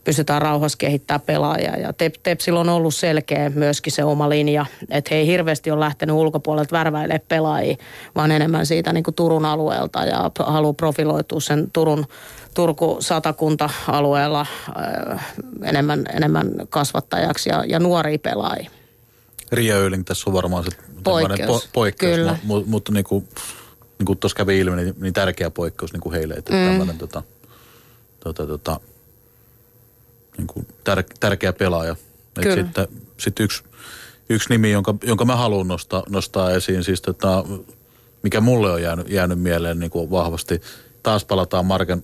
[0.03, 1.77] pystytään rauhassa kehittää pelaajia.
[1.77, 5.79] Ja Tep, Tepsillä on ollut selkeä myöskin se oma linja, että he ei hirveästi ole
[5.79, 7.75] lähtenyt ulkopuolelta värväilemään pelaajia,
[8.15, 12.05] vaan enemmän siitä niin kuin Turun alueelta ja haluaa profiloitua sen Turun
[12.53, 14.45] Turku-Satakunta-alueella
[15.11, 15.33] äh,
[15.63, 18.71] enemmän, enemmän kasvattajaksi ja, ja nuoria pelaajia.
[19.51, 20.69] Ria Öling tässä on varmaan se
[21.03, 22.37] poikkeus, po, poikkeus Kyllä.
[22.43, 23.27] mutta, mutta niin kuin,
[23.99, 26.65] niin kuin tuossa kävi ilmi, niin, niin tärkeä poikkeus niin kuin heille, että mm.
[26.65, 27.23] tämmöinen tota,
[28.19, 28.79] tota, tota,
[30.37, 31.95] niin kuin tär, tärkeä pelaaja.
[32.41, 32.87] Et sitten
[33.17, 33.63] sit yksi,
[34.29, 37.43] yksi nimi, jonka, jonka mä haluan nostaa, nostaa esiin, siis tota,
[38.23, 40.61] mikä mulle on jäänyt, jäänyt mieleen niin kuin vahvasti.
[41.03, 42.03] Taas palataan Marken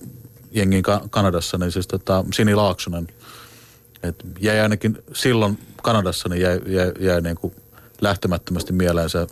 [0.50, 3.08] jengin Kanadassa, niin siis tota, Sini Laaksonen.
[4.02, 7.54] Et jäi ainakin silloin Kanadassa, niin jäi, jäi, jäi niin kuin
[8.00, 9.26] lähtemättömästi mieleen se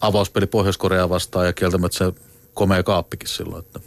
[0.00, 2.12] avauspeli Pohjois-Koreaa vastaan ja kieltämättä se
[2.54, 3.64] komea kaappikin silloin.
[3.64, 3.80] Että.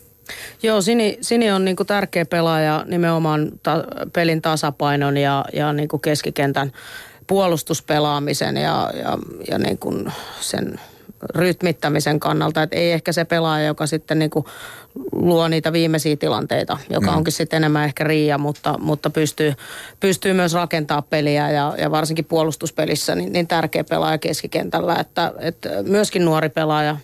[0.64, 3.84] Joo, Sini, Sini on niinku tärkeä pelaaja nimenomaan ta,
[4.14, 6.72] pelin tasapainon ja, ja niinku keskikentän
[7.28, 9.18] puolustuspelaamisen ja, ja,
[9.52, 9.94] ja niinku
[10.40, 10.80] sen
[11.36, 12.64] rytmittämisen kannalta.
[12.64, 14.46] Että ei ehkä se pelaaja, joka sitten niinku
[15.12, 17.18] luo niitä viimeisiä tilanteita, joka mm.
[17.18, 19.54] onkin sitten enemmän ehkä riia, mutta, mutta pystyy,
[20.00, 25.70] pystyy myös rakentaa peliä ja, ja varsinkin puolustuspelissä niin, niin tärkeä pelaaja keskikentällä, että, että
[25.84, 26.98] myöskin nuori pelaaja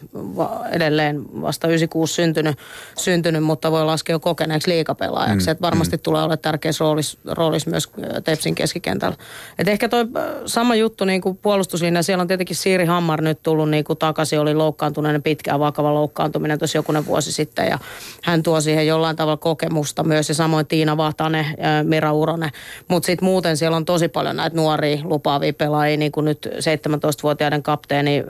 [0.72, 2.58] edelleen vasta 96 syntynyt,
[2.98, 5.52] syntynyt, mutta voi laskea jo kokeneeksi liikapelaajaksi, mm.
[5.52, 6.02] että varmasti mm.
[6.02, 7.90] tulee olla tärkeässä roolissa, roolissa myös
[8.24, 9.18] Tepsin keskikentällä.
[9.60, 10.06] Et ehkä toi
[10.46, 14.40] sama juttu niin kuin puolustuslinja, siellä on tietenkin Siiri Hammar nyt tullut niin kuin takaisin,
[14.40, 17.80] oli loukkaantuneena pitkään vakava loukkaantuminen tuossa jokunen vuosi sitten ja
[18.24, 21.46] hän tuo siihen jollain tavalla kokemusta myös ja samoin Tiina Vahtanen,
[21.84, 22.52] Mira Uronen.
[22.88, 27.64] Mutta sitten muuten siellä on tosi paljon näitä nuoria lupaavia pelaajia, niin kuin nyt 17-vuotiaiden
[27.64, 28.24] kapteeni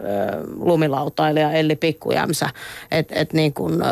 [0.55, 2.49] lumilautailija Elli Pikkujämsä.
[2.91, 3.83] Et, et niin kun,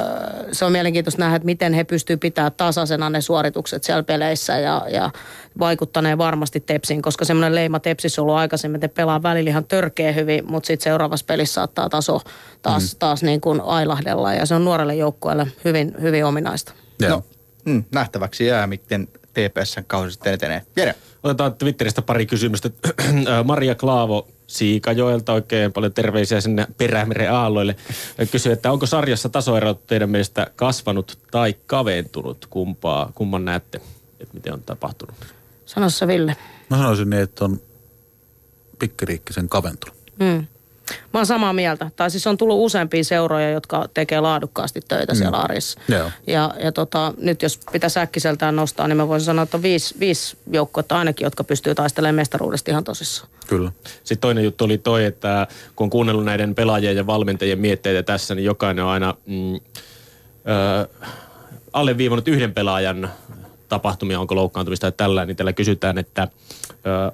[0.51, 4.85] se on mielenkiintoista nähdä, että miten he pystyvät pitämään tasaisena ne suoritukset siellä peleissä ja,
[4.91, 5.11] ja
[5.59, 10.11] vaikuttaneen varmasti Tepsiin, koska semmoinen leima Tepsissä on ollut aikaisemmin, että pelaa välillä ihan törkeä
[10.11, 12.21] hyvin, mutta sitten seuraavassa pelissä saattaa taso
[12.61, 12.99] taas, mm.
[12.99, 16.73] taas niin kuin ailahdella ja se on nuorelle joukkueelle hyvin, hyvin ominaista.
[17.07, 17.23] No,
[17.65, 20.61] mm, nähtäväksi jää, miten TPSn kausi sitten etenee.
[20.75, 20.95] Jere.
[21.23, 22.69] Otetaan Twitteristä pari kysymystä.
[23.43, 27.75] Maria Klaavo Siikajoelta oikein paljon terveisiä sinne Perämeren aalloille.
[28.31, 32.45] Kysyy, että onko sarjassa tasoerot teidän mielestä kasvanut tai kaventunut?
[32.49, 33.81] Kumpaa, kumman näette,
[34.19, 35.15] että miten on tapahtunut?
[35.69, 36.35] Sanossa Ville.
[36.69, 37.61] Mä sanoisin niin, että on
[38.79, 39.97] pikkiriikkisen kaventunut.
[40.19, 40.47] Mm.
[41.13, 41.91] Mä oon samaa mieltä.
[41.95, 45.17] Tai siis on tullut useampia seuroja, jotka tekee laadukkaasti töitä mm.
[45.17, 45.79] siellä arissa.
[45.87, 46.11] Joo.
[46.27, 49.95] Ja, ja tota, nyt jos pitäisi äkkiseltään nostaa, niin mä voisin sanoa, että on viisi,
[49.99, 53.31] viisi joukkoa ainakin, jotka pystyy taistelemaan mestaruudesta ihan tosissaan.
[53.47, 53.71] Kyllä.
[54.03, 58.35] Sitten toinen juttu oli toi, että kun on kuunnellut näiden pelaajien ja valmentajien mietteitä tässä,
[58.35, 59.59] niin jokainen on aina mm, ö,
[61.73, 63.09] alleviivannut yhden pelaajan
[63.69, 66.27] tapahtumia, onko loukkaantumista tai tällä, niin tällä kysytään, että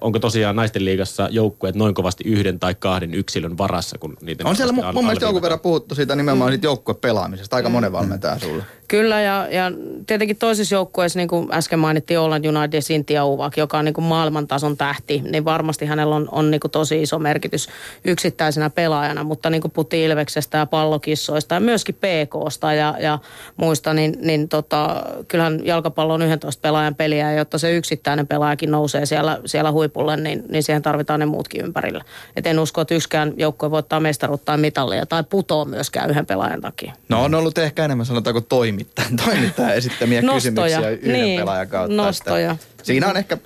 [0.01, 4.55] onko tosiaan naisten liigassa joukkueet noin kovasti yhden tai kahden yksilön varassa, kun niitä On
[4.55, 6.53] siellä mun, mun mielestä jonkun verran puhuttu siitä nimenomaan mm.
[6.53, 7.73] siitä joukkuepelaamisesta, aika mm.
[7.73, 8.63] monen valmentaja sulle.
[8.87, 9.71] Kyllä, ja, ja
[10.07, 14.05] tietenkin toisissa joukkueissa, niin kuin äsken mainittiin Oland United Sintia Uvak, joka on niin kuin
[14.05, 17.69] maailmantason tähti, niin varmasti hänellä on, on niin kuin tosi iso merkitys
[18.05, 23.19] yksittäisenä pelaajana, mutta niin kuin puhuttiin Ilveksestä ja pallokissoista ja myöskin PKsta ja, ja
[23.57, 29.05] muista, niin, niin tota, kyllähän jalkapallo on 11 pelaajan peliä, jotta se yksittäinen pelaajakin nousee
[29.05, 32.03] siellä, siellä huipulle, niin, niin siihen tarvitaan ne muutkin ympärillä.
[32.35, 36.61] Et en usko, että yksikään joukkue voittaa mestaruutta tai mitallia tai putoo myöskään yhden pelaajan
[36.61, 36.93] takia.
[37.09, 40.51] No on ollut ehkä enemmän sanotaanko toimittajan, toimittajan esittämiä Nostoja.
[40.53, 41.95] kysymyksiä yhden Niin, pelaajan kautta.
[41.95, 42.51] nostoja.
[42.51, 43.37] Että Siinä on ehkä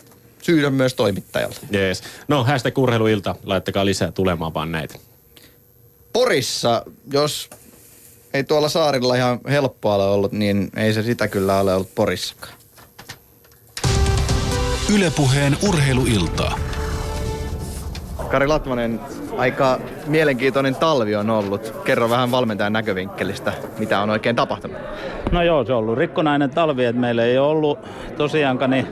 [0.41, 1.59] syydä myös toimittajalta.
[1.71, 2.03] Jees.
[2.27, 3.35] No, hashtag urheiluilta.
[3.43, 4.95] Laittakaa lisää tulemaan vaan näitä.
[6.13, 7.49] Porissa, jos
[8.33, 12.53] ei tuolla saarilla ihan helppoa ole ollut, niin ei se sitä kyllä ole ollut Porissakaan.
[14.95, 16.55] Ylepuheen urheiluiltaa.
[18.31, 18.99] Kari Latvanen,
[19.37, 21.73] aika mielenkiintoinen talvi on ollut.
[21.83, 24.77] Kerro vähän valmentajan näkövinkkelistä, mitä on oikein tapahtunut.
[25.31, 27.79] No joo, se on ollut rikkonainen talvi, että meillä ei ole ollut
[28.17, 28.87] tosiaankaan niin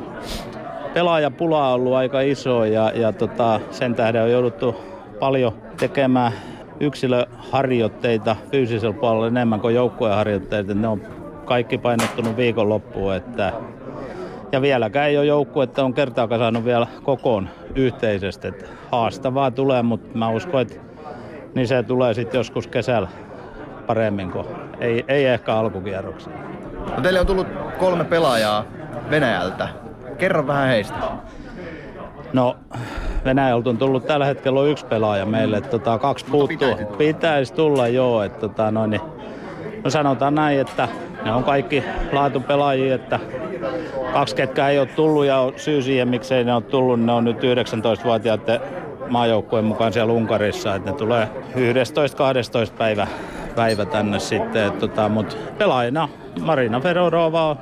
[0.93, 4.75] pelaajapula on ollut aika iso ja, ja tota, sen tähden on jouduttu
[5.19, 6.31] paljon tekemään
[6.79, 10.73] yksilöharjoitteita fyysisellä puolella enemmän kuin joukkueharjoitteita.
[10.73, 11.01] Ne on
[11.45, 13.53] kaikki painottunut viikonloppuun, että
[14.51, 18.47] ja vieläkään ei ole joukkue, että on kertaakaan saanut vielä kokoon yhteisesti.
[18.47, 20.75] Että haastavaa tulee, mutta mä uskon, että
[21.55, 23.07] niin se tulee sitten joskus kesällä
[23.87, 24.47] paremmin kuin
[24.79, 26.37] ei, ei ehkä alkukierroksella.
[26.95, 27.47] No teille on tullut
[27.79, 28.63] kolme pelaajaa
[29.09, 29.67] Venäjältä.
[30.17, 30.95] Kerro vähän heistä.
[32.33, 32.57] No,
[33.25, 36.47] Venäjältä on tullut tällä hetkellä on yksi pelaaja meille, että tota, kaksi puuttuu.
[36.57, 36.97] pitäisi tulla.
[36.97, 38.23] Pitäisi tulla, joo.
[38.23, 39.01] Että, tota, noin, niin,
[39.83, 40.87] no sanotaan näin, että
[41.25, 43.19] ne on kaikki laatupelaajia, että
[44.19, 47.23] kaksi ketkä ei ole tullut ja on syy siihen, miksei ne ole tullut, ne on
[47.23, 48.59] nyt 19-vuotiaiden
[49.09, 51.27] maajoukkueen mukaan siellä Unkarissa, että ne tulee
[52.71, 53.07] 11-12 päivä,
[53.55, 56.09] päivä tänne sitten, että, tota, mutta pelaajina
[56.41, 57.57] Marina Fedorova on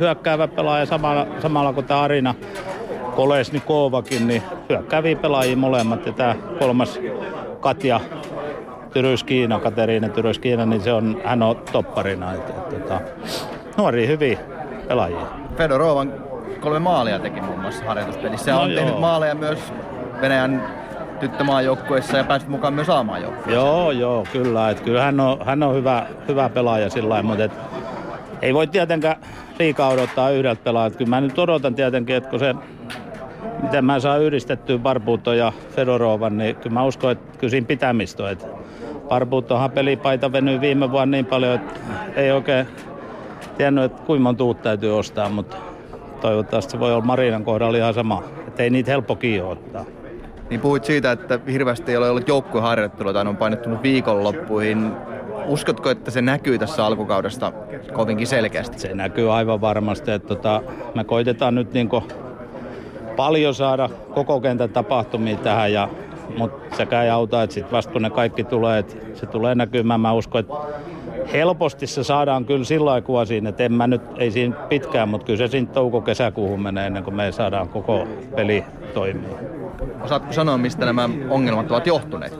[0.00, 2.34] hyökkäävä pelaaja samalla, samalla kuin tämä Arina
[3.16, 6.06] Kolesnikovakin, niin hyökkääviä pelaajia molemmat.
[6.06, 7.00] Ja tämä kolmas
[7.60, 8.00] Katja
[8.92, 12.34] Tyryskiina, Kateriina Tyryskiina, niin se on, hän on topparina.
[12.34, 13.00] Et, et, tota,
[13.76, 14.38] nuoria hyviä
[14.88, 15.41] pelaajia.
[15.56, 16.12] Fedorovan
[16.60, 18.50] kolme maalia teki muun muassa harjoituspelissä.
[18.50, 18.80] Ja No on joo.
[18.82, 19.72] tehnyt maaleja myös
[20.20, 20.62] Venäjän
[21.20, 23.54] tyttömaajoukkueessa ja päässyt mukaan myös A-maajoukkueeseen.
[23.54, 24.70] Joo, joo, kyllä.
[24.70, 27.52] Et kyllä hän on, hän on hyvä, hyvä pelaaja sillä lailla, mutta et,
[28.42, 29.16] ei voi tietenkään
[29.58, 30.98] liikaa odottaa yhdeltä pelaajalta.
[30.98, 32.54] Kyllä mä nyt odotan tietenkin, että kun se,
[33.62, 38.22] miten mä saan yhdistettyä Barbuuton ja Fedorovan, niin kyllä mä uskon, että kyllä siinä pitämistä
[38.22, 38.30] on.
[38.30, 38.46] Et
[39.08, 41.80] Barbuutonhan pelipaita venyi viime vuonna niin paljon, että
[42.16, 42.66] ei oikein
[43.62, 45.56] tiennyt, että kuinka monta uutta täytyy ostaa, mutta
[46.20, 48.22] toivottavasti se voi olla Marinan kohdalla ihan sama.
[48.48, 49.84] Että ei niitä helppo kiinni ottaa.
[50.50, 54.92] Niin puhuit siitä, että hirveästi ei ole ollut joukkueharjoittelua tai on painottunut viikonloppuihin.
[55.46, 57.52] Uskotko, että se näkyy tässä alkukaudesta
[57.92, 58.78] kovinkin selkeästi?
[58.78, 60.62] Se näkyy aivan varmasti, että tota,
[60.94, 61.88] me koitetaan nyt niin
[63.16, 65.88] paljon saada koko kentän tapahtumia tähän, ja,
[66.38, 70.00] mutta sekä ei auta, että sitten vasta kun ne kaikki tulee, että se tulee näkymään.
[70.00, 70.54] Mä uskon, että
[71.32, 75.26] helposti se saadaan kyllä sillä aikaa siinä, että en mä nyt, ei siinä pitkään, mutta
[75.26, 78.06] kyllä se siinä touko-kesäkuuhun menee ennen kuin me saadaan koko
[78.36, 79.38] peli toimia.
[80.04, 82.38] Osaatko sanoa, mistä nämä ongelmat ovat johtuneet?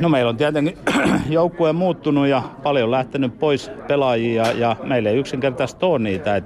[0.00, 0.78] No meillä on tietenkin
[1.28, 6.42] joukkue muuttunut ja paljon lähtenyt pois pelaajia ja meillä ei yksinkertaisesti ole niitä.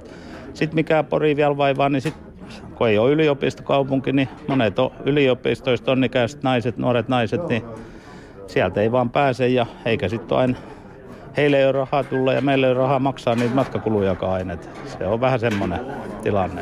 [0.53, 2.13] Sitten mikä Pori vielä vaivaa, niin sit,
[2.75, 7.63] kun ei ole yliopistokaupunki, niin monet on yliopistoista onnikäiset naiset, nuoret naiset, niin
[8.47, 10.57] sieltä ei vaan pääse ja eikä sitten aina
[11.37, 14.57] heille ei ole rahaa tulla ja meille ei ole rahaa maksaa niitä matkakulujakaan aina.
[14.85, 15.79] Se on vähän semmoinen
[16.23, 16.61] tilanne.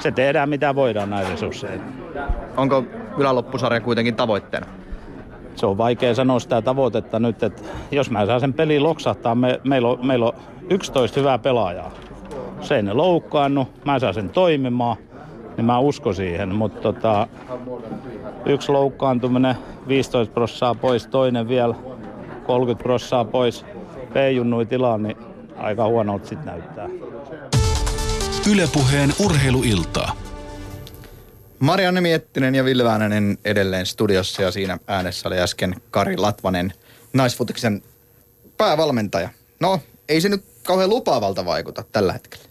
[0.00, 1.80] Se tehdään mitä voidaan näin resursseja.
[2.56, 2.84] Onko
[3.18, 4.66] yläloppusarja kuitenkin tavoitteena?
[5.54, 9.60] Se on vaikea sanoa sitä tavoitetta nyt, että jos mä saan sen pelin loksahtaa, me,
[9.64, 10.32] meillä, on, meillä on
[10.70, 11.90] 11 hyvää pelaajaa.
[12.60, 14.96] Se ei ne loukkaannu, mä saan sen toimimaan,
[15.56, 16.54] niin mä uskon siihen.
[16.54, 17.28] Mutta tota,
[18.46, 19.54] yksi loukkaantuminen,
[19.88, 21.74] 15 prossaa pois, toinen vielä
[22.46, 23.66] 30 prossaa pois,
[24.14, 25.16] P-junnui tilaan, niin
[25.56, 26.88] aika huonolta sitten näyttää.
[28.50, 30.16] Ylepuheen urheiluiltaa.
[31.58, 36.72] Marianne Miettinen ja Ville Väänänen edelleen studiossa ja siinä äänessä oli äsken Kari Latvanen,
[37.12, 37.82] naisfutiksen
[38.56, 39.28] päävalmentaja.
[39.60, 42.44] No, ei se nyt kauhean lupaavalta vaikuta tällä hetkellä.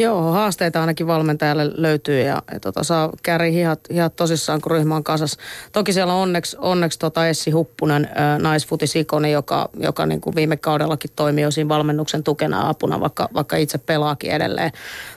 [0.00, 4.96] Joo, haasteita ainakin valmentajalle löytyy ja, ja tota, saa kääri hihat, hihat tosissaan, kun ryhmä
[4.96, 5.36] on kasas.
[5.72, 10.56] Toki siellä on onneksi, onneksi tota Essi Huppunen, ää, naisfutisikoni, joka, joka niin kuin viime
[10.56, 14.72] kaudellakin toimii jo siinä valmennuksen tukena apuna, vaikka, vaikka itse pelaakin edelleen.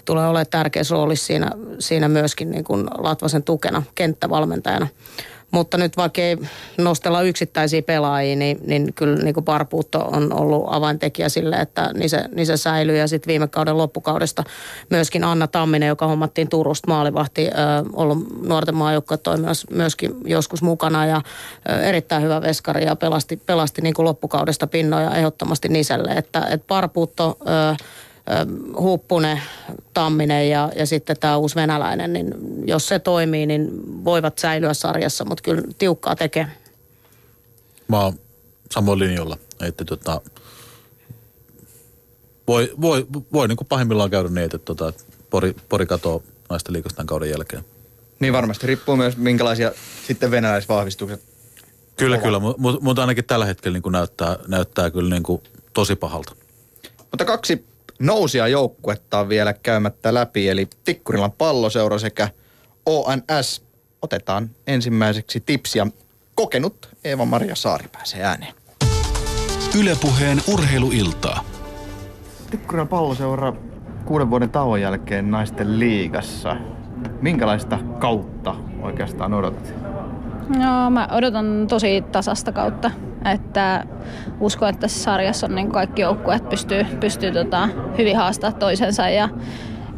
[0.06, 4.88] Tulee olemaan tärkeä rooli siinä, siinä myöskin niin kuin Latvasen tukena, kenttävalmentajana.
[5.54, 6.38] Mutta nyt vaikka ei
[6.78, 12.10] nostella yksittäisiä pelaajia, niin, niin kyllä niin kuin Parpuutto on ollut avaintekijä sille, että niin
[12.10, 12.98] se, niin se säilyy.
[12.98, 14.44] Ja sitten viime kauden loppukaudesta
[14.90, 17.54] myöskin Anna Tamminen, joka hommattiin Turusta maalivahti, äh,
[17.94, 23.82] ollut nuorten maajoukkoja toiminnassa myöskin joskus mukana ja äh, erittäin hyvä veskari ja pelasti, pelasti
[23.82, 26.12] niin kuin loppukaudesta pinnoja ehdottomasti Niselle.
[26.12, 27.38] Että, että Parpuutto...
[27.72, 27.78] Äh,
[28.80, 29.42] Huppunen,
[29.94, 32.34] Tamminen ja, ja sitten tämä uusi venäläinen, niin
[32.66, 33.70] jos se toimii, niin
[34.06, 36.48] voivat säilyä sarjassa, mutta kyllä tiukkaa tekee.
[37.88, 38.14] Mä oon
[38.72, 40.22] samoin linjalla, että tota,
[42.48, 44.94] voi, voi, voi niin kuin pahimmillaan käydä niin, että tota,
[45.30, 47.66] pori, pori katoo naisten liikasta tämän kauden jälkeen.
[48.20, 49.72] Niin varmasti riippuu myös minkälaisia
[50.08, 51.22] sitten venäläisvahvistukset
[51.98, 52.24] Kyllä, ovat.
[52.24, 55.42] kyllä, mutta mut ainakin tällä hetkellä niin kuin näyttää, näyttää kyllä niin kuin
[55.74, 56.36] tosi pahalta.
[57.12, 57.66] Mutta kaksi
[58.04, 62.30] nousia joukkuetta on vielä käymättä läpi, eli Tikkurilan palloseura sekä
[62.86, 63.64] ONS.
[64.02, 65.88] Otetaan ensimmäiseksi tipsiä.
[66.36, 68.54] Kokenut Eeva-Maria Saari pääsee ääneen.
[69.80, 71.44] Ylepuheen urheiluiltaa.
[72.52, 73.54] Tikkurilan palloseura
[74.06, 76.56] kuuden vuoden tauon jälkeen naisten liigassa.
[77.22, 79.74] Minkälaista kautta oikeastaan odotat?
[80.58, 82.92] No, mä odotan tosi tasasta kautta.
[83.26, 83.86] Että
[84.40, 89.30] uskon, että tässä sarjassa on niin kaikki joukkueet pystyy, pystyy tota, hyvin haastaa toisensa ja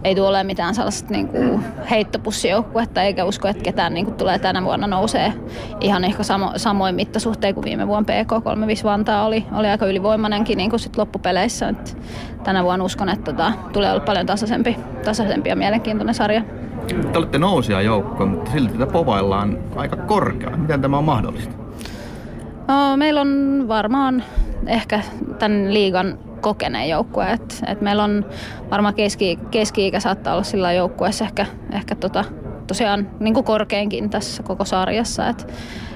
[0.06, 1.30] ei tule mitään sellaista niin
[1.90, 5.34] heittopussijoukkuetta, eikä usko, että ketään niin kuin tulee tänä vuonna nousee
[5.82, 10.70] ihan ehkä samo, samoin mittasuhteen kuin viime vuonna PK35 Vantaa oli, oli aika ylivoimainenkin niin
[10.70, 11.70] kuin sit loppupeleissä.
[11.70, 11.98] Et
[12.44, 16.42] tänä vuonna uskon, että tota, tulee olla paljon tasaisempi, tasaisempi ja mielenkiintoinen sarja.
[17.12, 20.58] Te olette nousia joukko, mutta silti tätä povaillaan aika korkealla.
[20.58, 21.65] Miten tämä on mahdollista?
[22.68, 24.24] No, meillä on varmaan
[24.68, 25.02] ehkä
[25.40, 27.32] tämän liigan kokeneen joukkue.
[27.32, 28.26] Et, et meillä on
[28.72, 32.26] varmaan keski, keski-ikä saattaa olla sillä joukkueessa ehkä, ehkä tota,
[32.68, 35.28] tosiaan niin kuin korkeinkin tässä koko sarjassa.
[35.28, 35.54] Et,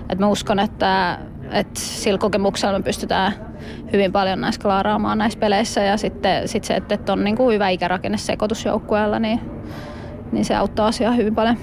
[0.09, 1.19] et mä uskon, että
[1.51, 3.33] et sillä kokemuksella me pystytään
[3.93, 7.55] hyvin paljon näissä klaaraamaan näissä peleissä ja sitten sit se, että, että on niin kuin
[7.55, 9.41] hyvä ikärakenne sekoitusjoukkueella, niin,
[10.31, 11.57] niin se auttaa asiaa hyvin paljon.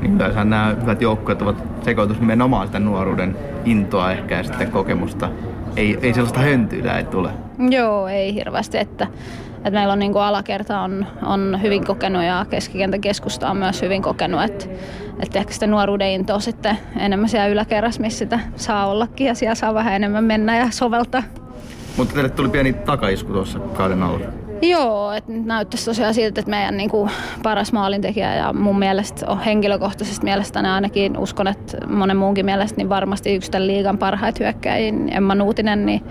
[0.00, 5.28] Niin yleensä nämä hyvät joukkueet ovat sekoitus nimenomaan sitä nuoruuden intoa ehkä ja sitten kokemusta.
[5.76, 7.30] Ei, ei sellaista höntyillä ei tule.
[7.70, 8.78] Joo, ei hirveästi.
[8.78, 9.06] Että,
[9.56, 13.82] että meillä on niin kuin alakerta on, on hyvin kokenut ja keskikentän keskusta on myös
[13.82, 14.42] hyvin kokenut.
[14.42, 14.64] Että,
[15.20, 19.54] että ehkä sitä nuoruuden intoa sitten enemmän siellä yläkerrassa, missä sitä saa ollakin ja siellä
[19.54, 21.22] saa vähän enemmän mennä ja soveltaa.
[21.96, 24.45] Mutta teille tuli pieni takaisku tuossa kauden alla.
[24.62, 27.10] Joo, että nyt näyttäisi tosiaan siltä, että meidän niin kuin,
[27.42, 32.88] paras maalintekijä ja mun mielestä on henkilökohtaisesti mielestäni ainakin uskon, että monen muunkin mielestä niin
[32.88, 36.04] varmasti yksi tämän liigan parhaita hyökkäjiä, Emma Nuutinen, niin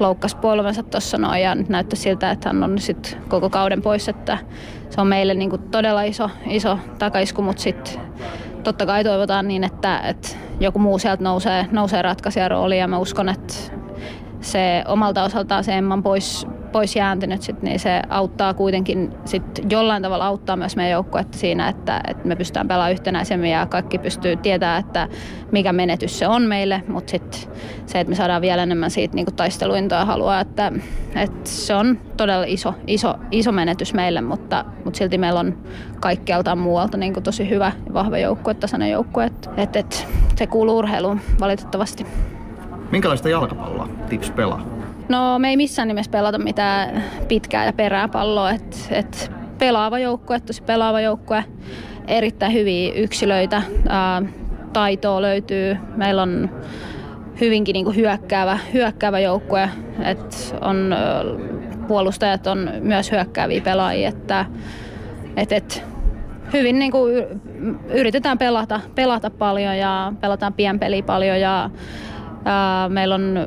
[0.00, 4.08] loukkasi polvensa tuossa noin ja nyt näyttäisi siltä, että hän on sitten koko kauden pois,
[4.08, 4.38] että
[4.90, 8.00] se on meille niin kuin todella iso, iso takaisku, mutta sitten
[8.64, 10.28] totta kai toivotaan niin, että, että
[10.60, 13.54] joku muu sieltä nousee, nousee ratkaisijarooliin ja mä uskon, että
[14.40, 20.02] se omalta osaltaan se Emman pois, pois jääntynyt, sit, niin se auttaa kuitenkin sit jollain
[20.02, 24.36] tavalla auttaa myös meidän joukkuetta siinä, että, että me pystytään pelaamaan yhtenäisemmin ja kaikki pystyy
[24.36, 25.08] tietää, että
[25.52, 27.40] mikä menetys se on meille, mutta sitten
[27.86, 30.72] se, että me saadaan vielä enemmän siitä niin taisteluintoa halua, että,
[31.14, 35.58] että se on todella iso, iso, iso menetys meille, mutta, mutta silti meillä on
[36.00, 39.96] kaikkialta muualta niin tosi hyvä ja vahva joukkue, tasainen joukkue, että, että, että
[40.36, 42.06] se kuuluu urheiluun valitettavasti.
[42.90, 44.77] Minkälaista jalkapalloa Tips pelaa?
[45.08, 48.50] No me ei missään nimessä pelata mitään pitkää ja perää palloa.
[48.50, 51.44] Et, et pelaava joukkue, tosi pelaava joukkue,
[52.08, 54.22] erittäin hyviä yksilöitä, ää,
[54.72, 55.76] taitoa löytyy.
[55.96, 56.50] Meillä on
[57.40, 59.70] hyvinkin niin kuin hyökkäävä, hyökkäävä joukkue,
[60.04, 60.94] että on,
[61.88, 64.46] puolustajat on myös hyökkääviä pelaajia, että
[65.36, 65.84] et, et,
[66.52, 67.24] hyvin niin kuin
[67.88, 71.70] yritetään pelata, pelata paljon ja pelataan pienpeliä paljon ja
[72.44, 73.46] ää, meillä on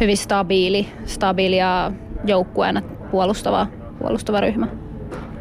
[0.00, 1.92] hyvin stabiili, stabiilia
[2.24, 3.66] joukkueena puolustava,
[3.98, 4.66] puolustava ryhmä.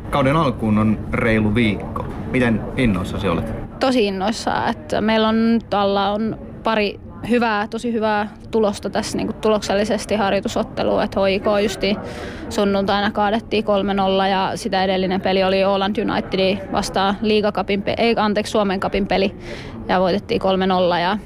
[0.10, 2.06] Kauden alkuun on reilu viikko.
[2.32, 3.80] Miten innoissasi olet?
[3.80, 7.00] Tosi innoissa, että meillä on nyt alla on pari
[7.30, 11.96] hyvää, tosi hyvää tulosta tässä niin tuloksellisesti harjoitusottelua, että HIK justi
[12.50, 13.64] sunnuntaina kaadettiin
[14.24, 19.36] 3-0 ja sitä edellinen peli oli Oland United vastaan liigakapin, ei anteeksi Suomen kapin peli
[19.88, 21.18] ja voitettiin 3-0 ja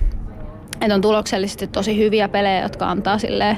[0.83, 3.57] että on tuloksellisesti tosi hyviä pelejä, jotka antaa sille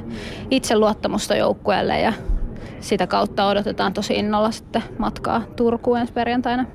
[0.52, 2.14] itseluottamusta joukkueelle ja
[2.80, 6.66] sitä kautta odotetaan tosi innolla sitten matkaa Turkuun ensi perjantaina.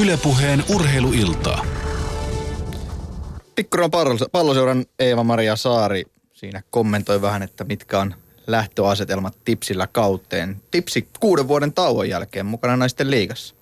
[0.00, 1.64] Ylepuheen urheiluiltaa.
[3.54, 3.90] Tikkuran
[4.32, 8.14] palloseuran Eeva-Maria Saari siinä kommentoi vähän, että mitkä on
[8.46, 10.62] lähtöasetelmat Tipsillä kauteen.
[10.70, 13.54] Tipsi kuuden vuoden tauon jälkeen mukana naisten liigassa.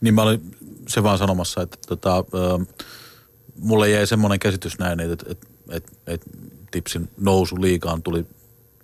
[0.00, 0.56] Niin mä olin
[0.88, 2.24] se vaan sanomassa, että tota,
[3.58, 6.30] mulle jäi semmoinen käsitys näin, että, että, että, että
[6.70, 8.26] Tipsin nousu liikaan tuli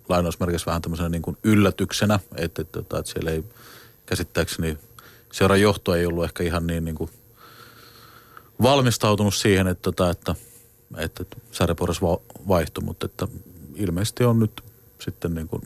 [0.09, 3.43] lainausmerkissä vähän tämmöisenä niin kuin yllätyksenä, että, että, että, että siellä ei
[4.05, 4.77] käsittääkseni
[5.31, 7.09] seuran johto ei ollut ehkä ihan niin, niin kuin
[8.61, 10.35] valmistautunut siihen, että, että,
[10.97, 12.01] että, että Särporas
[12.47, 13.27] vaihtui, mutta että
[13.75, 14.63] ilmeisesti on nyt
[14.99, 15.61] sitten niin kuin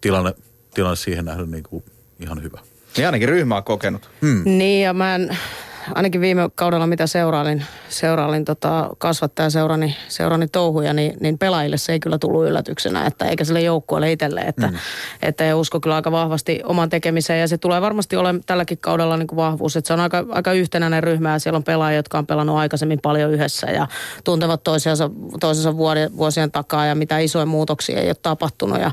[0.00, 0.34] tilanne,
[0.74, 1.84] tilanne siihen nähden niin kuin
[2.20, 2.60] ihan hyvä.
[2.96, 4.10] Niin ainakin ryhmä on kokenut.
[4.22, 4.42] Hmm.
[4.44, 5.38] Niin ja mä en,
[5.94, 12.00] ainakin viime kaudella mitä seurailin, seurailin tota kasvattajaseurani seurani touhuja, niin, niin pelaajille se ei
[12.00, 14.78] kyllä tullut yllätyksenä, että eikä sille joukkueelle itselle, että, mm.
[15.22, 19.16] että he usko kyllä aika vahvasti oman tekemiseen ja se tulee varmasti olemaan tälläkin kaudella
[19.16, 22.18] niin kuin vahvuus, että se on aika, aika yhtenäinen ryhmä ja siellä on pelaajia, jotka
[22.18, 23.86] on pelannut aikaisemmin paljon yhdessä ja
[24.24, 25.10] tuntevat toisiansa,
[25.40, 25.76] toisensa
[26.16, 28.90] vuosien takaa ja mitä isoja muutoksia ei ole tapahtunut ja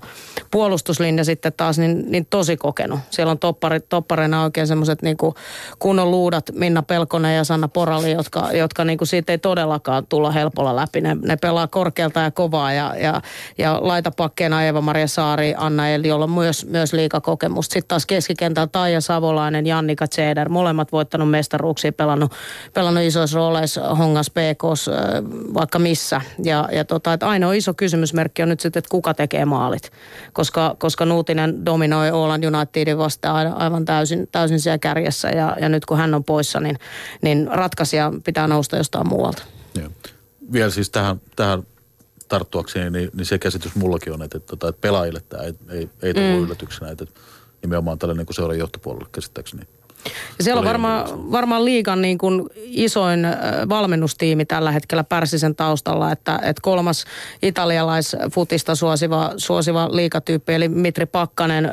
[0.51, 2.99] puolustuslinja sitten taas niin, niin tosi kokenut.
[3.09, 3.39] Siellä on
[3.89, 5.17] toppareina oikein semmoiset niin
[5.79, 10.31] kunnon luudat Minna Pelkonen ja Sanna Porali, jotka, jotka niin kuin siitä ei todellakaan tulla
[10.31, 11.01] helpolla läpi.
[11.01, 13.21] Ne, ne pelaa korkealta ja kovaa ja, ja,
[13.57, 17.73] ja laitapakkeena Eeva-Maria Saari, Anna Eli, jolla on myös, myös liikakokemusta.
[17.73, 22.31] Sitten taas keskikentällä Taija Savolainen, Jannika Tseder, molemmat voittanut mestaruuksia, pelannut,
[22.73, 24.89] pelannut isoissa rooleissa Hongas PKs,
[25.53, 26.21] vaikka missä.
[26.43, 29.91] Ja, ja tota, että ainoa iso kysymysmerkki on nyt sitten, että kuka tekee maalit.
[30.33, 35.85] Koska, koska Nuutinen dominoi Oland Unitedin vastaan aivan täysin, täysin siellä kärjessä ja, ja nyt
[35.85, 36.74] kun hän on poissa, niin
[37.21, 39.43] niin ratkaisija pitää nousta jostain muualta.
[39.75, 39.89] Joo.
[40.53, 41.63] Vielä siis tähän, tähän
[42.27, 46.13] tarttuakseni, niin, niin se käsitys mullakin on, että, että, että pelaajille tämä ei, ei, ei
[46.13, 46.43] tullut mm.
[46.43, 47.05] yllätyksenä, että
[47.61, 49.67] nimenomaan tällainen niin kuin seuran johtopuolelle käsittääkseni
[50.37, 53.27] ja siellä on varmaan, varmaan liikan niin kuin isoin
[53.69, 57.05] valmennustiimi tällä hetkellä Pärsisen taustalla, että, että kolmas
[57.41, 61.71] italialaisfutista suosiva, suosiva liikatyyppi, eli Mitri Pakkanen,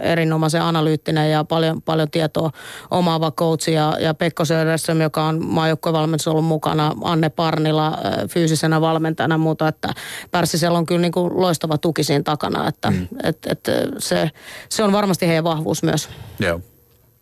[0.00, 2.50] erinomaisen analyyttinen ja paljon, paljon tietoa
[2.90, 7.98] omaava coach ja, ja Pekko Söderström, joka on maajoukkovalmennus ollut mukana, Anne Parnila
[8.28, 9.94] fyysisenä valmentajana muuta, että
[10.30, 13.08] Pärsisellä on kyllä niin kuin loistava tuki siinä takana, että mm.
[13.22, 14.30] et, et, se,
[14.68, 16.08] se on varmasti heidän vahvuus myös.
[16.40, 16.60] Joo.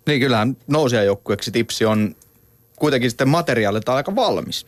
[0.06, 2.16] Niin kyllähän nousijajoukkueeksi tipsi on
[2.76, 4.66] kuitenkin sitten materiaalilta aika valmis.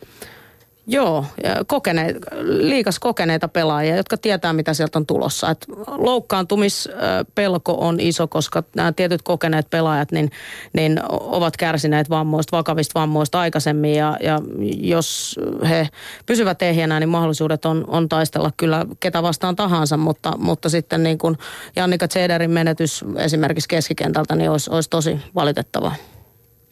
[0.89, 1.25] Joo,
[1.67, 5.49] kokene, liikas kokeneita pelaajia, jotka tietää, mitä sieltä on tulossa.
[5.49, 10.31] Et loukkaantumispelko on iso, koska nämä tietyt kokeneet pelaajat niin,
[10.73, 13.95] niin ovat kärsineet vammoista, vakavista vammoista aikaisemmin.
[13.95, 14.39] Ja, ja
[14.77, 15.39] jos
[15.69, 15.89] he
[16.25, 21.17] pysyvät ehjänä, niin mahdollisuudet on, on taistella kyllä ketä vastaan tahansa, mutta, mutta sitten niin
[21.17, 21.37] kuin
[21.75, 25.95] Jannika Zederin menetys esimerkiksi keskikentältä, niin olisi, olisi tosi valitettavaa.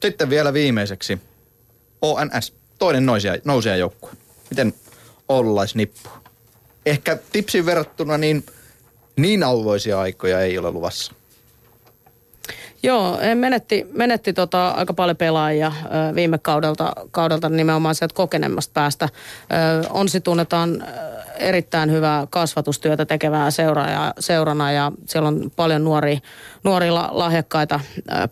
[0.01, 1.21] Sitten vielä viimeiseksi
[2.01, 4.11] ONS toinen nousija, nousija joukkue.
[4.49, 4.73] Miten
[5.29, 6.09] Oululais nippu?
[6.85, 8.45] Ehkä tipsin verrattuna niin,
[9.15, 11.13] niin auvoisia aikoja ei ole luvassa.
[12.83, 15.71] Joo, menetti, menetti tota aika paljon pelaajia
[16.15, 19.09] viime kaudelta, kaudelta nimenomaan sieltä kokenemmasta päästä.
[19.89, 20.87] Onsi tunnetaan
[21.39, 26.19] erittäin hyvää kasvatustyötä tekevää seuraa ja, seurana ja siellä on paljon nuoria,
[26.63, 27.79] nuoria la- lahjakkaita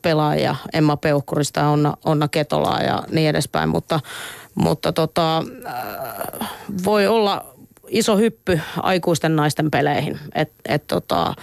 [0.02, 4.00] pelaajia, Emma Peukkurista Onna, Onna Ketolaa ja niin edespäin, mutta,
[4.56, 5.44] mutta tota,
[6.86, 7.54] voi olla
[7.94, 10.20] iso hyppy aikuisten naisten peleihin.
[10.36, 11.34] Et, et tota,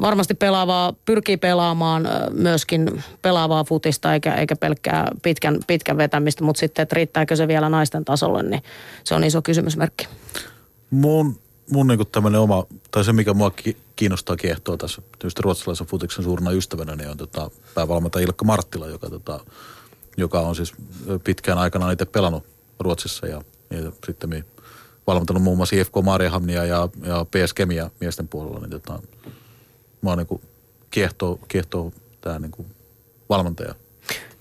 [0.00, 6.82] varmasti pelaavaa, pyrkii pelaamaan myöskin pelaavaa futista eikä, eikä pelkkää pitkän, pitkän vetämistä, mutta sitten,
[6.82, 8.62] että riittääkö se vielä naisten tasolle, niin
[9.04, 10.08] se on iso kysymysmerkki.
[10.90, 11.40] Mun,
[11.70, 13.52] mun niinku tämmöinen oma, tai se mikä mua
[13.96, 19.10] kiinnostaa kiehtoa tässä tietysti ruotsalaisen futiksen suurena ystävänä, niin on tota, päävalmentaja Ilkka Marttila, joka,
[19.10, 19.40] tota,
[20.16, 20.74] joka on siis
[21.24, 22.44] pitkään aikana itse pelannut
[22.80, 24.44] Ruotsissa ja, ja sitten
[25.06, 29.02] valmentanut muun muassa IFK Mariehamnia ja, ja PS Kemia miesten puolella, niin tota,
[30.06, 30.40] oon niin
[30.90, 32.66] kiehtoo, kiehtoo tämä niin
[33.28, 33.74] valmentaja.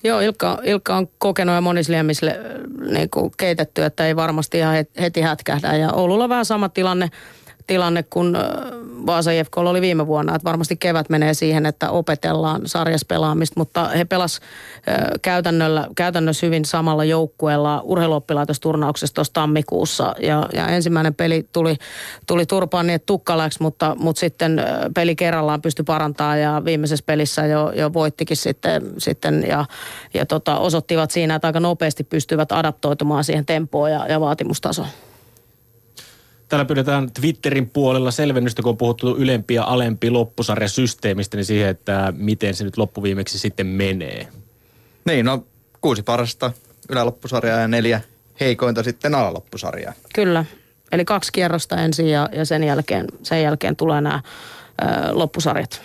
[0.06, 2.40] Joo, Ilkka, Ilkka on kokenut ja monisliemmisille
[2.92, 5.76] niin keitetty, että ei varmasti ihan heti hätkähdä.
[5.76, 7.10] Ja Oululla vähän sama tilanne
[7.68, 8.38] tilanne kuin
[9.06, 10.36] Vaasa IFK oli viime vuonna.
[10.36, 14.40] Että varmasti kevät menee siihen, että opetellaan sarjaspelaamista, mutta he pelas
[15.22, 20.16] käytännöllä, käytännössä hyvin samalla joukkueella urheiluoppilaitosturnauksessa tuossa tammikuussa.
[20.20, 21.76] Ja, ja ensimmäinen peli tuli,
[22.28, 24.62] tuli turpaan niin, tukkalaksi, mutta, mutta sitten
[24.96, 29.66] peli kerrallaan pystyi parantamaan ja viimeisessä pelissä jo, jo voittikin sitten, sitten ja,
[30.14, 34.88] ja tota, osoittivat siinä, että aika nopeasti pystyvät adaptoitumaan siihen tempoon ja, ja vaatimustasoon.
[36.50, 42.14] Täällä pyydetään Twitterin puolella selvennystä, kun on puhuttu ylempi ja alempi loppusarjasysteemistä, niin siihen, että
[42.18, 44.28] miten se nyt loppuviimeksi sitten menee.
[45.06, 45.46] Niin, no
[45.82, 46.52] kuusi parasta
[46.90, 48.02] yläloppusarjaa ja neljä
[48.40, 49.94] heikointa sitten alaloppusarjaa.
[50.16, 50.46] Kyllä,
[50.92, 54.22] eli kaksi kierrosta ensin ja, ja sen, jälkeen, sen jälkeen tulee nämä
[54.82, 55.82] ö, loppusarjat.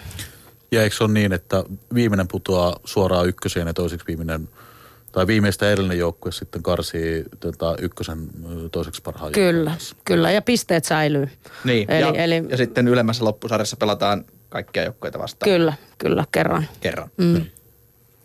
[0.72, 1.64] Ja eikö se ole niin, että
[1.94, 4.48] viimeinen putoaa suoraan ykköseen ja toiseksi viimeinen–
[5.12, 8.28] tai viimeistä edellinen joukkue sitten karsii tota, ykkösen
[8.72, 9.74] toiseksi parhaan Kyllä,
[10.04, 11.28] kyllä ja pisteet säilyy.
[11.64, 15.50] Niin, eli, ja, eli, ja sitten ylemmässä loppusarjassa pelataan kaikkia joukkueita vastaan.
[15.50, 16.68] Kyllä, kyllä, kerran.
[16.80, 17.10] Kerran.
[17.16, 17.24] Mm.
[17.34, 17.52] Niin.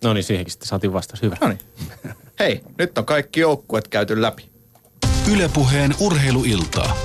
[0.04, 1.22] No niin, siihenkin sitten saatiin vastaus.
[1.22, 1.38] Hyvä.
[1.42, 1.60] No niin.
[2.40, 4.50] Hei, nyt on kaikki joukkueet käyty läpi.
[5.34, 6.98] Ylepuheen urheiluiltaa.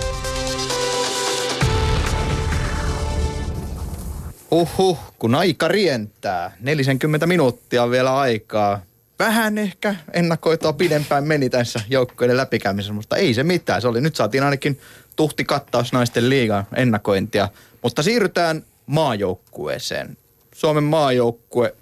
[4.50, 6.56] Uhuh, kun aika rientää.
[6.60, 8.80] 40 minuuttia on vielä aikaa
[9.20, 13.82] vähän ehkä ennakoitua pidempään meni tässä joukkojen läpikäymisessä, mutta ei se mitään.
[13.82, 14.80] Se oli, nyt saatiin ainakin
[15.16, 17.48] tuhti kattaus naisten liigan ennakointia.
[17.82, 20.16] Mutta siirrytään maajoukkueeseen.
[20.54, 21.74] Suomen maajoukkue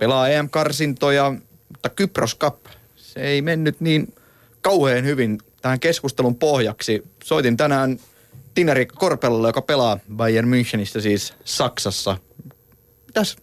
[0.00, 1.34] pelaa EM-karsintoja,
[1.68, 2.58] mutta Kypros Cup,
[2.96, 4.14] se ei mennyt niin
[4.60, 7.02] kauhean hyvin tähän keskustelun pohjaksi.
[7.24, 7.98] Soitin tänään
[8.54, 12.16] Tineri Korpelolle, joka pelaa Bayern Münchenissä siis Saksassa.
[13.06, 13.36] Mitäs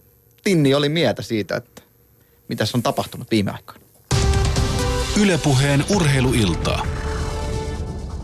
[0.44, 1.69] Tinni oli mieltä siitä, että
[2.50, 3.80] mitä on tapahtunut viime aikoina.
[5.22, 6.86] Ylepuheen urheiluiltaa.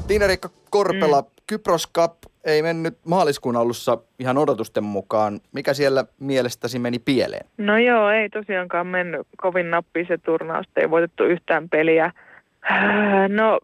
[0.06, 1.26] Tiina-Riikka Korpela, mm.
[1.46, 2.12] Kypros Cup
[2.44, 5.40] ei mennyt maaliskuun alussa ihan odotusten mukaan.
[5.52, 7.46] Mikä siellä mielestäsi meni pieleen?
[7.58, 10.66] No joo, ei tosiaankaan mennyt kovin nappiin se turnaus.
[10.76, 12.12] Ei voitettu yhtään peliä.
[13.28, 13.60] No,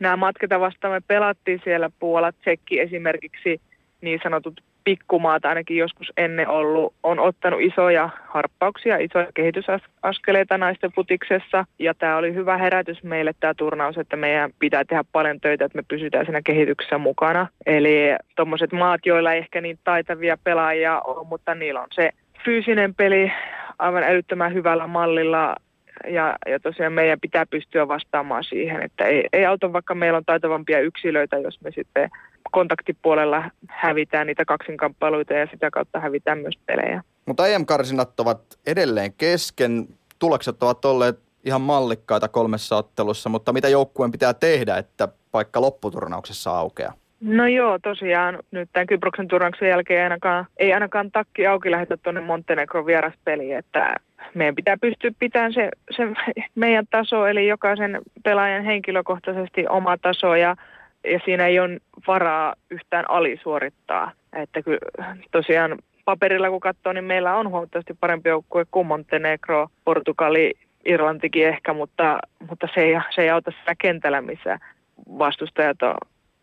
[0.00, 3.60] nämä matkat vastaan me pelattiin siellä Puola, Tsekki esimerkiksi
[4.00, 11.64] niin sanotut pikkumaat ainakin joskus ennen ollut, on ottanut isoja harppauksia, isoja kehitysaskeleita naisten putiksessa.
[11.78, 15.78] Ja tämä oli hyvä herätys meille tämä turnaus, että meidän pitää tehdä paljon töitä, että
[15.78, 17.48] me pysytään siinä kehityksessä mukana.
[17.66, 22.10] Eli tuommoiset maat, joilla ei ehkä niin taitavia pelaajia ole, mutta niillä on se
[22.44, 23.32] fyysinen peli
[23.78, 25.56] aivan älyttömän hyvällä mallilla
[26.08, 30.24] ja, ja tosiaan meidän pitää pystyä vastaamaan siihen, että ei, ei auta vaikka meillä on
[30.24, 32.10] taitavampia yksilöitä, jos me sitten
[32.52, 37.02] kontaktipuolella hävitään niitä kaksinkamppailuita ja sitä kautta hävitään myös pelejä.
[37.26, 39.86] Mutta EM-karsinat ovat edelleen kesken.
[40.18, 46.50] Tulokset ovat olleet ihan mallikkaita kolmessa ottelussa, mutta mitä joukkueen pitää tehdä, että paikka lopputurnauksessa
[46.50, 46.92] aukeaa?
[47.20, 51.96] No joo, tosiaan nyt tämän Kyproksen turnauksen jälkeen ei ainakaan, ei ainakaan takki auki lähetä
[51.96, 53.96] tuonne Montenegro vieraspeliin, että
[54.34, 56.02] meidän pitää pystyä pitämään se, se
[56.54, 60.56] meidän taso, eli jokaisen pelaajan henkilökohtaisesti oma taso ja
[61.12, 64.12] ja siinä ei ole varaa yhtään alisuorittaa.
[64.32, 70.52] Että kyllä tosiaan paperilla kun katsoo, niin meillä on huomattavasti parempi joukkue kuin Montenegro, Portugali,
[70.84, 72.18] Irlantikin ehkä, mutta,
[72.50, 74.58] mutta se, ei, se ei auta sitä kentällä, missä
[75.18, 75.94] vastustajat on,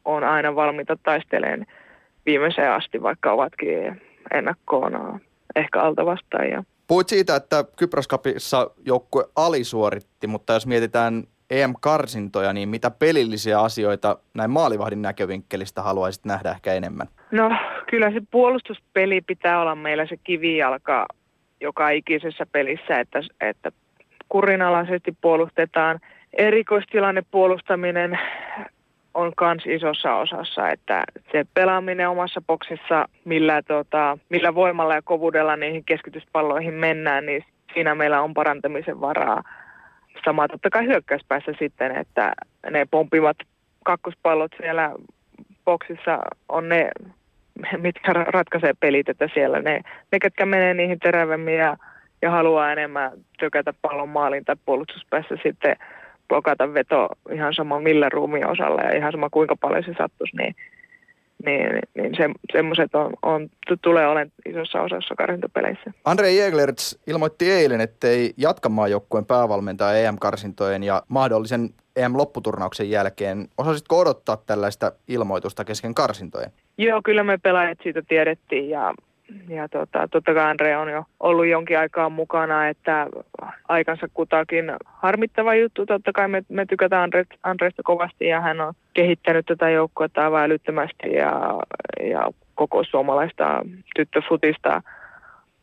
[0.06, 1.66] on aina valmiita taistelemaan
[2.26, 4.02] viimeiseen asti, vaikka ovatkin
[4.34, 5.22] ennakkoon
[5.56, 6.64] ehkä alta vastaajia.
[6.88, 11.24] Puhuit siitä, että Kyproskapissa joukkue alisuoritti, mutta jos mietitään
[11.62, 17.08] EM-karsintoja, niin mitä pelillisiä asioita näin maalivahdin näkövinkkelistä haluaisit nähdä ehkä enemmän?
[17.32, 17.52] No
[17.90, 21.06] kyllä se puolustuspeli pitää olla meillä se kivijalka
[21.62, 23.72] joka ikisessä pelissä, että, että
[24.30, 26.00] kurinalaisesti puolustetaan.
[26.34, 28.20] Erikoistilanne puolustaminen
[29.14, 35.56] on kans isossa osassa, että se pelaaminen omassa boksissa, millä, tota, millä voimalla ja kovuudella
[35.56, 39.44] niihin keskityspalloihin mennään, niin siinä meillä on parantamisen varaa.
[40.26, 42.34] Sama totta kai hyökkäyspäässä sitten, että
[42.70, 43.38] ne pompivat
[43.86, 44.92] kakkospallot siellä
[45.66, 46.20] boksissa
[46.50, 46.92] on ne,
[47.78, 49.82] mitkä ratkaisee pelit, että siellä ne,
[50.12, 51.78] ne ketkä menee niihin terävemmin ja,
[52.22, 55.76] ja haluaa enemmän tökätä pallon maalin tai puolustuspäässä sitten
[56.28, 60.56] blokata veto ihan sama millä ruumiin osalla ja ihan sama kuinka paljon se sattuisi, niin,
[61.46, 63.50] niin, niin se, semmoiset on, on,
[63.82, 65.92] tulee olemaan isossa osassa karsintopeleissä.
[66.06, 73.48] Andre Jäglerts ilmoitti eilen, ettei jatka maajoukkueen päävalmentaja EM-karsintojen ja mahdollisen EM-lopputurnauksen jälkeen.
[73.58, 76.52] Osasitko odottaa tällaista ilmoitusta kesken karsintojen?
[76.78, 78.94] Joo, kyllä me pelaajat siitä tiedettiin ja
[79.50, 83.08] ja tota, totta kai Andre on jo ollut jonkin aikaa mukana, että
[83.68, 85.86] aikansa kutakin harmittava juttu.
[85.86, 87.10] Totta kai me, me tykätään
[87.44, 91.60] Andre, kovasti ja hän on kehittänyt tätä joukkuetta aivan älyttömästi ja,
[92.10, 93.62] ja koko suomalaista
[93.96, 94.82] tyttöfutista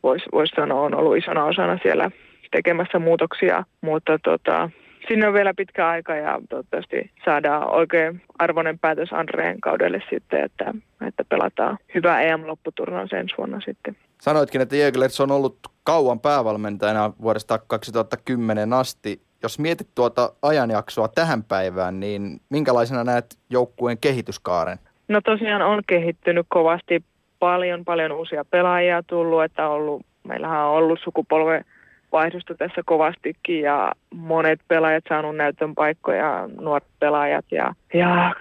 [0.03, 2.11] voisi vois sanoa on ollut isona osana siellä
[2.51, 4.69] tekemässä muutoksia, mutta tota,
[5.07, 10.73] sinne on vielä pitkä aika ja toivottavasti saadaan oikein arvoinen päätös Andreen kaudelle sitten, että,
[11.07, 13.95] että pelataan hyvä EM-lopputurnaus ensi vuonna sitten.
[14.21, 19.21] Sanoitkin, että Jägerlers on ollut kauan päävalmentajana vuodesta 2010 asti.
[19.43, 24.77] Jos mietit tuota ajanjaksoa tähän päivään, niin minkälaisena näet joukkueen kehityskaaren?
[25.07, 27.03] No tosiaan on kehittynyt kovasti
[27.39, 31.65] paljon, paljon uusia pelaajia tullut, että on ollut, meillähän on ollut sukupolve
[32.11, 38.35] vaihdosta tässä kovastikin ja monet pelaajat saanut näytön paikkoja, nuoret pelaajat ja, ja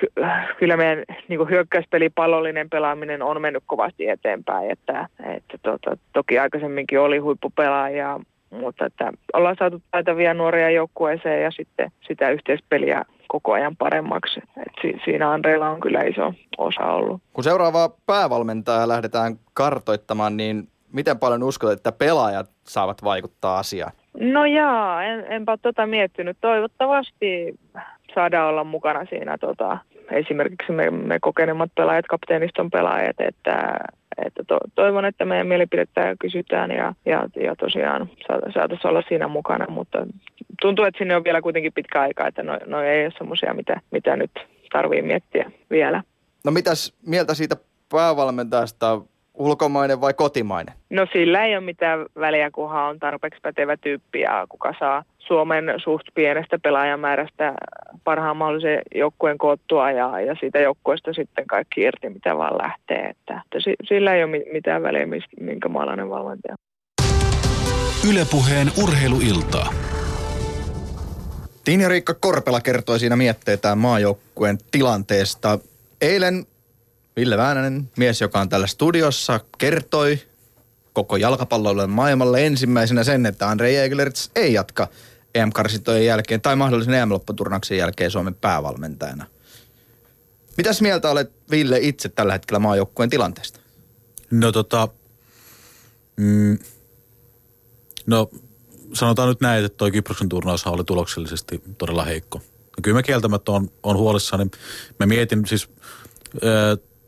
[0.58, 7.00] kyllä meidän niin hyökkäyspeli pallollinen pelaaminen on mennyt kovasti eteenpäin, että, että tota, toki aikaisemminkin
[7.00, 8.20] oli huippupelaajia,
[8.50, 14.40] mutta että ollaan saatu taitavia nuoria joukkueeseen ja sitten sitä yhteispeliä koko ajan paremmaksi.
[14.56, 17.22] Et si- siinä Andreilla on kyllä iso osa ollut.
[17.32, 23.92] Kun seuraavaa päävalmentajaa lähdetään kartoittamaan, niin miten paljon uskot, että pelaajat saavat vaikuttaa asiaan?
[24.20, 26.36] No jaa, en, enpä tota miettinyt.
[26.40, 27.58] Toivottavasti
[28.14, 29.78] saadaan olla mukana siinä tota,
[30.10, 33.78] esimerkiksi me, me kokeneemmat pelaajat, kapteeniston pelaajat, että,
[34.26, 39.66] että to, toivon, että meidän mielipidettä kysytään ja, ja, ja tosiaan saataisiin olla siinä mukana,
[39.68, 40.06] mutta
[40.60, 43.80] tuntuu, että sinne on vielä kuitenkin pitkä aika, että no, no ei ole semmoisia, mitä,
[43.90, 44.30] mitä nyt
[44.72, 46.02] tarvii miettiä vielä.
[46.44, 47.56] No mitäs mieltä siitä
[47.92, 49.00] päävalmentajasta
[49.40, 50.74] ulkomainen vai kotimainen?
[50.90, 55.64] No sillä ei ole mitään väliä, kunhan on tarpeeksi pätevä tyyppi ja kuka saa Suomen
[55.84, 57.54] suht pienestä pelaajamäärästä
[58.04, 63.08] parhaan mahdollisen joukkueen koottua ja, ja siitä joukkueesta sitten kaikki irti, mitä vaan lähtee.
[63.08, 65.06] Että, että sillä ei ole mitään väliä,
[65.40, 66.54] minkä maalainen valmentaja.
[68.10, 69.72] Ylepuheen urheiluiltaa.
[71.64, 75.58] Tiina Riikka Korpela kertoi siinä mietteetään maajoukkueen tilanteesta.
[76.00, 76.46] Eilen
[77.16, 80.18] Ville Väänänen, mies, joka on täällä studiossa, kertoi
[80.92, 84.88] koko jalkapalloilun maailmalle ensimmäisenä sen, että Andrei Jägerts ei jatka
[85.34, 89.26] EM-karsintojen jälkeen tai mahdollisen EM-lopputurnauksen jälkeen Suomen päävalmentajana.
[90.56, 93.60] Mitäs mieltä olet, Ville, itse tällä hetkellä maajoukkueen tilanteesta?
[94.30, 94.88] No tota,
[96.16, 96.58] mm,
[98.06, 98.30] no
[98.92, 102.40] sanotaan nyt näin, että toi Kyproksen turnaus oli tuloksellisesti todella heikko.
[102.76, 104.50] Ja kyllä mä kieltämättä on, on huolissani.
[104.98, 105.68] Mä mietin siis,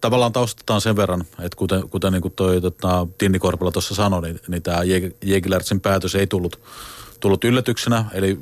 [0.02, 4.22] tavallaan taustataan sen verran, että kuten, kuten niin kuin toi tota, Tinni Korpela tuossa sanoi,
[4.22, 4.78] niin, niin tämä
[5.24, 6.60] Jegilertsin päätös ei tullut,
[7.20, 8.38] tullut yllätyksenä, eli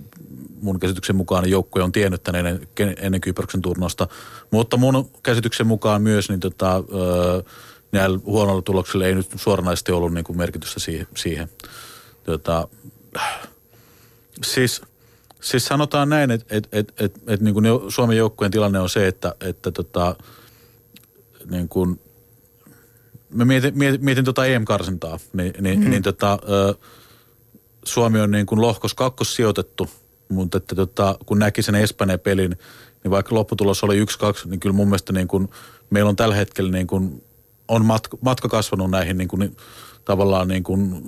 [0.63, 4.09] mun käsityksen mukaan joukkue on tiennyt tämän ennen, ennen Kyproksen turnausta,
[4.51, 7.43] mutta mun käsityksen mukaan myös niin tota, öö,
[7.93, 11.07] näillä huonoilla tuloksilla ei nyt suoranaisesti ollut niin kuin merkitystä siihen.
[11.17, 11.49] siihen.
[12.25, 12.69] Tota,
[14.45, 14.83] siis,
[15.41, 17.55] siis sanotaan näin, että et, et, et, et, niin
[17.89, 20.17] Suomen joukkueen tilanne on se, että, että tota,
[21.51, 22.01] niin kuin,
[23.31, 25.91] mä mietin, mietin, mietin tota EM-karsintaa, niin, niin, mm.
[25.91, 26.75] niin tota, ö,
[27.85, 29.91] Suomi on niin kuin lohkos kakkos sijoitettu,
[30.29, 32.57] mutta että tota, kun näki sen Espanjan pelin,
[33.05, 34.07] niin vaikka lopputulos oli 1-2,
[34.45, 35.49] niin kyllä mun mielestä niin kuin,
[35.91, 37.25] meillä on tällä hetkellä niin kuin,
[37.69, 39.57] on matka, matka kasvanut näihin niin kuin,
[40.05, 41.03] tavallaan niin kuin,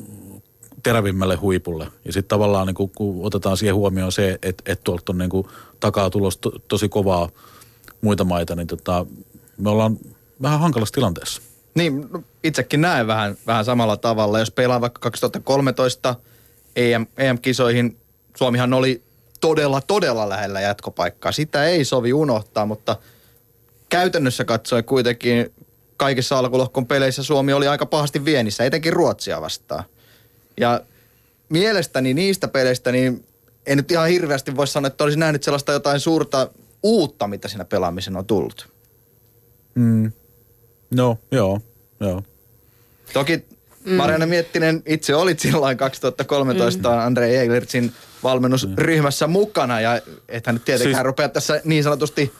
[0.82, 1.88] terävimmälle huipulle.
[2.04, 5.30] Ja sitten tavallaan niin kuin, kun otetaan siihen huomioon se, että, että tuolta on niin
[5.30, 5.46] kuin,
[5.80, 7.28] takaa tulos to, tosi kovaa
[8.00, 9.06] muita maita, niin tota,
[9.58, 9.98] me ollaan
[10.42, 11.42] vähän hankalassa tilanteessa.
[11.74, 14.38] Niin, no, itsekin näen vähän, vähän samalla tavalla.
[14.38, 16.14] Jos pelaa vaikka 2013
[16.76, 17.96] EM, EM-kisoihin,
[18.36, 19.02] Suomihan oli
[19.40, 21.32] todella, todella lähellä jatkopaikkaa.
[21.32, 22.96] Sitä ei sovi unohtaa, mutta
[23.88, 25.52] käytännössä katsoen kuitenkin
[25.96, 29.84] kaikissa alkulohkon peleissä Suomi oli aika pahasti vienissä, etenkin Ruotsia vastaan.
[30.60, 30.80] Ja
[31.48, 33.24] mielestäni niistä peleistä, niin
[33.66, 36.48] en nyt ihan hirveästi voi sanoa, että olisi nähnyt sellaista jotain suurta
[36.82, 38.68] uutta, mitä siinä pelaamisen on tullut.
[39.74, 40.12] Mm.
[40.94, 41.60] No, joo,
[42.00, 42.22] joo.
[43.12, 43.46] Toki
[43.84, 43.94] mm.
[43.94, 46.98] Marianne Miettinen, itse olit silloin 2013 mm.
[46.98, 47.92] Andrei Eglertsin
[48.22, 51.04] valmennusryhmässä mukana ja ethän nyt tietenkään siis...
[51.04, 52.32] rupea tässä niin sanotusti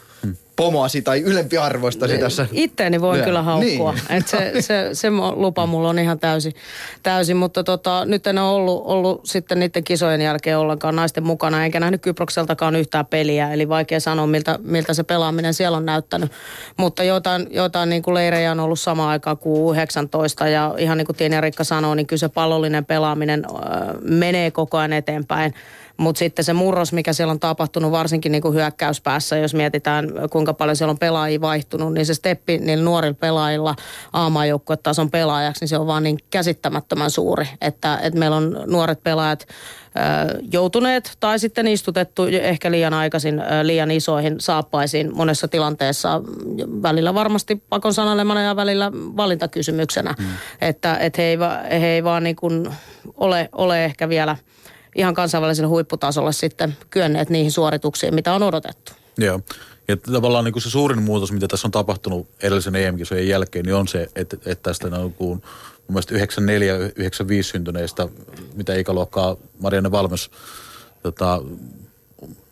[0.57, 2.47] pomoasi tai ylempiarvoistasi tässä.
[2.53, 3.25] Itteeni voi Lyö.
[3.25, 3.93] kyllä haukkua.
[3.93, 4.19] Niin.
[4.19, 6.53] Et se, se, se mo- lupa mulla on ihan täysin,
[7.03, 11.65] täysin mutta tota, nyt en ole ollut, ollut sitten niiden kisojen jälkeen ollenkaan naisten mukana,
[11.65, 16.33] enkä nähnyt Kyprokseltakaan yhtään peliä, eli vaikea sanoa, miltä, miltä se pelaaminen siellä on näyttänyt.
[16.77, 21.07] Mutta jotain, jotain niin kuin leirejä on ollut samaan aikaan kuin 19 ja ihan niin
[21.07, 25.55] kuin Tiina Rikka sanoi, niin kyllä se pallollinen pelaaminen äh, menee koko ajan eteenpäin.
[26.03, 30.55] Mutta sitten se murros, mikä siellä on tapahtunut, varsinkin niin kuin hyökkäyspäässä, jos mietitään kuinka
[30.55, 33.75] paljon siellä on pelaajia vaihtunut, niin se steppi niillä nuorilla pelaajilla
[34.83, 37.49] tason pelaajaksi, niin se on vaan niin käsittämättömän suuri.
[37.61, 39.47] Että, että meillä on nuoret pelaajat
[40.53, 46.21] joutuneet tai sitten istutettu ehkä liian aikaisin liian isoihin saappaisiin monessa tilanteessa.
[46.83, 50.15] Välillä varmasti pakon sanalemana ja välillä valintakysymyksenä.
[50.19, 50.25] Mm.
[50.61, 51.39] Että, että he, ei,
[51.81, 52.69] he ei vaan niin kuin
[53.17, 54.37] ole, ole ehkä vielä–
[54.97, 58.93] ihan kansainvälisellä huipputasolla sitten kyenneet niihin suorituksiin, mitä on odotettu.
[59.19, 59.41] Joo.
[59.89, 63.75] Ja tavallaan niin kuin se suurin muutos, mitä tässä on tapahtunut edellisen EM-kisojen jälkeen, niin
[63.75, 65.43] on se, että, että tästä on kuin
[65.89, 68.09] mun mielestä 94-95 syntyneistä,
[68.55, 70.31] mitä ikäluokkaa Marianne Valmes
[71.03, 71.43] tota,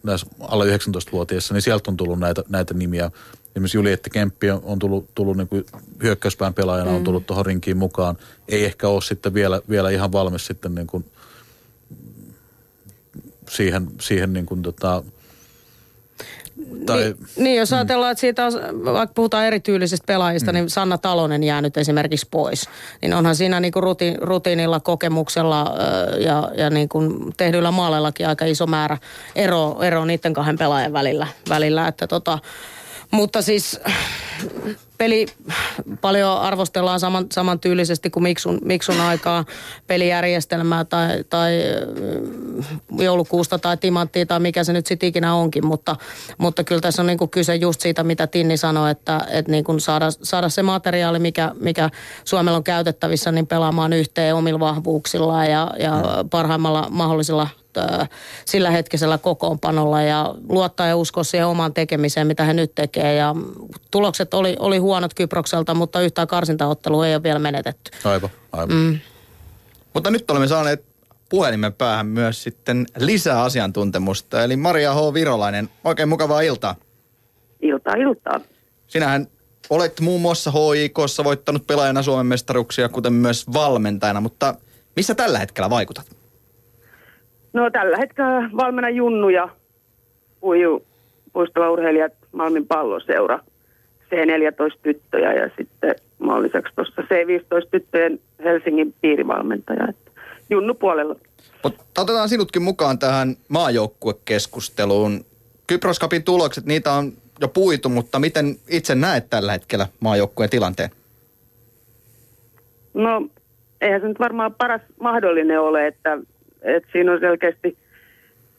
[0.02, 3.10] näissä alle 19-vuotiaissa, niin sieltä on tullut näitä, näitä nimiä.
[3.50, 5.66] Esimerkiksi Juliette Kemppi on tullut, tullut niin kuin
[6.02, 6.96] hyökkäyspään pelaajana, mm.
[6.96, 8.16] on tullut tuohon rinkiin mukaan.
[8.48, 11.04] Ei ehkä ole sitten vielä, vielä ihan valmis sitten niin kuin
[13.50, 15.02] siihen, siihen niin kuin tota,
[16.86, 18.52] tai, niin, niin, jos ajatellaan, että siitä on,
[18.84, 20.54] vaikka puhutaan erityylisistä pelaajista, mm.
[20.54, 22.68] niin Sanna Talonen jäänyt esimerkiksi pois.
[23.02, 25.74] Niin onhan siinä niin kuin ruti, rutiinilla, kokemuksella
[26.18, 28.98] ja, ja niin kuin tehdyillä maaleillakin aika iso määrä
[29.36, 31.26] ero, ero niiden kahden pelaajan välillä.
[31.48, 32.38] välillä että tota,
[33.10, 33.80] mutta siis
[34.98, 35.26] peli
[36.00, 39.44] paljon arvostellaan saman, samantyylisesti kuin Miksun, Miksun aikaa
[39.86, 41.52] pelijärjestelmää tai, tai
[42.98, 45.66] joulukuusta tai timanttia tai mikä se nyt sitten ikinä onkin.
[45.66, 45.96] Mutta,
[46.38, 49.64] mutta kyllä tässä on niin kuin kyse just siitä, mitä Tinni sanoi, että, että niin
[49.64, 51.90] kuin saada, saada se materiaali, mikä, mikä
[52.24, 57.48] Suomella on käytettävissä, niin pelaamaan yhteen omilla vahvuuksillaan ja, ja parhaimmalla mahdollisella
[58.44, 63.14] sillä hetkisellä kokoonpanolla ja luottaa ja uskoa siihen omaan tekemiseen, mitä he nyt tekee.
[63.14, 63.34] Ja
[63.90, 67.90] tulokset oli, oli huonot Kyprokselta, mutta yhtään karsintaottelua ei ole vielä menetetty.
[68.04, 68.76] Aivan, aivan.
[68.76, 68.98] Mm.
[69.94, 70.84] Mutta nyt olemme saaneet
[71.28, 74.42] puhelimen päähän myös sitten lisää asiantuntemusta.
[74.42, 75.14] Eli Maria H.
[75.14, 76.74] Virolainen, oikein mukavaa iltaa.
[77.60, 78.40] Iltaa, iltaa.
[78.86, 79.26] Sinähän
[79.70, 84.54] olet muun muassa HIKssa voittanut pelaajana Suomen mestaruksia, kuten myös valmentajana, mutta
[84.96, 86.19] missä tällä hetkellä vaikutat?
[87.52, 89.48] No tällä hetkellä valmenna Junnu ja
[90.40, 90.84] Puiju,
[91.32, 93.38] puistava urheilijat Malmin palloseura.
[94.04, 99.86] C14 tyttöjä ja sitten mä olen lisäksi tuossa C15 tyttöjen Helsingin piirivalmentaja.
[99.88, 100.10] Että
[100.50, 101.16] Junnu puolella.
[101.64, 105.24] Mutta otetaan sinutkin mukaan tähän maajoukkuekeskusteluun.
[105.66, 110.90] Kyproskapin tulokset, niitä on jo puitu, mutta miten itse näet tällä hetkellä maajoukkueen tilanteen?
[112.94, 113.28] No,
[113.80, 116.18] eihän se nyt varmaan paras mahdollinen ole, että
[116.62, 117.76] et siinä on selkeästi,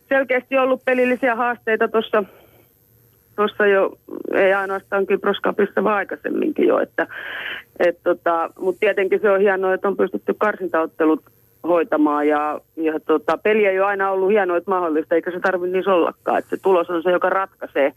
[0.10, 2.24] selkeästi ollut pelillisiä haasteita tuossa
[3.36, 3.98] tuossa jo,
[4.34, 6.80] ei ainoastaan Kyproskapissa, vaan aikaisemminkin jo.
[6.80, 7.08] Että,
[7.80, 11.22] et tota, Mutta tietenkin se on hienoa, että on pystytty karsintaottelut
[11.64, 15.78] hoitamaan ja, ja tota, peli ei ole aina ollut hienoa, että mahdollista, eikä se tarvitse
[15.78, 17.94] niin ollakaan, että se tulos on se, joka ratkaisee.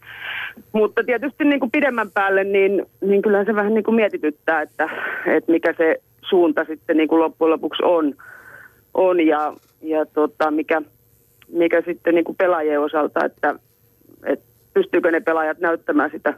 [0.71, 4.89] Mutta tietysti niin kuin pidemmän päälle, niin, niin kyllä se vähän niin kuin mietityttää, että,
[5.25, 8.13] että mikä se suunta sitten niin kuin loppujen lopuksi on,
[8.93, 9.53] on ja,
[9.87, 10.81] ja tota, mikä,
[11.47, 13.55] mikä sitten niin kuin pelaajien osalta, että,
[14.25, 16.33] että pystyykö ne pelaajat näyttämään sitä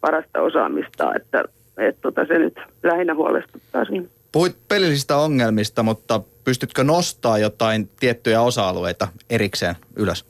[0.00, 1.44] parasta osaamista, että,
[1.78, 4.06] että tota, se nyt lähinnä huolestuttaa siinä.
[4.32, 10.24] Puhuit pelillisistä ongelmista, mutta pystytkö nostaa jotain tiettyjä osa-alueita erikseen ylös?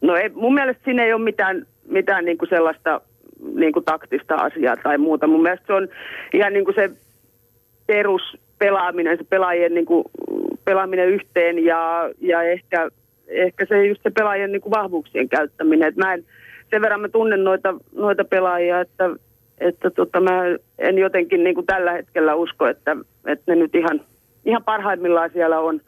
[0.00, 3.00] No ei, mun mielestä siinä ei ole mitään, mitään niin kuin sellaista
[3.54, 5.26] niin kuin taktista asiaa tai muuta.
[5.26, 5.88] Mun mielestä se on
[6.34, 6.90] ihan niin kuin se
[8.58, 10.04] peruspelaaminen, se pelaajien niin kuin
[10.64, 12.88] pelaaminen yhteen ja, ja ehkä,
[13.28, 15.88] ehkä se just se pelaajien niin kuin vahvuuksien käyttäminen.
[15.88, 16.24] Et mä en,
[16.70, 19.10] sen verran mä tunnen noita, noita pelaajia, että,
[19.58, 20.42] että tota, mä
[20.78, 22.96] en jotenkin niin kuin tällä hetkellä usko, että,
[23.26, 24.00] että ne nyt ihan,
[24.44, 25.80] ihan parhaimmillaan siellä on.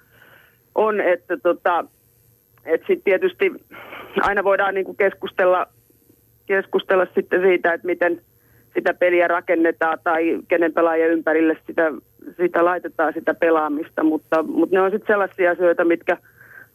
[0.75, 1.85] on että tota,
[2.65, 3.53] et sitten tietysti
[4.21, 5.67] aina voidaan niin kuin keskustella,
[6.47, 8.21] keskustella sitten siitä, että miten
[8.75, 11.93] sitä peliä rakennetaan tai kenen pelaajien ympärille sitä
[12.37, 16.17] sitä laitetaan sitä pelaamista, mutta, mutta ne on sitten sellaisia asioita, mitkä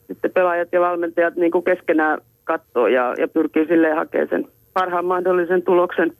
[0.07, 5.05] sitten pelaajat ja valmentajat niin kuin keskenään, katsoo ja, ja pyrkii silleen hakemaan sen parhaan
[5.05, 6.13] mahdollisen tuloksen.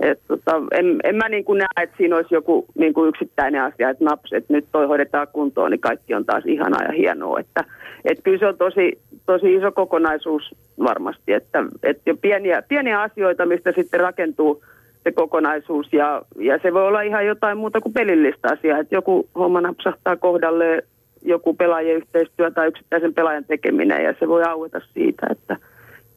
[0.00, 3.62] Et tota, en, en mä niin kuin näe, että siinä olisi joku niin kuin yksittäinen
[3.62, 7.40] asia, että naps, että nyt toi hoidetaan kuntoon, niin kaikki on taas ihanaa ja hienoa.
[7.40, 7.64] Että,
[8.04, 13.46] et kyllä se on tosi, tosi iso kokonaisuus varmasti, että, että jo pieniä, pieniä asioita,
[13.46, 14.62] mistä sitten rakentuu
[15.08, 19.28] se kokonaisuus ja, ja se voi olla ihan jotain muuta kuin pelillistä asiaa, että joku
[19.34, 20.82] homma napsahtaa kohdalle,
[21.22, 25.56] joku pelaajien yhteistyö tai yksittäisen pelaajan tekeminen ja se voi aueta siitä, että,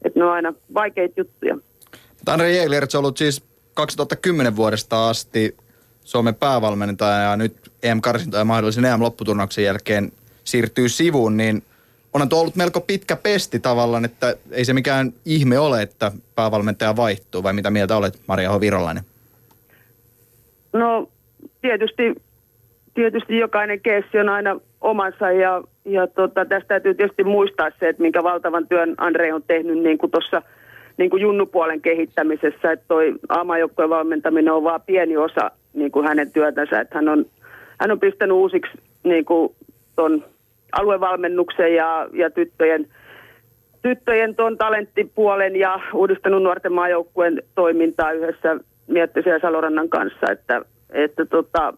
[0.05, 1.57] että ne on aina vaikeita juttuja.
[2.25, 3.43] Tanre Jäglerts on ollut siis
[3.73, 5.55] 2010 vuodesta asti
[6.03, 10.11] Suomen päävalmentaja ja nyt EM-karsinta ja mahdollisen EM-lopputurnauksen jälkeen
[10.43, 11.63] siirtyy sivuun, niin
[12.13, 16.95] onhan tuo ollut melko pitkä pesti tavallaan, että ei se mikään ihme ole, että päävalmentaja
[16.95, 18.59] vaihtuu, vai mitä mieltä olet, Maria H.
[18.59, 19.03] Virolainen?
[20.73, 21.09] No
[21.61, 22.15] tietysti,
[22.93, 28.01] tietysti jokainen keissi on aina omansa ja, ja tota, tästä täytyy tietysti muistaa se, että
[28.01, 30.41] minkä valtavan työn Andre on tehnyt niin kuin tuossa
[30.97, 36.31] niin kuin junnupuolen kehittämisessä, että toi aamajoukkojen valmentaminen on vain pieni osa niin kuin hänen
[36.31, 37.25] työtänsä, että hän on,
[37.79, 38.71] hän on pistänyt uusiksi
[39.03, 39.55] niin kuin
[39.95, 40.23] ton
[40.71, 42.87] aluevalmennuksen ja, ja tyttöjen,
[43.81, 48.57] tyttöjen ton talenttipuolen ja uudistanut nuorten maajoukkueen toimintaa yhdessä
[48.87, 51.73] Miettisen ja Salorannan kanssa, että, että tota,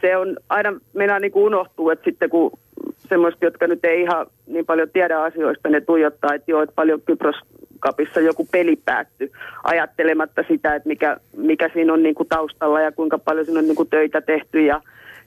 [0.00, 2.52] se on aina, meinaa niin kuin unohtuu, että sitten kun
[3.08, 7.02] semmoiset, jotka nyt ei ihan niin paljon tiedä asioista, ne tuijottaa, että joo, että paljon
[7.02, 9.32] Kyproskapissa joku peli päätty,
[9.64, 13.66] ajattelematta sitä, että mikä, mikä siinä on niin kuin taustalla ja kuinka paljon siinä on
[13.66, 14.80] niin kuin töitä tehty ja,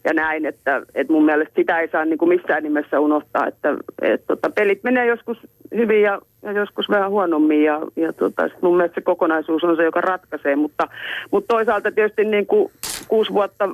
[0.04, 3.76] ja näin, että, että mun mielestä sitä ei saa niin kuin missään nimessä unohtaa, että,
[4.02, 5.38] että tota, pelit menee joskus
[5.76, 9.84] hyvin ja, ja joskus vähän huonommin ja, ja tota, mun mielestä se kokonaisuus on se,
[9.84, 10.88] joka ratkaisee, mutta,
[11.32, 12.72] mutta toisaalta tietysti niin kuin
[13.08, 13.70] kuusi vuotta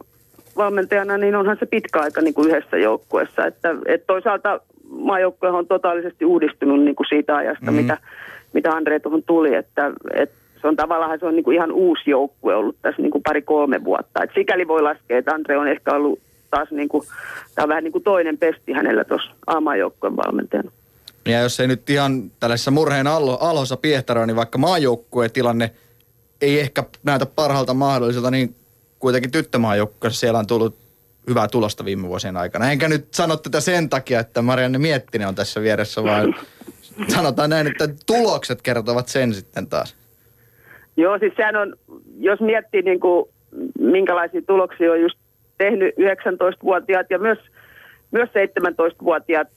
[0.57, 3.45] valmentajana, niin onhan se pitkä aika niin kuin yhdessä joukkueessa.
[3.45, 7.77] Että, että toisaalta maajoukkue on totaalisesti uudistunut niin kuin siitä ajasta, mm.
[7.77, 7.97] mitä,
[8.53, 9.55] mitä Andre tuohon tuli.
[9.55, 13.11] Että, että se on tavallaan se on niin kuin ihan uusi joukkue ollut tässä niin
[13.11, 14.23] kuin pari-kolme vuotta.
[14.23, 16.19] Et sikäli voi laskea, että Andre on ehkä ollut
[16.51, 17.07] taas niin kuin,
[17.55, 20.71] tämä on vähän niin kuin toinen pesti hänellä tuossa A-maajoukkueen valmentajana.
[21.25, 25.71] Ja jos ei nyt ihan tällaisessa murheen allo, alhossa piehtaroa, niin vaikka maajoukkueen tilanne
[26.41, 28.55] ei ehkä näytä parhaalta mahdolliselta, niin
[28.99, 30.75] kuitenkin tyttömaajoukkueessa siellä on tullut
[31.29, 32.71] hyvää tulosta viime vuosien aikana.
[32.71, 36.35] Enkä nyt sano tätä sen takia, että Marianne Miettinen on tässä vieressä, vaan
[37.07, 39.95] sanotaan näin, että tulokset kertovat sen sitten taas.
[41.01, 41.73] Joo, siis sehän on,
[42.19, 43.29] jos miettii niin kuin,
[43.79, 45.17] minkälaisia tuloksia on just
[45.57, 47.39] tehnyt 19-vuotiaat ja myös,
[48.11, 49.47] myös 17-vuotiaat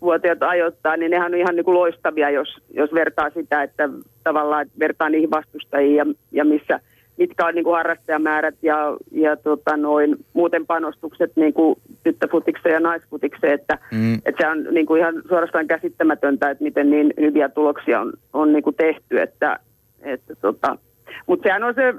[0.00, 3.88] vuotiaat ajoittaa, niin nehän on ihan niin kuin loistavia, jos, jos vertaa sitä, että
[4.24, 6.80] tavallaan vertaa niihin vastustajiin ja, ja missä–
[7.18, 12.80] mitkä on niin kuin harrastajamäärät ja, ja tota noin, muuten panostukset niin kuin tyttöfutikseen ja
[12.80, 14.14] naisfutikseen, että, mm.
[14.14, 18.52] että se on niin kuin ihan suorastaan käsittämätöntä, että miten niin hyviä tuloksia on, on
[18.52, 19.58] niin kuin tehty, että,
[20.02, 20.78] että tota,
[21.26, 21.94] mutta sehän on se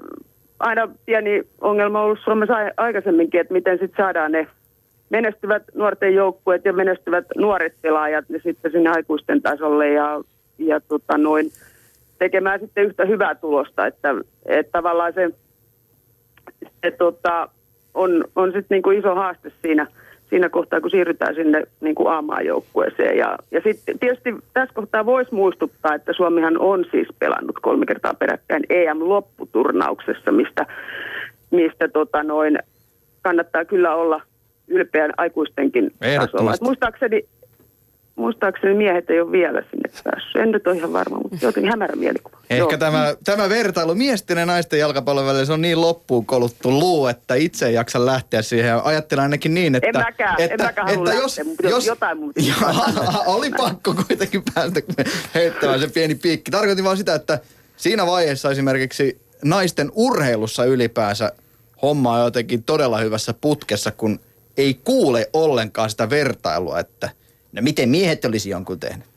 [0.60, 4.48] aina pieni ongelma ollut Suomessa aikaisemminkin, että miten sitten saadaan ne
[5.10, 10.22] menestyvät nuorten joukkueet ja menestyvät nuoret pelaajat ne sitten sinne aikuisten tasolle ja,
[10.58, 11.52] ja tota noin,
[12.20, 14.10] tekemään sitten yhtä hyvää tulosta, että,
[14.46, 15.30] että tavallaan se,
[16.84, 17.50] se tota,
[17.94, 19.88] on, on sitten niin kuin iso haaste siinä,
[20.30, 23.18] siinä kohtaa, kun siirrytään sinne niin kuin A-maajoukkueeseen.
[23.18, 28.14] Ja, ja sitten tietysti tässä kohtaa voisi muistuttaa, että Suomihan on siis pelannut kolme kertaa
[28.14, 30.66] peräkkäin EM-lopputurnauksessa, mistä,
[31.52, 32.60] mistä tota noin,
[33.22, 34.22] kannattaa kyllä olla
[34.68, 36.54] ylpeän aikuistenkin tasolla.
[36.62, 37.26] muistaakseni
[38.16, 40.36] muistaakseni miehet ei ole vielä sinne päässyt.
[40.36, 42.38] En nyt ole ihan varma, mutta jotenkin hämärä mielikuva.
[42.50, 47.08] Ehkä tämä, tämä vertailu miesten ja naisten jalkapallon välillä, se on niin loppuun koluttu luu,
[47.08, 48.84] että itse ei jaksa lähteä siihen.
[48.84, 49.88] Ajattelen ainakin niin, että...
[49.88, 52.42] En mäkään, että, en mäkään että jos, lähteä, jos, jotain muuta.
[53.26, 54.82] oli pakko kuitenkin päästä
[55.36, 56.52] heittämään se pieni piikki.
[56.52, 57.40] Tarkoitin vaan sitä, että
[57.78, 61.32] siinä vaiheessa esimerkiksi naisten urheilussa ylipäänsä
[61.82, 64.20] homma on jotenkin todella hyvässä putkessa, kun
[64.58, 67.10] ei kuule ollenkaan sitä vertailua, että–
[67.54, 69.08] no miten miehet olisi jonkun tehnyt?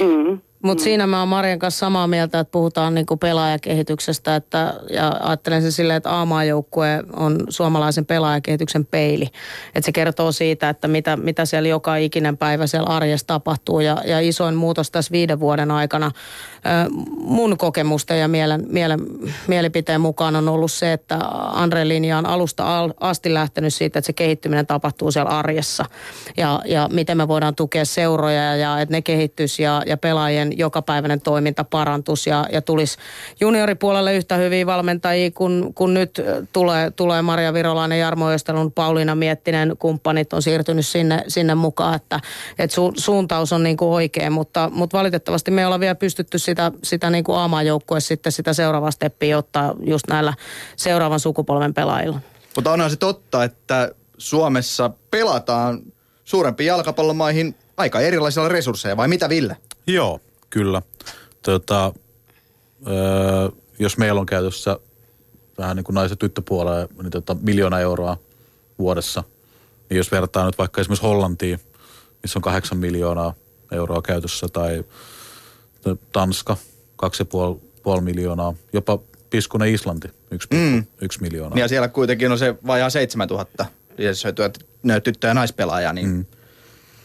[0.00, 0.40] Mm.
[0.62, 0.84] Mutta mm.
[0.84, 5.70] siinä mä oon Marian kanssa samaa mieltä, että puhutaan niinku pelaajakehityksestä että, ja ajattelen se
[5.70, 9.26] silleen, että A-maajoukkue on suomalaisen pelaajakehityksen peili.
[9.74, 14.02] Että se kertoo siitä, että mitä, mitä siellä joka ikinen päivä siellä arjessa tapahtuu ja,
[14.04, 16.10] ja isoin muutos tässä viiden vuoden aikana
[17.16, 19.00] mun kokemusta ja mielen, mielen,
[19.46, 21.18] mielipiteen mukaan on ollut se, että
[21.52, 25.84] Andre Linja on alusta asti lähtenyt siitä, että se kehittyminen tapahtuu siellä arjessa.
[26.36, 31.20] Ja, ja miten me voidaan tukea seuroja ja että ne kehittyisi ja, ja pelaajien jokapäiväinen
[31.20, 32.98] toiminta parantus ja, ja tulisi
[33.40, 36.20] junioripuolelle yhtä hyviä valmentajia, kun, kun nyt
[36.52, 42.20] tulee, tulee Maria Virolainen, Jarmo Östelun, Pauliina Miettinen, kumppanit on siirtynyt sinne, sinne mukaan, että,
[42.58, 46.38] että su, suuntaus on niin kuin oikein, mutta, mutta valitettavasti me ei olla vielä pystytty
[46.50, 50.34] sitä, sitä niin kuin A-maajoukkueen sitten sitä seuraavaa steppiä ottaa just näillä
[50.76, 52.20] seuraavan sukupolven pelaajilla.
[52.56, 55.82] Mutta onhan se totta, että Suomessa pelataan
[56.24, 59.56] suurempiin jalkapallomaihin aika erilaisilla resursseilla, vai mitä Ville?
[59.86, 60.20] Joo,
[60.50, 60.82] kyllä.
[61.42, 61.92] Tota,
[62.86, 63.48] öö,
[63.78, 64.78] jos meillä on käytössä
[65.58, 68.16] vähän niin kuin naiset tyttöpuolella, niin tota, miljoona euroa
[68.78, 69.24] vuodessa,
[69.90, 71.60] niin jos vertaa nyt vaikka esimerkiksi Hollantiin,
[72.22, 73.34] missä on kahdeksan miljoonaa
[73.72, 74.84] euroa käytössä, tai
[76.12, 76.56] Tanska,
[76.96, 77.24] kaksi
[77.82, 78.98] puoli miljoonaa, jopa
[79.30, 80.84] piskunen Islanti, yksi, mm.
[81.02, 81.58] yksi miljoonaa.
[81.58, 83.66] Ja siellä kuitenkin on se vajaa 7000
[84.82, 86.24] ne tyttö- ja naispelaaja, niin mm.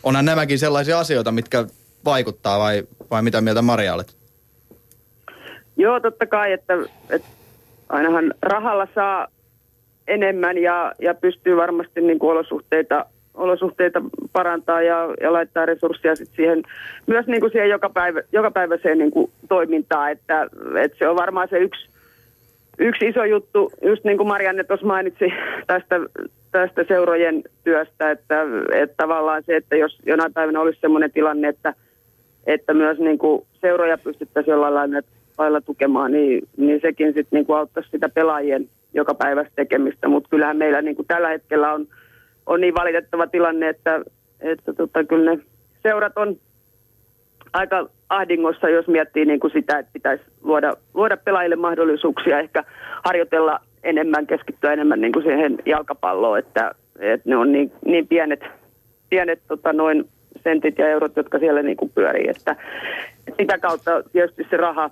[0.03, 1.65] onhan nämäkin sellaisia asioita, mitkä
[2.05, 4.17] vaikuttaa vai, vai mitä mieltä Maria olet?
[5.77, 6.73] Joo, totta kai, että,
[7.09, 7.27] että
[7.89, 9.27] ainahan rahalla saa
[10.07, 14.01] enemmän ja, ja pystyy varmasti niin kuin olosuhteita, olosuhteita
[14.33, 16.63] parantaa ja, ja laittaa resursseja sit siihen,
[17.07, 20.47] myös niin kuin siihen joka päivä, jokapäiväiseen niin kuin toimintaan, että,
[20.79, 21.89] että se on varmaan se yksi,
[22.79, 25.33] yksi iso juttu, just niin kuin Marianne tuossa mainitsi
[25.67, 25.99] tästä,
[26.51, 28.41] tästä seurojen työstä, että,
[28.73, 31.73] että tavallaan se, että jos jonain päivänä olisi sellainen tilanne, että,
[32.47, 35.01] että myös niin kuin seuroja pystyttäisiin jollain lailla,
[35.37, 40.07] lailla tukemaan, niin, niin sekin sitten niin kuin auttaisi sitä pelaajien joka päivästä tekemistä.
[40.07, 41.87] Mutta kyllähän meillä niin kuin tällä hetkellä on,
[42.45, 44.01] on niin valitettava tilanne, että,
[44.39, 45.41] että tota, kyllä ne
[45.83, 46.35] seurat on
[47.53, 52.63] aika ahdingossa, jos miettii niin kuin sitä, että pitäisi luoda, luoda pelaajille mahdollisuuksia ehkä
[53.05, 58.43] harjoitella enemmän, keskittyä enemmän niin kuin siihen jalkapalloon, että, että ne on niin, niin pienet,
[59.09, 60.09] pienet tota, noin
[60.43, 62.29] sentit ja eurot, jotka siellä niin kuin pyörii.
[62.29, 62.55] Että,
[63.37, 64.89] sitä kautta tietysti se raha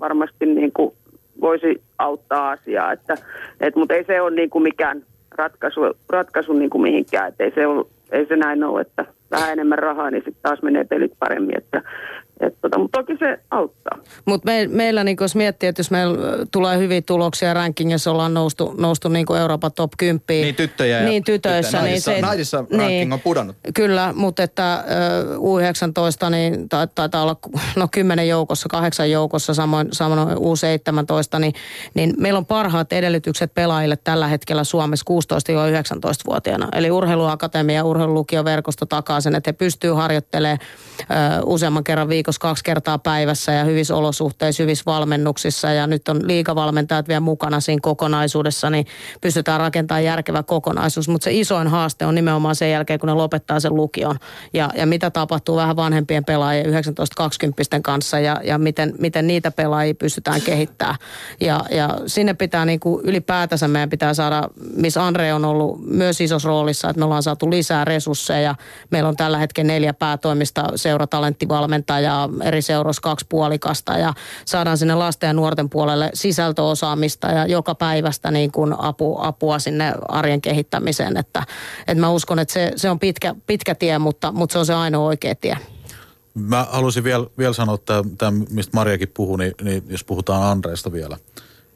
[0.00, 0.94] varmasti niin kuin
[1.40, 3.14] voisi auttaa asiaa, että,
[3.60, 5.02] että, mutta ei se ole niin kuin mikään
[5.34, 9.52] ratkaisu, ratkaisu niin kuin mihinkään, että ei se, ole, ei se näin ole, että vähän
[9.52, 11.58] enemmän rahaa, niin sitten taas menee pelit paremmin.
[11.58, 11.82] Että,
[12.40, 13.98] et tota, mutta toki se auttaa.
[14.24, 16.18] Mutta me, meillä, niin jos miettii, että jos meillä
[16.52, 20.22] tulee hyviä tuloksia rankingissa, ollaan noustu, noustu niin kuin Euroopan top 10.
[20.28, 21.90] Niin tyttöjä ja niin, tytöissä, tyttöjä.
[21.90, 23.56] Naisissa, niin se, naisissa ranking niin, on pudonnut.
[23.74, 24.84] Kyllä, mutta että
[26.26, 27.36] U19 niin taitaa olla
[27.76, 31.52] no 10 joukossa, kahdeksan joukossa, samoin, samoin U17, niin,
[31.94, 36.68] niin meillä on parhaat edellytykset pelaajille tällä hetkellä Suomessa 16-19-vuotiaana.
[36.72, 40.58] Eli urheiluakatemia ja urheilulukioverkosto takaa sen, että he pystyy harjoittelemaan
[41.46, 46.28] useamman kerran viikossa viikossa kaksi kertaa päivässä ja hyvissä olosuhteissa, hyvissä valmennuksissa ja nyt on
[46.28, 48.86] liikavalmentajat vielä mukana siinä kokonaisuudessa, niin
[49.20, 51.08] pystytään rakentamaan järkevä kokonaisuus.
[51.08, 54.18] Mutta se isoin haaste on nimenomaan sen jälkeen, kun ne lopettaa sen lukion
[54.52, 56.70] ja, ja mitä tapahtuu vähän vanhempien pelaajien 19-20
[57.82, 60.96] kanssa ja, ja miten, miten niitä pelaajia pystytään kehittämään.
[61.40, 66.20] Ja, ja sinne pitää niin kuin ylipäätänsä meidän pitää saada, missä Andre on ollut myös
[66.20, 68.54] isossa roolissa, että me ollaan saatu lisää resursseja.
[68.90, 74.14] Meillä on tällä hetkellä neljä päätoimista seuratalenttivalmentajaa eri seuroissa kaksi puolikasta ja
[74.44, 79.94] saadaan sinne lasten ja nuorten puolelle sisältöosaamista ja joka päivästä niin kuin apu, apua sinne
[80.08, 81.16] arjen kehittämiseen.
[81.16, 81.42] Että,
[81.78, 84.74] että mä uskon, että se, se on pitkä, pitkä tie, mutta, mutta se on se
[84.74, 85.58] ainoa oikea tie.
[86.34, 90.92] Mä haluaisin vielä, vielä sanoa, että tämä, mistä Mariakin puhui, niin, niin jos puhutaan Andreesta
[90.92, 91.18] vielä,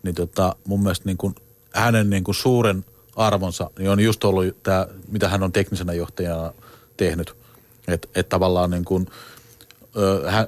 [0.02, 1.34] niin tota, mun mielestä niin kuin
[1.74, 2.84] hänen niin kuin suuren
[3.16, 6.52] arvonsa niin on just ollut tämä, mitä hän on teknisenä johtajana
[6.96, 7.36] tehnyt.
[7.88, 9.06] Että et tavallaan niin kuin,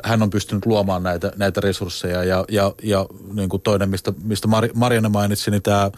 [0.04, 4.48] hän on pystynyt luomaan näitä, näitä resursseja ja, ja, ja niin kuin toinen, mistä, mistä
[4.74, 5.90] Marianne mainitsi, niin tämä,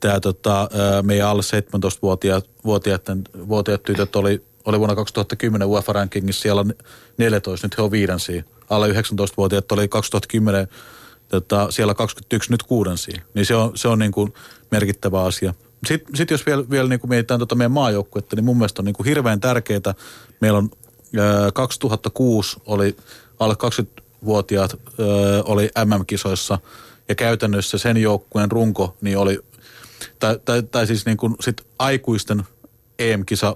[0.00, 0.68] tämä tota,
[1.02, 3.02] meidän alle 17-vuotiaat vuotiaat,
[3.48, 6.64] vuotiaat tytöt oli, oli vuonna 2010 UEFA rankingissa siellä
[7.18, 8.44] 14, nyt he on viidensiä.
[8.70, 10.68] Alle 19-vuotiaat oli 2010
[11.28, 13.22] tota, siellä 21, nyt kuudensiä.
[13.34, 14.34] Niin se on, se on niin kuin
[14.70, 15.54] merkittävä asia.
[15.86, 18.86] Sitten sit jos vielä, vielä niin kuin mietitään tuota meidän maajoukkuetta, niin mun mielestä on
[18.86, 19.94] niin kuin hirveän tärkeää.
[20.40, 20.70] Meillä on
[21.54, 22.96] 2006 oli
[23.38, 24.80] alle 20-vuotiaat
[25.44, 26.58] oli MM-kisoissa
[27.08, 29.38] ja käytännössä sen joukkueen runko niin oli,
[30.18, 32.42] tai, tai, tai siis niin kuin sit aikuisten
[32.98, 33.54] EM-kisa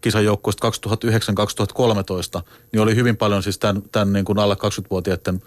[0.00, 0.70] kisajoukkueesta
[2.38, 2.42] 2009-2013,
[2.72, 5.42] niin oli hyvin paljon siis tämän, tämän niin kuin alle 20-vuotiaiden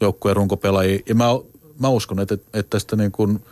[0.00, 1.00] joukkueen runkopelaajia.
[1.08, 1.24] Ja mä,
[1.78, 3.40] mä uskon, että, että tästä niin kuin–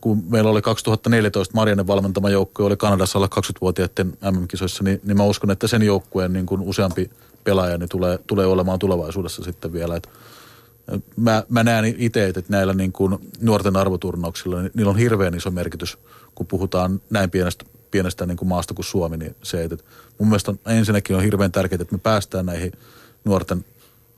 [0.00, 5.24] kun meillä oli 2014 Marianne valmentama joukkue, oli Kanadassa alle 20-vuotiaiden MM-kisoissa, niin, niin mä
[5.24, 7.10] uskon, että sen joukkueen niin kuin useampi
[7.44, 9.96] pelaaja niin tulee, tulee olemaan tulevaisuudessa sitten vielä.
[9.96, 10.08] Et,
[11.16, 15.50] mä, mä näen itse, että näillä niin kuin nuorten arvoturnauksilla, niin niillä on hirveän iso
[15.50, 15.98] merkitys,
[16.34, 19.76] kun puhutaan näin pienestä, pienestä niin kuin maasta kuin Suomi, niin se, että
[20.18, 22.72] mun mielestä ensinnäkin on hirveän tärkeää, että me päästään näihin
[23.24, 23.64] nuorten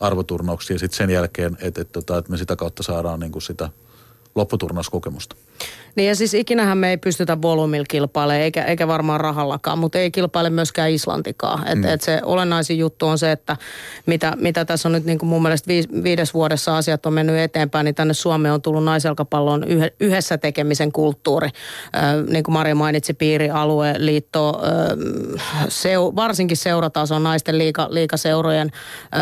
[0.01, 3.43] arvoturnauksia ja sitten sen jälkeen, että et, tota, et me sitä kautta saadaan niin kuin
[3.43, 3.69] sitä
[4.35, 5.37] lopputurnauskokemusta.
[5.95, 10.11] Niin ja siis ikinähän me ei pystytä volyymilla kilpailemaan, eikä, eikä varmaan rahallakaan, mutta ei
[10.11, 11.69] kilpaile myöskään Islantikaan.
[11.69, 11.85] Et, mm.
[11.85, 13.57] et se olennaisin juttu on se, että
[14.07, 17.39] mitä, mitä tässä on nyt niin kuin mun mielestä viis, viides vuodessa asiat on mennyt
[17.39, 21.49] eteenpäin, niin tänne Suomeen on tullut naiselkapallon yh, yhdessä tekemisen kulttuuri.
[21.49, 24.97] Ö, niin kuin Maria mainitsi, piirialue, liitto, ö,
[25.69, 28.71] seu, varsinkin seuratason naisten liika, liikaseurojen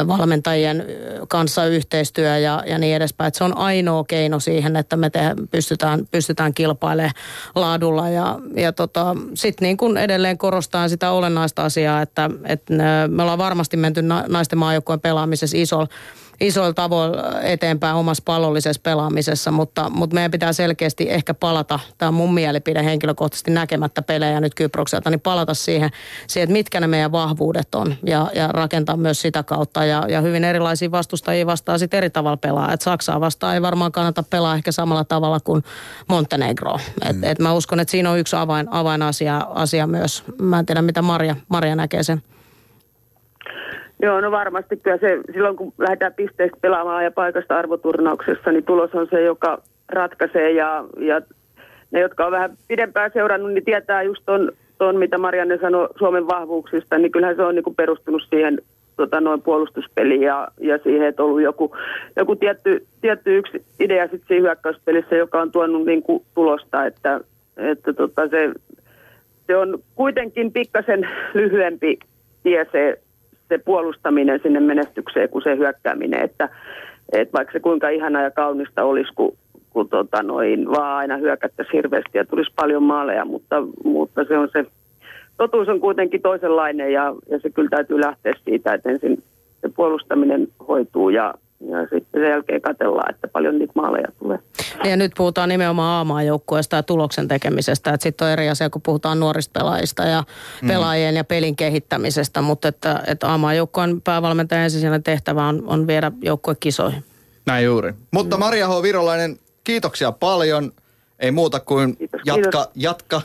[0.01, 0.87] ö, valmentajien
[1.29, 3.29] kanssa yhteistyö ja, ja niin edespäin.
[3.29, 5.21] Et se on ainoa keino siihen, että me te,
[5.51, 7.15] pystytään, pystytään kilpailemaan
[7.55, 8.09] laadulla.
[8.09, 12.75] Ja, ja tota, sitten niin kuin edelleen korostaa sitä olennaista asiaa, että, että
[13.09, 15.89] me ollaan varmasti menty naisten maajoukkueen pelaamisessa isolla
[16.41, 22.15] isoilla tavoilla eteenpäin omassa pallollisessa pelaamisessa, mutta, mutta meidän pitää selkeästi ehkä palata, tämä on
[22.15, 25.91] mun mielipide henkilökohtaisesti näkemättä pelejä nyt Kyprokselta, niin palata siihen,
[26.27, 30.21] siihen että mitkä ne meidän vahvuudet on ja, ja rakentaa myös sitä kautta ja, ja
[30.21, 32.73] hyvin erilaisia vastustajia vastaa sitten eri tavalla pelaa.
[32.73, 35.65] Et Saksaa vastaan ei varmaan kannata pelaa ehkä samalla tavalla kuin
[36.09, 36.79] Montenegro.
[37.11, 37.25] Et, mm.
[37.25, 40.25] et mä uskon, että siinä on yksi avain, avainasia asia myös.
[40.39, 42.23] Mä en tiedä, mitä Maria, Maria näkee sen.
[44.03, 44.77] Joo, no varmasti.
[44.77, 49.63] Kyllä se, silloin kun lähdetään pisteistä pelaamaan ja paikasta arvoturnauksessa, niin tulos on se, joka
[49.89, 50.53] ratkaisee.
[50.53, 51.21] Ja, ja
[51.91, 56.27] ne, jotka on vähän pidempään seurannut, niin tietää just ton, ton mitä Marianne sanoi Suomen
[56.27, 58.59] vahvuuksista, niin kyllähän se on niin kuin perustunut siihen
[58.97, 61.77] tota, noin puolustuspeliin ja, ja siihen, että on ollut joku,
[62.17, 67.21] joku tietty, tietty yksi idea sitten siinä hyökkäyspelissä, joka on tuonut niin kuin tulosta, että,
[67.57, 68.53] että tota, se,
[69.47, 71.99] se on kuitenkin pikkasen lyhyempi
[72.43, 73.01] tie se
[73.49, 76.49] se puolustaminen sinne menestykseen kuin se hyökkääminen, että,
[77.13, 79.37] että vaikka se kuinka ihana ja kaunista olisi, kun,
[79.71, 84.49] kun tota noin, vaan aina hyökättäisiin hirveästi ja tulisi paljon maaleja, mutta, mutta se on
[84.53, 84.65] se,
[85.37, 89.23] totuus on kuitenkin toisenlainen ja, ja se kyllä täytyy lähteä siitä, että ensin
[89.61, 94.39] se puolustaminen hoituu ja, ja sitten sen jälkeen katsellaan, että paljon niitä maaleja tulee.
[94.85, 97.91] Ja nyt puhutaan nimenomaan A-maajoukkueesta ja tuloksen tekemisestä.
[97.91, 100.25] Että sitten on eri asia, kun puhutaan nuorista pelaajista ja
[100.63, 100.69] mm.
[100.69, 102.43] pelaajien ja pelin kehittämisestä.
[102.43, 107.05] Mutta että, että A-maajoukkueen päävalmentajan ensisijainen tehtävä on, on viedä joukkue kisoihin.
[107.47, 107.93] Näin juuri.
[108.11, 108.41] Mutta mm.
[108.41, 108.83] Maria H.
[108.83, 110.73] Virolainen, kiitoksia paljon.
[111.19, 112.73] Ei muuta kuin kiitos, jatka, kiitos.
[112.75, 113.23] jatka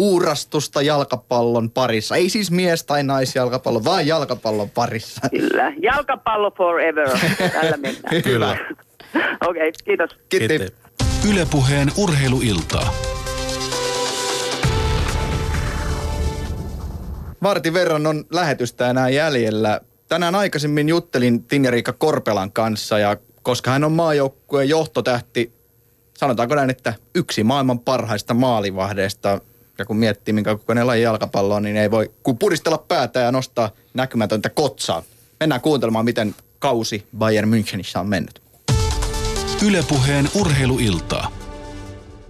[0.00, 2.16] uurastusta jalkapallon parissa.
[2.16, 5.20] Ei siis mies- tai naisjalkapallon, vaan jalkapallon parissa.
[5.30, 7.18] Kyllä, jalkapallo forever.
[7.52, 8.22] Tällä mennään.
[8.24, 8.50] Kyllä.
[8.52, 10.10] Okei, okay, kiitos.
[10.28, 10.48] Kiitos.
[10.48, 10.72] Kiitos.
[11.30, 12.94] Ylepuheen urheiluiltaa.
[17.42, 19.80] Vartin verran on lähetystä enää jäljellä.
[20.08, 25.52] Tänään aikaisemmin juttelin Tinja-Riikka Korpelan kanssa ja koska hän on maajoukkueen johtotähti,
[26.18, 29.40] sanotaanko näin, että yksi maailman parhaista maalivahdeista,
[29.80, 33.70] ja kun miettii minkä kokoinen laji jalkapalloa, niin ei voi kuin puristella päätä ja nostaa
[33.94, 35.02] näkymätöntä kotsaa.
[35.40, 38.42] Mennään kuuntelemaan, miten kausi Bayern Münchenissä on mennyt.
[39.68, 41.28] Ylepuheen urheiluiltaa.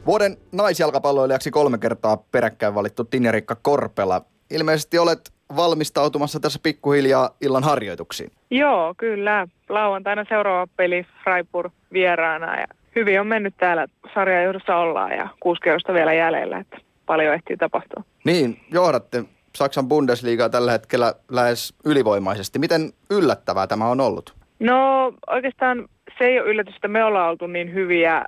[0.06, 4.22] Vuoden naisjalkapalloilijaksi kolme kertaa peräkkäin valittu Tinjarikka Korpela.
[4.50, 8.30] Ilmeisesti olet valmistautumassa tässä pikkuhiljaa illan harjoituksiin.
[8.50, 9.48] Joo, kyllä.
[9.68, 12.66] Lauantaina seuraava peli Freiburg vieraana ja
[12.96, 16.78] hyvin on mennyt täällä sarjajohdossa ollaan ja kuusi kerrosta vielä jäljellä, että
[17.10, 18.02] paljon ehtii tapahtua.
[18.24, 19.24] Niin, johdatte
[19.56, 22.58] Saksan Bundesliigaa tällä hetkellä lähes ylivoimaisesti.
[22.58, 24.34] Miten yllättävää tämä on ollut?
[24.60, 25.88] No oikeastaan
[26.18, 28.24] se ei ole yllätys, että me ollaan oltu niin hyviä,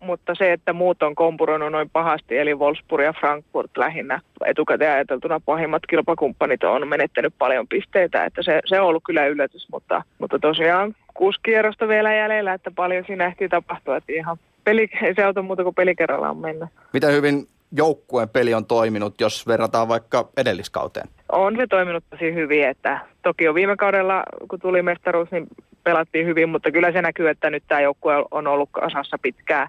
[0.00, 5.40] mutta se, että muut on kompuroinut noin pahasti, eli Wolfsburg ja Frankfurt lähinnä etukäteen ajateltuna
[5.40, 10.38] pahimmat kilpakumppanit on menettänyt paljon pisteitä, että se, se on ollut kyllä yllätys, mutta, mutta
[10.38, 15.42] tosiaan kuusi kierrosta vielä jäljellä, että paljon siinä ehtii tapahtua, että ihan peli, se auta
[15.42, 16.68] muuta kuin peli kerrallaan mennä.
[16.92, 21.08] Miten hyvin joukkueen peli on toiminut, jos verrataan vaikka edelliskauteen?
[21.32, 25.46] On se toiminut tosi hyvin, että toki on viime kaudella, kun tuli mestaruus, niin
[25.84, 29.68] pelattiin hyvin, mutta kyllä se näkyy, että nyt tämä joukkue on ollut kasassa pitkään.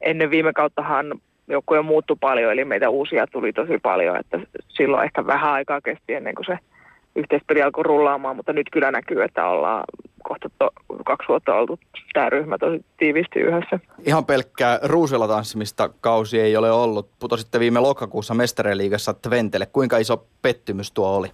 [0.00, 5.26] Ennen viime kauttahan joukkue muuttui paljon, eli meitä uusia tuli tosi paljon, että silloin ehkä
[5.26, 6.58] vähän aikaa kesti ennen kuin se
[7.16, 9.84] yhteispeli alkoi rullaamaan, mutta nyt kyllä näkyy, että ollaan
[10.22, 10.70] kohta to,
[11.04, 11.78] kaksi vuotta oltu
[12.12, 13.80] tämä ryhmä tosi tiivisti yhdessä.
[14.06, 17.10] Ihan pelkkää ruusella tanssimista kausi ei ole ollut.
[17.18, 19.66] Putositte viime lokakuussa mestareliigassa Twentelle.
[19.66, 21.28] Kuinka iso pettymys tuo oli?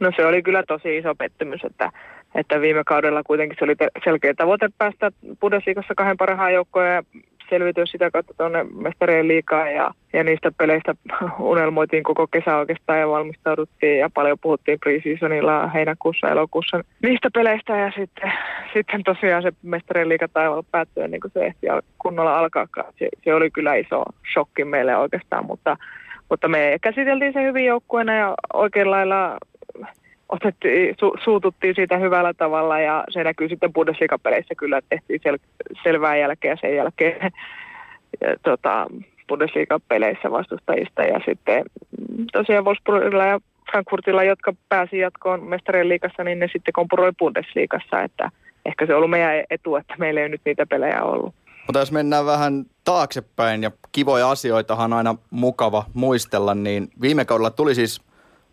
[0.00, 1.92] No se oli kyllä tosi iso pettymys, että,
[2.34, 3.74] että viime kaudella kuitenkin se oli
[4.04, 5.10] selkeä tavoite päästä
[5.40, 7.02] Bundesliigassa kahden parhaan joukkoon ja
[7.50, 10.94] selviytyä sitä kautta tuonne mestarien liikaa ja, ja niistä peleistä
[11.38, 17.92] unelmoitiin koko kesä oikeastaan ja valmistauduttiin ja paljon puhuttiin preseasonilla heinäkuussa, elokuussa niistä peleistä ja
[17.96, 18.32] sitten,
[18.74, 21.66] sitten tosiaan se mestarien liiga taivaalla päättyi niin kuin se ehti
[21.98, 22.66] kunnolla alkaa.
[22.98, 25.76] Se, se, oli kyllä iso shokki meille oikeastaan, mutta,
[26.30, 29.38] mutta me käsiteltiin se hyvin joukkueena ja oikein lailla
[30.28, 35.38] otettiin, su, suututtiin siitä hyvällä tavalla ja se näkyy sitten Bundesliga-peleissä kyllä, tehtiin sel,
[35.82, 37.32] selvää jälkeä sen jälkeen
[38.20, 38.86] ja, tota,
[39.28, 41.64] Bundesliga-peleissä vastustajista ja sitten
[42.08, 43.40] mm, tosiaan Wolfsburgilla ja
[43.70, 48.30] Frankfurtilla, jotka pääsi jatkoon mestarien liikassa, niin ne sitten kompuroi Bundesliigassa, että
[48.66, 51.34] ehkä se on ollut meidän etu, että meillä ei nyt niitä pelejä ollut.
[51.66, 57.50] Mutta jos mennään vähän taaksepäin ja kivoja asioitahan on aina mukava muistella, niin viime kaudella
[57.50, 58.00] tuli siis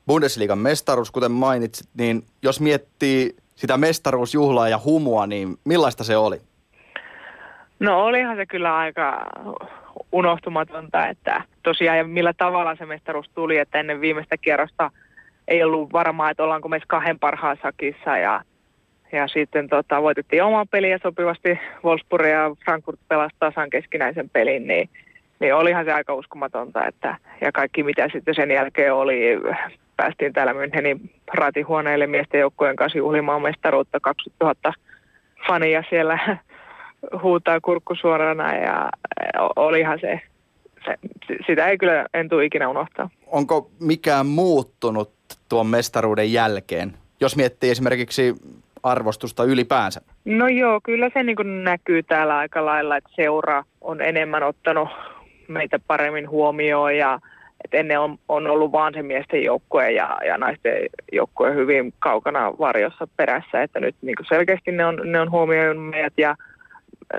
[0.08, 6.38] Bundesliigan mestaruus, kuten mainitsit, niin jos miettii sitä mestaruusjuhlaa ja humua, niin millaista se oli?
[7.80, 9.26] No olihan se kyllä aika
[10.12, 14.92] unohtumatonta, että tosiaan ja millä tavalla se mestaruus tuli, että ennen viimeistä kierrosta
[15.48, 18.42] ei ollut varmaa, että ollaanko meissä kahden parhaan sakissa ja,
[19.12, 24.68] ja sitten tota, voitettiin oma peli ja sopivasti Wolfsburg ja Frankfurt pelasi tasan keskinäisen pelin,
[24.68, 24.90] niin,
[25.40, 29.22] niin olihan se aika uskomatonta, että ja kaikki mitä sitten sen jälkeen oli,
[29.98, 34.74] päästiin täällä Münchenin raatihuoneelle miesten joukkojen kanssa juhlimaan mestaruutta 20 000
[35.48, 36.20] fania siellä
[37.24, 38.90] huutaa kurkku suorana ja
[39.56, 40.22] olihan se,
[40.86, 40.98] se,
[41.48, 43.10] sitä ei kyllä en tule ikinä unohtaa.
[43.28, 45.12] Onko mikään muuttunut
[45.50, 48.36] tuon mestaruuden jälkeen, jos miettii esimerkiksi
[48.84, 50.02] arvostusta ylipäänsä?
[50.26, 54.90] No joo, kyllä se niin näkyy täällä aika lailla, että seura on enemmän ottanut
[55.48, 57.20] meitä paremmin huomioon ja
[57.66, 60.74] et ennen on, on ollut vaan se miesten joukkue ja, ja naisten
[61.12, 66.14] joukkue hyvin kaukana varjossa perässä, että nyt niin selkeästi ne on, ne on huomioinut meidät
[66.18, 66.36] ja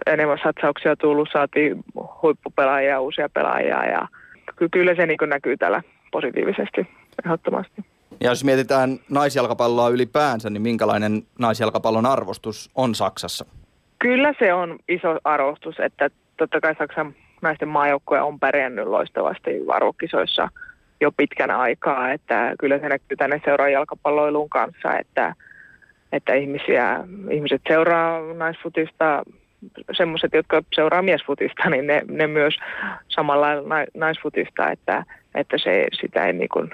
[0.06, 1.84] enemmän satsauksia tullut, saatiin
[2.22, 4.08] huippupelaajia, uusia pelaajia ja
[4.70, 6.86] kyllä se niin näkyy täällä positiivisesti
[7.24, 7.84] ehdottomasti.
[8.20, 13.44] Ja jos mietitään naisjalkapalloa ylipäänsä, niin minkälainen naisjalkapallon arvostus on Saksassa?
[13.98, 17.14] Kyllä se on iso arvostus, että totta kai Saksan
[17.44, 20.48] naisten maajoukkue on pärjännyt loistavasti arvokisoissa
[21.00, 25.34] jo pitkän aikaa, että kyllä se näkyy tänne seuraa jalkapalloilun kanssa, että,
[26.12, 27.00] että ihmisiä,
[27.30, 29.22] ihmiset seuraa naisfutista,
[29.92, 32.54] semmoiset, jotka seuraa miesfutista, niin ne, ne myös
[33.08, 33.46] samalla
[33.94, 35.04] naisfutista, että,
[35.34, 36.70] että se, sitä ei niin kuin,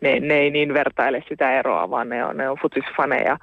[0.00, 3.38] ne, ne, ei niin vertaile sitä eroa, vaan ne on, ne on futisfaneja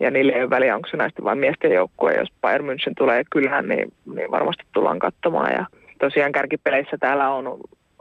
[0.00, 2.14] ja niille ei ole väliä, onko se naisten vai miesten joukkue.
[2.14, 5.52] Jos Bayern München tulee kyllähän, niin, niin varmasti tullaan katsomaan.
[5.52, 5.66] Ja
[6.00, 7.60] tosiaan kärkipeleissä täällä on,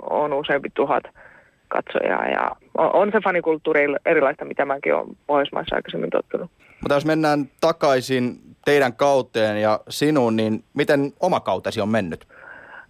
[0.10, 1.04] on useampi tuhat
[1.68, 6.52] katsojaa ja on, on se fanikulttuuri erilaista, mitä mäkin olen Pohjoismaissa aikaisemmin tottunut.
[6.82, 12.28] Mutta jos mennään takaisin teidän kauteen ja sinuun, niin miten oma kautesi on mennyt?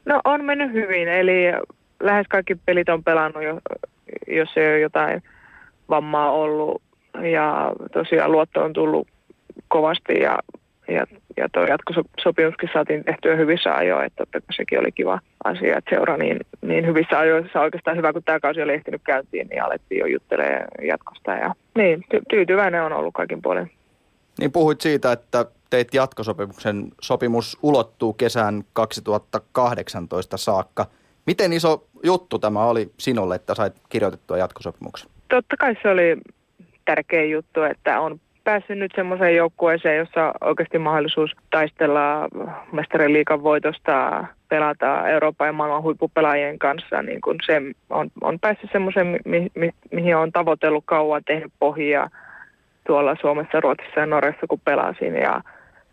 [0.06, 1.44] No on mennyt hyvin, eli
[2.00, 3.60] lähes kaikki pelit on pelannut, jo,
[4.28, 5.24] jos ei ole jotain
[5.90, 6.82] vammaa ollut.
[7.32, 9.08] Ja tosiaan luotto on tullut
[9.68, 10.40] kovasti ja,
[10.88, 11.06] ja,
[11.38, 16.18] ja tuo jatkosopimuskin saatiin tehtyä hyvissä ajoin, että totta sekin oli kiva asia, että seura
[16.18, 20.06] niin, niin hyvissä ajoissa oikeastaan hyvä, kun tämä kausi oli ehtinyt käyntiin, niin alettiin jo
[20.06, 23.72] juttelemaan jatkosta ja niin, ty- tyytyväinen on ollut kaikin puolin.
[24.40, 26.88] Niin puhuit siitä, että teit jatkosopimuksen.
[27.02, 30.86] Sopimus ulottuu kesän 2018 saakka.
[31.26, 35.10] Miten iso juttu tämä oli sinulle, että sait kirjoitettua jatkosopimuksen?
[35.30, 36.18] Totta kai se oli
[36.86, 42.28] tärkeä juttu, että on päässyt nyt semmoiseen joukkueeseen, jossa oikeasti mahdollisuus taistella
[42.72, 48.70] mestarien liikan voitosta, pelata Euroopan ja maailman huippupelaajien kanssa, niin kun se on, on päässyt
[48.72, 52.10] semmoiseen, mi, mi, mihin on tavoitellut kauan, tehnyt pohjaa
[52.88, 55.16] tuolla Suomessa, Ruotsissa ja Norjassa, kun pelasin.
[55.16, 55.42] Ja,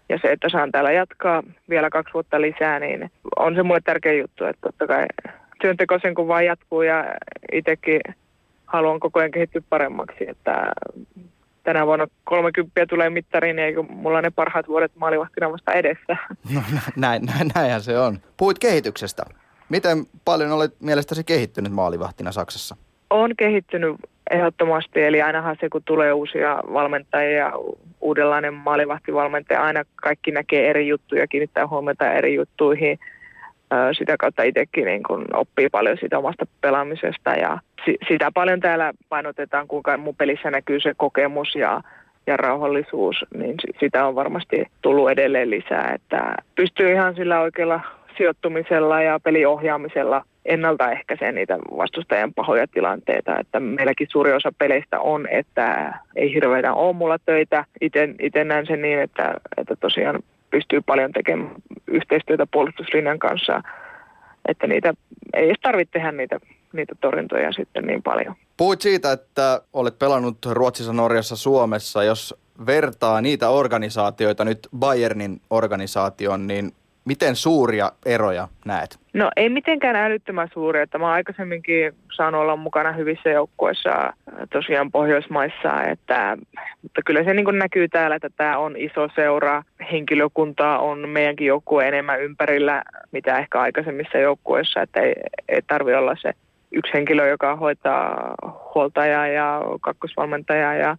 [0.08, 4.12] ja se, että saan täällä jatkaa vielä kaksi vuotta lisää, niin on se mulle tärkeä
[4.12, 5.04] juttu, että totta kai
[5.60, 7.04] työnteko sen kun vaan jatkuu ja
[7.52, 8.00] itsekin
[8.66, 10.72] haluan koko ajan kehittyä paremmaksi, että
[11.64, 16.16] tänä vuonna 30 tulee mittariin, niin eikö mulla ne parhaat vuodet maalivahtina vasta edessä.
[16.54, 16.60] No
[16.96, 18.18] näin, näin, näinhän se on.
[18.36, 19.22] Puhuit kehityksestä.
[19.68, 22.76] Miten paljon olet mielestäsi kehittynyt maalivahtina Saksassa?
[23.10, 23.96] On kehittynyt
[24.30, 27.52] ehdottomasti, eli ainahan se kun tulee uusia valmentajia,
[28.00, 32.98] uudenlainen maalivahtivalmentaja, aina kaikki näkee eri juttuja, kiinnittää huomiota eri juttuihin.
[33.98, 37.58] Sitä kautta itsekin niin kun oppii paljon siitä omasta pelaamisesta ja
[38.08, 41.80] sitä paljon täällä painotetaan, kuinka mun pelissä näkyy se kokemus ja,
[42.26, 47.80] ja rauhallisuus, niin sitä on varmasti tullut edelleen lisää, että pystyy ihan sillä oikealla
[48.16, 53.38] sijoittumisella ja peliohjaamisella ennaltaehkäisee niitä vastustajan pahoja tilanteita.
[53.38, 57.64] Että meilläkin suuri osa peleistä on, että ei hirveitä ole mulla töitä.
[58.20, 60.20] Itse näen sen niin, että, että tosiaan
[60.54, 61.54] pystyy paljon tekemään
[61.86, 63.62] yhteistyötä puolustuslinjan kanssa,
[64.48, 64.94] että niitä
[65.34, 66.40] ei edes tarvitse tehdä niitä,
[66.72, 68.34] niitä torjuntoja sitten niin paljon.
[68.56, 72.04] Puhuit siitä, että olet pelannut Ruotsissa, Norjassa, Suomessa.
[72.04, 72.34] Jos
[72.66, 76.72] vertaa niitä organisaatioita nyt Bayernin organisaation, niin
[77.04, 78.98] miten suuria eroja näet?
[79.12, 84.12] No ei mitenkään älyttömän suuri, että mä aikaisemminkin saanut olla mukana hyvissä joukkueissa äh,
[84.52, 86.36] tosiaan Pohjoismaissa, että,
[86.82, 89.62] mutta kyllä se niin näkyy täällä, että tämä on iso seura,
[89.92, 92.82] henkilökuntaa on meidänkin joukkue enemmän ympärillä,
[93.12, 95.14] mitä ehkä aikaisemmissa joukkueissa, että ei,
[95.48, 96.32] ei tarvi olla se
[96.72, 98.34] yksi henkilö, joka hoitaa
[98.74, 100.96] huoltajaa ja kakkosvalmentajaa ja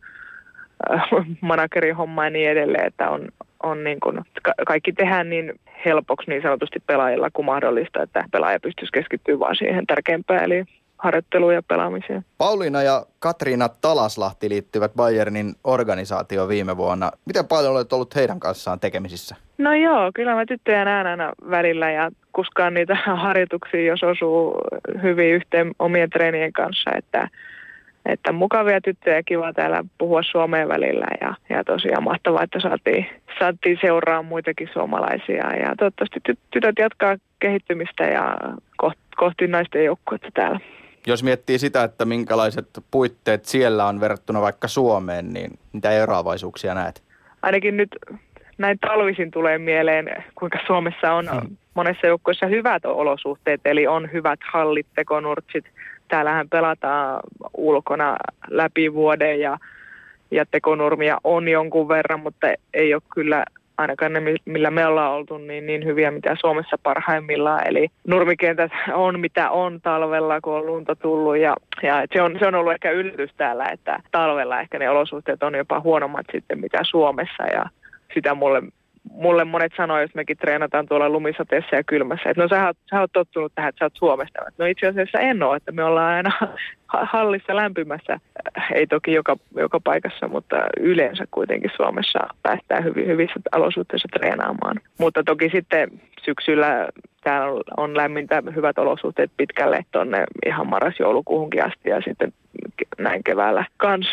[0.91, 1.02] äh,
[1.41, 3.27] managerin hommaa ja niin edelleen, että on,
[3.64, 5.53] on niin kuin, ka- kaikki tehdään niin
[5.86, 10.65] helpoksi niin sanotusti pelaajilla kuin mahdollista, että pelaaja pystyisi keskittyä vaan siihen tärkeimpään, eli
[10.98, 12.26] harjoitteluun ja pelaamiseen.
[12.38, 17.11] Pauliina ja Katriina Talaslahti liittyvät Bayernin organisaatioon viime vuonna.
[17.26, 19.36] Miten paljon olet ollut heidän kanssaan tekemisissä?
[19.57, 22.95] No joo, kyllä mä tyttöjä näen aina välillä ja kuskaan niitä
[23.26, 24.57] harjoituksia, jos osuu
[25.03, 27.30] hyvin yhteen omien treenien kanssa, että
[28.06, 33.06] että mukavia tyttöjä, kiva täällä puhua Suomeen välillä ja, ja tosiaan mahtavaa, että saatiin,
[33.40, 38.38] saatiin seuraa muitakin suomalaisia ja toivottavasti ty, tytöt jatkaa kehittymistä ja
[38.77, 40.60] kohti, kohti naisten joukkuetta täällä.
[41.07, 47.03] Jos miettii sitä, että minkälaiset puitteet siellä on verrattuna vaikka Suomeen, niin mitä eroavaisuuksia näet?
[47.41, 47.90] Ainakin nyt
[48.57, 51.57] näin talvisin tulee mieleen, kuinka Suomessa on hmm.
[51.73, 55.65] monessa joukkueessa hyvät olosuhteet, eli on hyvät hallit, tekonurtsit,
[56.07, 57.19] täällähän pelataan
[57.57, 58.15] ulkona
[58.49, 59.57] läpi vuoden ja,
[60.32, 63.45] ja tekonurmia on jonkun verran, mutta ei ole kyllä
[63.77, 67.68] ainakaan ne, millä me ollaan oltu, niin, niin hyviä mitä Suomessa parhaimmillaan.
[67.68, 72.48] Eli nurmikentät on mitä on talvella, kun on lunta tullut ja, ja se, on, se
[72.48, 76.80] on ollut ehkä yllätys täällä, että talvella ehkä ne olosuhteet on jopa huonommat sitten mitä
[76.84, 77.65] Suomessa ja
[78.14, 78.61] sitä mulle
[79.15, 82.99] mulle monet sanoo, jos mekin treenataan tuolla lumisateessa ja kylmässä, että no sä oot, sä
[82.99, 84.39] oot tottunut tähän, että sä oot Suomesta.
[84.57, 86.31] No itse asiassa en ole, että me ollaan aina
[87.13, 88.19] hallissa lämpimässä,
[88.73, 94.79] ei toki joka, joka paikassa, mutta yleensä kuitenkin Suomessa päästään hyvin, hyvissä olosuhteissa treenaamaan.
[94.99, 95.91] Mutta toki sitten
[96.25, 96.87] syksyllä
[97.23, 102.33] täällä on lämmintä, hyvät olosuhteet pitkälle tuonne ihan marras-joulukuuhunkin asti ja sitten
[102.97, 104.07] näin keväällä kans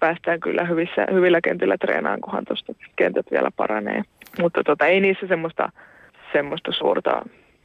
[0.00, 4.02] päästään kyllä hyvissä, hyvillä kentillä treenaan, kunhan tuosta kentät vielä paranee.
[4.40, 5.72] Mutta tota, ei niissä semmoista,
[6.32, 7.22] semmoista suurta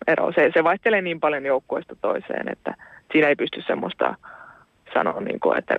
[0.08, 0.32] eroa.
[0.32, 2.76] Se, se vaihtelee niin paljon joukkueesta toiseen, että
[3.12, 4.16] siinä ei pysty semmoista
[4.94, 5.76] sanoa, niin kuin, että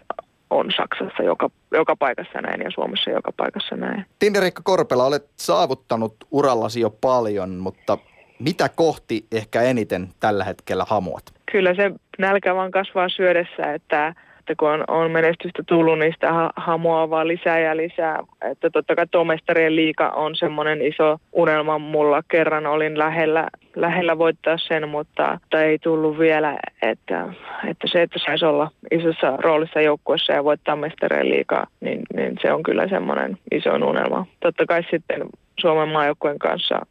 [0.51, 4.07] on Saksassa joka, joka paikassa näin ja Suomessa joka paikassa näin.
[4.19, 7.99] Tinderikka Korpela, olet saavuttanut urallasi jo paljon, mutta
[8.39, 11.23] mitä kohti ehkä eniten tällä hetkellä hamuat?
[11.53, 14.15] Kyllä se nälkä vaan kasvaa syödessä, että
[14.47, 18.19] että kun on, on menestystä tullut, niin sitä ha- vaan lisää ja lisää.
[18.51, 22.23] Että totta kai tuo mestarien liika on semmoinen iso unelma mulla.
[22.29, 26.59] Kerran olin lähellä, lähellä voittaa sen, mutta, mutta ei tullut vielä.
[26.83, 27.29] Että,
[27.69, 32.53] että se, että saisi olla isossa roolissa joukkueessa ja voittaa mestarien liikaa, niin, niin se
[32.53, 34.27] on kyllä semmoinen iso unelma.
[34.41, 35.23] Totta kai sitten
[35.61, 36.87] Suomen maajoukkueen kanssa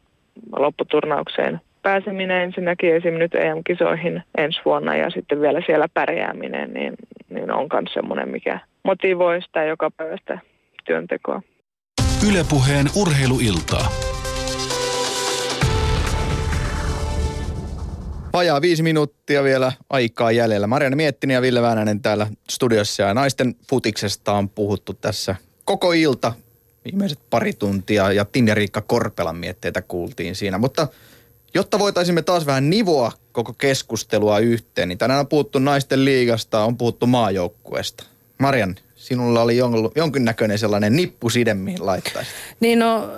[0.56, 3.14] lopputurnaukseen pääseminen ensinnäkin esim.
[3.14, 6.94] nyt EM-kisoihin ensi vuonna ja sitten vielä siellä pärjääminen, niin,
[7.30, 10.38] niin on myös semmoinen, mikä motivoi sitä joka päivästä
[10.84, 11.42] työntekoa.
[12.30, 13.88] Ylepuheen urheiluiltaa.
[18.32, 20.66] Vajaa viisi minuuttia vielä aikaa jäljellä.
[20.66, 26.32] Marianne Miettinen ja Ville Väänänen täällä studiossa ja naisten futiksesta on puhuttu tässä koko ilta.
[26.84, 30.88] Viimeiset pari tuntia ja Tinja Riikka Korpelan mietteitä kuultiin siinä, mutta
[31.56, 36.76] Jotta voitaisimme taas vähän nivoa koko keskustelua yhteen, niin tänään on puhuttu naisten liigasta, on
[36.76, 38.04] puhuttu maajoukkueesta.
[38.38, 39.56] Marian, sinulla oli
[39.96, 42.34] jonkinnäköinen sellainen nippuside, mihin laittaisit.
[42.60, 43.10] Niin no,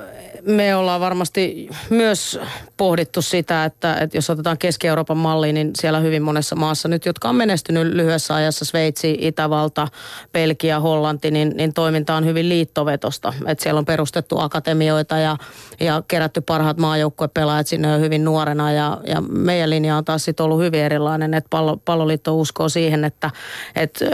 [0.47, 2.41] me ollaan varmasti myös
[2.77, 7.29] pohdittu sitä, että, että jos otetaan Keski-Euroopan malli, niin siellä hyvin monessa maassa nyt, jotka
[7.29, 9.89] on menestynyt lyhyessä ajassa, Sveitsi, Itävalta,
[10.33, 13.33] Belgia, Hollanti, niin, niin toiminta on hyvin liittovetosta.
[13.47, 15.37] Että siellä on perustettu akatemioita ja,
[15.81, 20.45] ja kerätty parhaat maajoukkuepelaajat sinne jo hyvin nuorena ja, ja meidän linja on taas sitten
[20.45, 23.31] ollut hyvin erilainen, että pallo, palloliitto uskoo siihen, että,
[23.77, 24.05] että,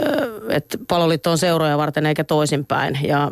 [0.49, 2.99] että palloliitto on seuroja varten eikä toisinpäin.
[3.07, 3.31] Ja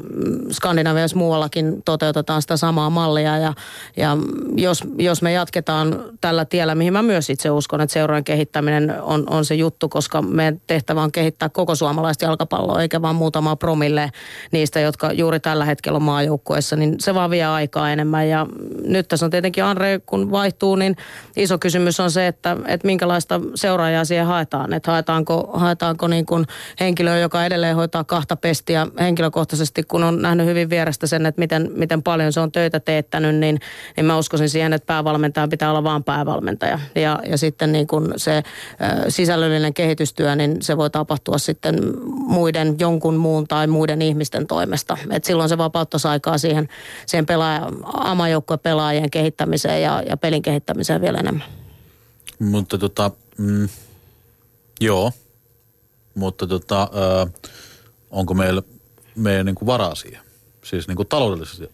[0.51, 3.53] Skandinaviassa muuallakin toteutetaan sitä samaa mallia ja,
[3.97, 4.17] ja
[4.55, 9.23] jos, jos me jatketaan tällä tiellä, mihin mä myös itse uskon, että seurojen kehittäminen on,
[9.29, 14.11] on se juttu, koska meidän tehtävä on kehittää koko suomalaista jalkapalloa, eikä vaan muutama promille
[14.51, 18.29] niistä, jotka juuri tällä hetkellä on maajoukkueessa, niin se vaan vie aikaa enemmän.
[18.29, 18.47] Ja
[18.85, 20.95] nyt tässä on tietenkin Andre, kun vaihtuu, niin
[21.35, 24.73] iso kysymys on se, että, että minkälaista seuraajaa siihen haetaan.
[24.73, 26.45] Että haetaanko, haetaanko niin kuin
[26.79, 31.71] henkilöä, joka edelleen hoitaa kahta pestiä henkilökohtaisesti, kun on nähnyt hyvin vierestä sen, että miten,
[31.75, 33.59] miten paljon se on töitä töitä teettänyt, niin,
[33.97, 36.79] niin mä uskoisin siihen, että päävalmentaja pitää olla vaan päävalmentaja.
[36.95, 38.43] Ja, ja sitten niin kun se
[39.07, 41.75] sisällöllinen kehitystyö, niin se voi tapahtua sitten
[42.07, 44.97] muiden, jonkun muun tai muiden ihmisten toimesta.
[45.09, 46.69] Et silloin se vapauttaisi aikaa siihen,
[47.05, 51.45] siihen pelaaja, amajoukkojen pelaajien kehittämiseen ja, ja pelin kehittämiseen vielä enemmän.
[52.39, 53.69] Mutta tota, mm,
[54.81, 55.11] joo,
[56.15, 57.27] mutta tota, ö,
[58.11, 58.61] onko meillä,
[59.15, 60.23] meillä niin kuin varaa siihen?
[60.63, 61.69] Siis niin kuin taloudellisesti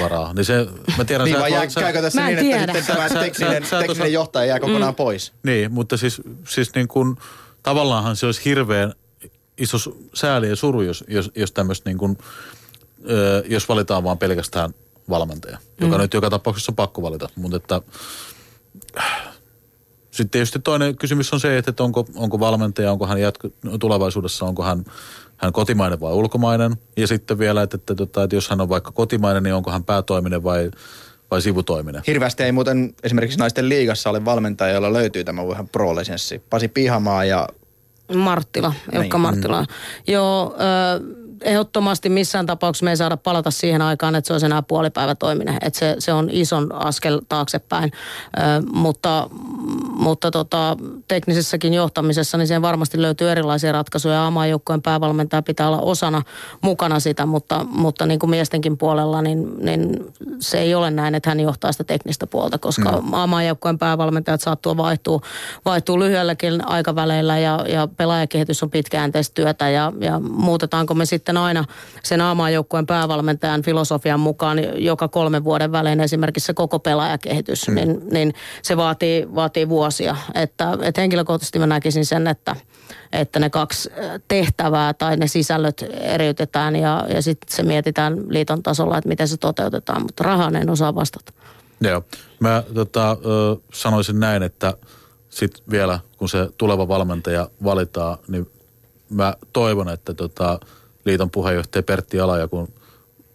[0.00, 0.32] varaa.
[0.32, 0.66] Niin se,
[0.98, 2.72] mä tiedän, Niin sä jää, sä- käykö tässä niin, että tiedä.
[2.72, 5.32] sitten tämä tekninen, sä- tekninen johtaja jää kokonaan pois?
[5.42, 7.16] Niin, mutta siis, siis niin kuin,
[7.62, 8.92] tavallaanhan se olisi hirveän
[9.58, 9.76] iso
[10.14, 12.18] sääli ja suru, jos, jos, jos tämmöistä niin kuin,
[13.10, 14.70] ö, jos valitaan vaan pelkästään
[15.10, 16.02] valmentaja, joka Mm.
[16.02, 17.28] nyt joka tapauksessa on pakko valita.
[17.36, 17.80] Mutta että,
[20.10, 23.48] sitten tietysti toinen kysymys on se, että onko, onko valmentaja, onko hän jatko,
[23.80, 24.84] tulevaisuudessa, onko hän,
[25.44, 26.76] hän kotimainen vai ulkomainen.
[26.96, 29.84] Ja sitten vielä, että, että, että, että jos hän on vaikka kotimainen, niin onko hän
[29.84, 30.70] päätoiminen vai,
[31.30, 32.02] vai sivutoiminen.
[32.06, 36.42] Hirveästi ei muuten esimerkiksi naisten liigassa ole valmentaja, jolla löytyy tämä ihan pro-lisenssi.
[36.50, 37.48] Pasi Pihamaa ja
[38.14, 39.20] Marttila, Jukka Niin.
[39.20, 39.66] Marttila.
[40.06, 44.62] Joo, ö, ehdottomasti missään tapauksessa me ei saada palata siihen aikaan, että se olisi enää
[44.62, 45.58] puolipäivätoiminen.
[45.60, 47.92] Että se, se on ison askel taaksepäin.
[48.38, 48.40] Ö,
[48.72, 49.30] mutta
[49.96, 50.76] mutta tota,
[51.08, 54.26] teknisessäkin johtamisessa, niin siihen varmasti löytyy erilaisia ratkaisuja.
[54.26, 56.22] Amajoukkojen päävalmentaja pitää olla osana
[56.62, 59.96] mukana sitä, mutta, mutta niin kuin miestenkin puolella, niin, niin
[60.40, 63.02] se ei ole näin, että hän johtaa sitä teknistä puolta, koska No.
[63.10, 63.22] no.
[63.22, 65.20] amajoukkojen päävalmentajat saattuu vaihtua,
[65.64, 71.64] vaihtuu lyhyelläkin aikaväleillä ja, ja pelaajakehitys on pitkäjänteistä työtä ja, ja muutetaanko me sitten aina
[72.02, 77.74] sen amajoukkojen päävalmentajan filosofian mukaan joka kolmen vuoden välein esimerkiksi se koko pelaajakehitys, mm.
[77.74, 80.16] niin, niin se vaatii, vaatii vuosia.
[80.34, 82.56] Että, että henkilökohtaisesti mä näkisin sen, että,
[83.12, 83.90] että ne kaksi
[84.28, 89.36] tehtävää tai ne sisällöt eriytetään ja, ja sitten se mietitään liiton tasolla, että miten se
[89.36, 91.32] toteutetaan, mutta rahaan en osaa vastata.
[91.80, 92.04] Joo.
[92.40, 93.16] Mä tota,
[93.72, 94.74] sanoisin näin, että
[95.28, 98.50] sit vielä kun se tuleva valmentaja valitaan, niin
[99.10, 100.60] mä toivon, että tota,
[101.04, 102.72] liiton puheenjohtaja Pertti Alaja, kun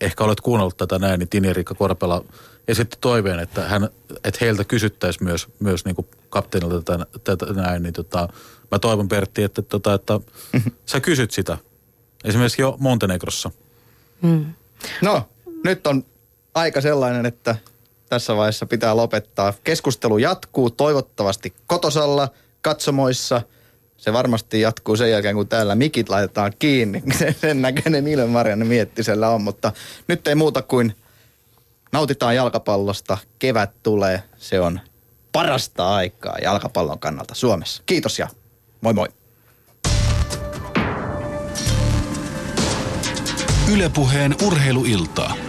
[0.02, 2.26] ehkä olet kuunnellut tätä näin, niin Tini Riikka Korpela
[2.68, 3.90] esitti toiveen, että, hän,
[4.24, 8.30] että heiltä kysyttäisiin myös, myös niin kuin kapteenilta tätä, tätä näin, niin tota,
[8.72, 10.20] mä toivon Pertti, että, tota, että
[10.86, 11.58] sä kysyt sitä.
[12.24, 13.52] Esimerkiksi jo Montenegrossa.
[14.22, 14.54] Mm.
[15.02, 15.30] No,
[15.64, 16.06] nyt on
[16.54, 17.56] aika sellainen, että
[18.10, 19.54] tässä vaiheessa pitää lopettaa.
[19.64, 22.30] Keskustelu jatkuu toivottavasti kotosalla,
[22.62, 23.42] katsomoissa.
[24.00, 27.04] Se varmasti jatkuu sen jälkeen, kun täällä mikit laitetaan kiinni.
[27.42, 29.72] Sen, näköinen ilme Marianne Miettisellä on, mutta
[30.08, 30.96] nyt ei muuta kuin
[31.92, 33.18] nautitaan jalkapallosta.
[33.40, 34.80] Kevät tulee, se on
[35.32, 37.84] parasta aikaa jalkapallon kannalta Suomessa.
[37.86, 38.28] Kiitos ja
[38.82, 39.08] moi moi.
[43.74, 45.49] Ylepuheen urheiluilta.